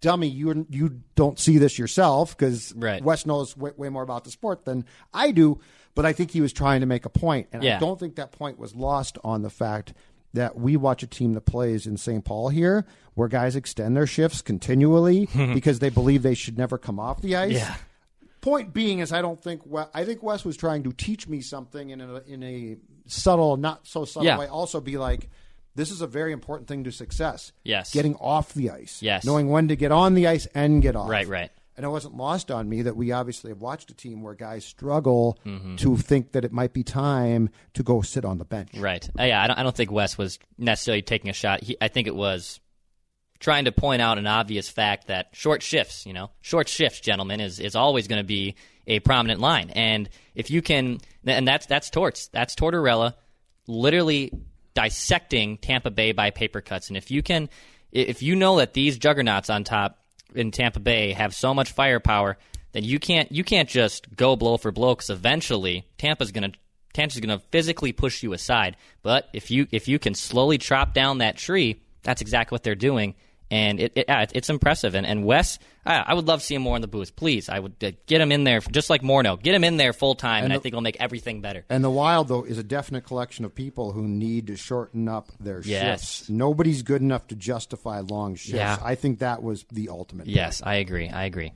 dummy, 0.01 0.29
you 0.29 0.67
you 0.71 1.01
don't 1.15 1.39
see 1.39 1.59
this 1.59 1.79
yourself 1.79 2.37
because 2.37 2.73
Right. 2.77 3.03
Wes 3.03 3.27
knows 3.27 3.57
way, 3.57 3.73
way 3.77 3.89
more 3.89 4.03
about 4.03 4.25
the 4.25 4.31
sport 4.31 4.65
than 4.65 4.85
I 5.13 5.31
do. 5.31 5.61
But 5.95 6.05
I 6.05 6.13
think 6.13 6.31
he 6.31 6.41
was 6.43 6.53
trying 6.53 6.81
to 6.81 6.87
make 6.87 7.07
a 7.07 7.09
point, 7.09 7.49
and 7.53 7.67
I 7.67 7.79
don't 7.79 7.99
think 7.99 8.17
that 8.17 8.31
point 8.33 8.59
was 8.59 8.75
lost 8.75 9.17
on 9.25 9.41
the 9.43 9.49
fact 9.51 9.95
that 10.35 10.55
we 10.59 10.77
watch 10.77 11.03
a 11.03 11.07
team 11.07 11.33
that 11.33 11.41
plays 11.47 11.87
in 11.87 11.97
St. 11.97 12.23
Paul 12.23 12.51
here, 12.51 12.85
where 13.15 13.29
guys 13.29 13.57
extend 13.57 13.97
their 13.97 14.07
shifts 14.07 14.43
continually 14.43 15.27
because 15.55 15.79
they 15.79 15.89
believe 15.89 16.23
they 16.23 16.35
should 16.35 16.59
never 16.59 16.77
come 16.77 17.01
off 17.01 17.23
the 17.23 17.35
ice. 17.37 17.53
Yeah. 17.55 17.75
Point 18.43 18.75
being 18.75 18.99
is, 18.99 19.11
I 19.13 19.23
don't 19.23 19.43
think 19.43 19.63
We- 19.65 19.81
I 19.95 20.05
think 20.05 20.23
Wes 20.23 20.45
was 20.45 20.57
trying 20.59 20.83
to 20.85 20.93
teach 20.93 21.27
me 21.27 21.41
something 21.41 21.89
in 21.91 22.01
a 22.03 22.17
in 22.27 22.43
a 22.43 22.77
subtle, 23.07 23.57
not 23.57 23.87
so 23.87 24.05
subtle 24.05 24.27
Yeah. 24.27 24.39
way. 24.39 24.47
Also, 24.47 24.81
be 24.81 24.99
like, 24.99 25.31
this 25.77 25.91
is 25.93 26.01
a 26.01 26.07
very 26.07 26.33
important 26.33 26.67
thing 26.69 26.83
to 26.85 26.91
success. 26.91 27.53
Yes. 27.63 27.93
getting 27.93 28.17
off 28.17 28.53
the 28.55 28.71
ice. 28.71 29.01
Yes. 29.03 29.25
knowing 29.25 29.49
when 29.49 29.69
to 29.69 29.77
get 29.77 29.93
on 29.93 30.15
the 30.15 30.27
ice 30.27 30.47
and 30.55 30.83
get 30.83 30.97
off. 30.97 31.09
Right, 31.09 31.29
right. 31.29 31.51
And 31.77 31.85
it 31.85 31.91
wasn't 31.91 32.17
lost 32.17 32.51
on 32.51 32.69
me 32.69 32.83
that 32.83 32.97
we 32.97 33.13
obviously 33.13 33.51
have 33.51 33.61
watched 33.61 33.91
a 33.91 33.95
team 33.95 34.23
where 34.23 34.33
guys 34.35 34.65
struggle 34.65 35.39
Mm-hmm. 35.45 35.77
to 35.77 35.97
think 35.99 36.33
that 36.33 36.45
it 36.45 36.51
might 36.51 36.73
be 36.73 36.83
time 36.83 37.51
to 37.75 37.83
go 37.83 38.01
sit 38.01 38.25
on 38.25 38.39
the 38.39 38.45
bench. 38.47 38.71
Right. 38.77 39.07
Uh, 39.19 39.25
yeah, 39.25 39.43
I 39.43 39.47
don't, 39.47 39.59
I 39.59 39.63
don't 39.63 39.77
think 39.77 39.93
Wes 39.93 40.17
was 40.17 40.39
necessarily 40.59 41.03
taking 41.03 41.29
a 41.31 41.35
shot. 41.35 41.63
He, 41.63 41.77
I 41.81 41.89
think 41.89 42.09
it 42.09 42.15
was 42.17 42.59
trying 43.39 43.67
to 43.67 43.73
point 43.73 44.01
out 44.01 44.17
an 44.17 44.27
obvious 44.27 44.71
fact 44.71 45.09
that 45.09 45.29
short 45.35 45.63
shifts, 45.63 46.07
you 46.07 46.15
know, 46.15 46.31
short 46.41 46.67
shifts, 46.71 47.01
gentlemen, 47.01 47.41
is, 47.41 47.61
is 47.61 47.77
always 47.77 48.09
going 48.09 48.21
to 48.21 48.27
be 48.27 48.55
a 48.87 49.01
prominent 49.01 49.41
line. 49.41 49.69
And 49.75 50.09
if 50.35 50.51
you 50.51 50.63
can, 50.63 50.99
and 51.27 51.47
that's 51.47 51.67
that's 51.67 51.91
Torts, 51.91 52.29
that's 52.29 52.55
Tortorella, 52.55 53.13
literally 53.67 54.33
dissecting 54.77 55.57
Tampa 55.57 55.91
Bay 55.91 56.13
by 56.13 56.31
paper 56.31 56.61
cuts. 56.61 56.89
And 56.89 56.97
if 56.97 57.11
you 57.11 57.23
can, 57.23 57.49
if 57.91 58.23
you 58.23 58.37
know 58.37 58.59
that 58.59 58.75
these 58.75 58.99
juggernauts 58.99 59.51
on 59.51 59.65
top 59.65 59.99
in 60.35 60.53
Tampa 60.53 60.79
Bay 60.79 61.13
have 61.13 61.35
so 61.35 61.53
much 61.55 61.73
firepower, 61.73 62.37
then 62.73 62.85
you 62.85 63.01
can't 63.01 63.33
you 63.33 63.43
can't 63.43 63.69
just 63.69 64.15
go 64.15 64.37
blow 64.37 64.59
for 64.59 64.71
blow 64.71 64.95
because 64.95 65.11
eventually 65.11 65.87
Tampa's 65.99 66.31
to 66.31 66.53
Tampa's 66.93 67.21
to 67.21 67.39
physically 67.51 67.93
push 67.93 68.23
you 68.23 68.35
aside. 68.35 68.77
But 69.03 69.29
if 69.33 69.51
you 69.51 69.67
if 69.73 69.89
you 69.89 69.99
can 69.99 70.15
slowly 70.15 70.59
chop 70.59 70.93
down 70.95 71.19
that 71.19 71.39
tree, 71.39 71.81
that's 72.03 72.21
exactly 72.21 72.55
what 72.55 72.63
they're 72.63 72.75
doing, 72.75 73.15
and 73.51 73.79
it, 73.81 73.93
it 73.95 74.05
yeah, 74.09 74.23
it- 74.23 74.33
it's 74.35 74.51
impressive. 74.51 74.95
And 74.95 75.07
and 75.07 75.25
Wes, 75.25 75.59
I, 75.85 75.99
I 76.09 76.15
would 76.15 76.27
love 76.27 76.41
to 76.41 76.47
see 76.47 76.55
him 76.55 76.63
more 76.63 76.77
in 76.77 76.83
the 76.83 76.89
booth. 76.89 77.15
Please, 77.17 77.49
I 77.49 77.59
would 77.61 77.75
uh, 77.83 77.93
get 78.07 78.21
him 78.21 78.33
in 78.33 78.45
there 78.45 78.61
just 78.61 78.91
like 78.91 79.03
Morno. 79.03 79.41
Get 79.41 79.55
him 79.55 79.63
in 79.65 79.77
there 79.77 79.93
full 79.93 80.15
time, 80.15 80.45
and, 80.45 80.53
I 80.53 80.57
the- 80.57 80.63
think 80.63 80.73
it'll 80.73 80.83
make 80.83 80.97
everything 81.01 81.41
better. 81.41 81.65
And 81.69 81.85
the 81.85 81.91
Wild, 81.91 82.29
though, 82.29 82.43
is 82.45 82.59
a 82.59 82.63
definite 82.65 83.03
collection 83.03 83.45
of 83.45 83.55
people 83.55 83.93
who 83.93 84.09
need 84.09 84.49
to 84.49 84.57
shorten 84.57 85.09
up 85.09 85.31
their 85.39 85.61
Yes. 85.63 86.01
shifts. 86.01 86.31
Nobody's 86.31 86.83
good 86.83 87.03
enough 87.03 87.27
to 87.29 87.37
justify 87.37 88.01
long 88.01 88.35
shifts. 88.35 88.55
Yeah. 88.57 88.79
I 88.83 88.95
think 88.97 89.21
that 89.21 89.43
was 89.43 89.65
the 89.71 89.89
ultimate. 89.89 90.27
Yes, 90.27 90.61
I 90.65 90.77
agree. 90.77 91.09
I 91.09 91.25
agree. 91.25 91.53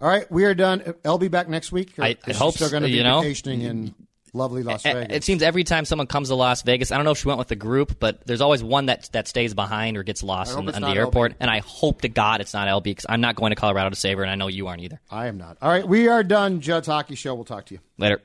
All 0.00 0.08
right, 0.08 0.30
we 0.30 0.44
are 0.44 0.54
done. 0.54 0.94
I'll 1.04 1.18
be 1.18 1.28
back 1.28 1.48
next 1.48 1.72
week. 1.72 1.92
I- 1.98 2.16
I 2.26 2.32
hope 2.32 2.54
still 2.54 2.70
going 2.70 2.82
to 2.82 2.88
be 2.88 2.94
you 2.94 3.02
know. 3.02 3.20
vacationing 3.20 3.62
in 3.62 3.94
lovely 4.32 4.62
Las 4.62 4.82
Vegas. 4.82 5.16
It 5.16 5.24
seems 5.24 5.42
every 5.42 5.64
time 5.64 5.84
someone 5.84 6.06
comes 6.06 6.28
to 6.28 6.34
Las 6.34 6.62
Vegas, 6.62 6.92
I 6.92 6.96
don't 6.96 7.04
know 7.04 7.12
if 7.12 7.18
she 7.18 7.28
went 7.28 7.38
with 7.38 7.48
the 7.48 7.56
group, 7.56 7.98
but 7.98 8.24
there's 8.26 8.40
always 8.40 8.62
one 8.62 8.86
that 8.86 9.08
that 9.12 9.28
stays 9.28 9.54
behind 9.54 9.96
or 9.96 10.02
gets 10.02 10.22
lost 10.22 10.54
hope 10.54 10.68
in, 10.68 10.74
in 10.74 10.82
the 10.82 10.88
airport. 10.88 11.32
LB. 11.32 11.36
And 11.40 11.50
I 11.50 11.60
hope 11.60 12.02
to 12.02 12.08
God 12.08 12.40
it's 12.40 12.54
not 12.54 12.68
LB 12.68 12.84
because 12.84 13.06
I'm 13.08 13.20
not 13.20 13.36
going 13.36 13.50
to 13.50 13.56
Colorado 13.56 13.90
to 13.90 13.96
save 13.96 14.18
her, 14.18 14.22
and 14.22 14.30
I 14.30 14.34
know 14.34 14.48
you 14.48 14.66
aren't 14.66 14.82
either. 14.82 15.00
I 15.10 15.26
am 15.26 15.38
not. 15.38 15.58
All 15.60 15.70
right, 15.70 15.86
we 15.86 16.08
are 16.08 16.22
done. 16.22 16.60
Judd's 16.60 16.86
Hockey 16.86 17.14
Show. 17.14 17.34
We'll 17.34 17.44
talk 17.44 17.66
to 17.66 17.74
you. 17.74 17.80
Later. 17.98 18.20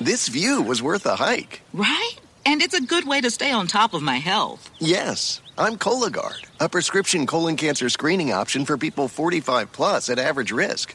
This 0.00 0.28
view 0.28 0.62
was 0.62 0.82
worth 0.82 1.06
a 1.06 1.16
hike. 1.16 1.62
Right? 1.72 2.16
And 2.46 2.60
it's 2.60 2.74
a 2.74 2.82
good 2.82 3.06
way 3.06 3.20
to 3.20 3.30
stay 3.30 3.52
on 3.52 3.66
top 3.66 3.94
of 3.94 4.02
my 4.02 4.16
health. 4.16 4.70
Yes, 4.78 5.40
I'm 5.56 5.78
Cologuard, 5.78 6.44
a 6.60 6.68
prescription 6.68 7.26
colon 7.26 7.56
cancer 7.56 7.88
screening 7.88 8.32
option 8.32 8.66
for 8.66 8.76
people 8.76 9.08
45 9.08 9.72
plus 9.72 10.10
at 10.10 10.18
average 10.18 10.52
risk. 10.52 10.94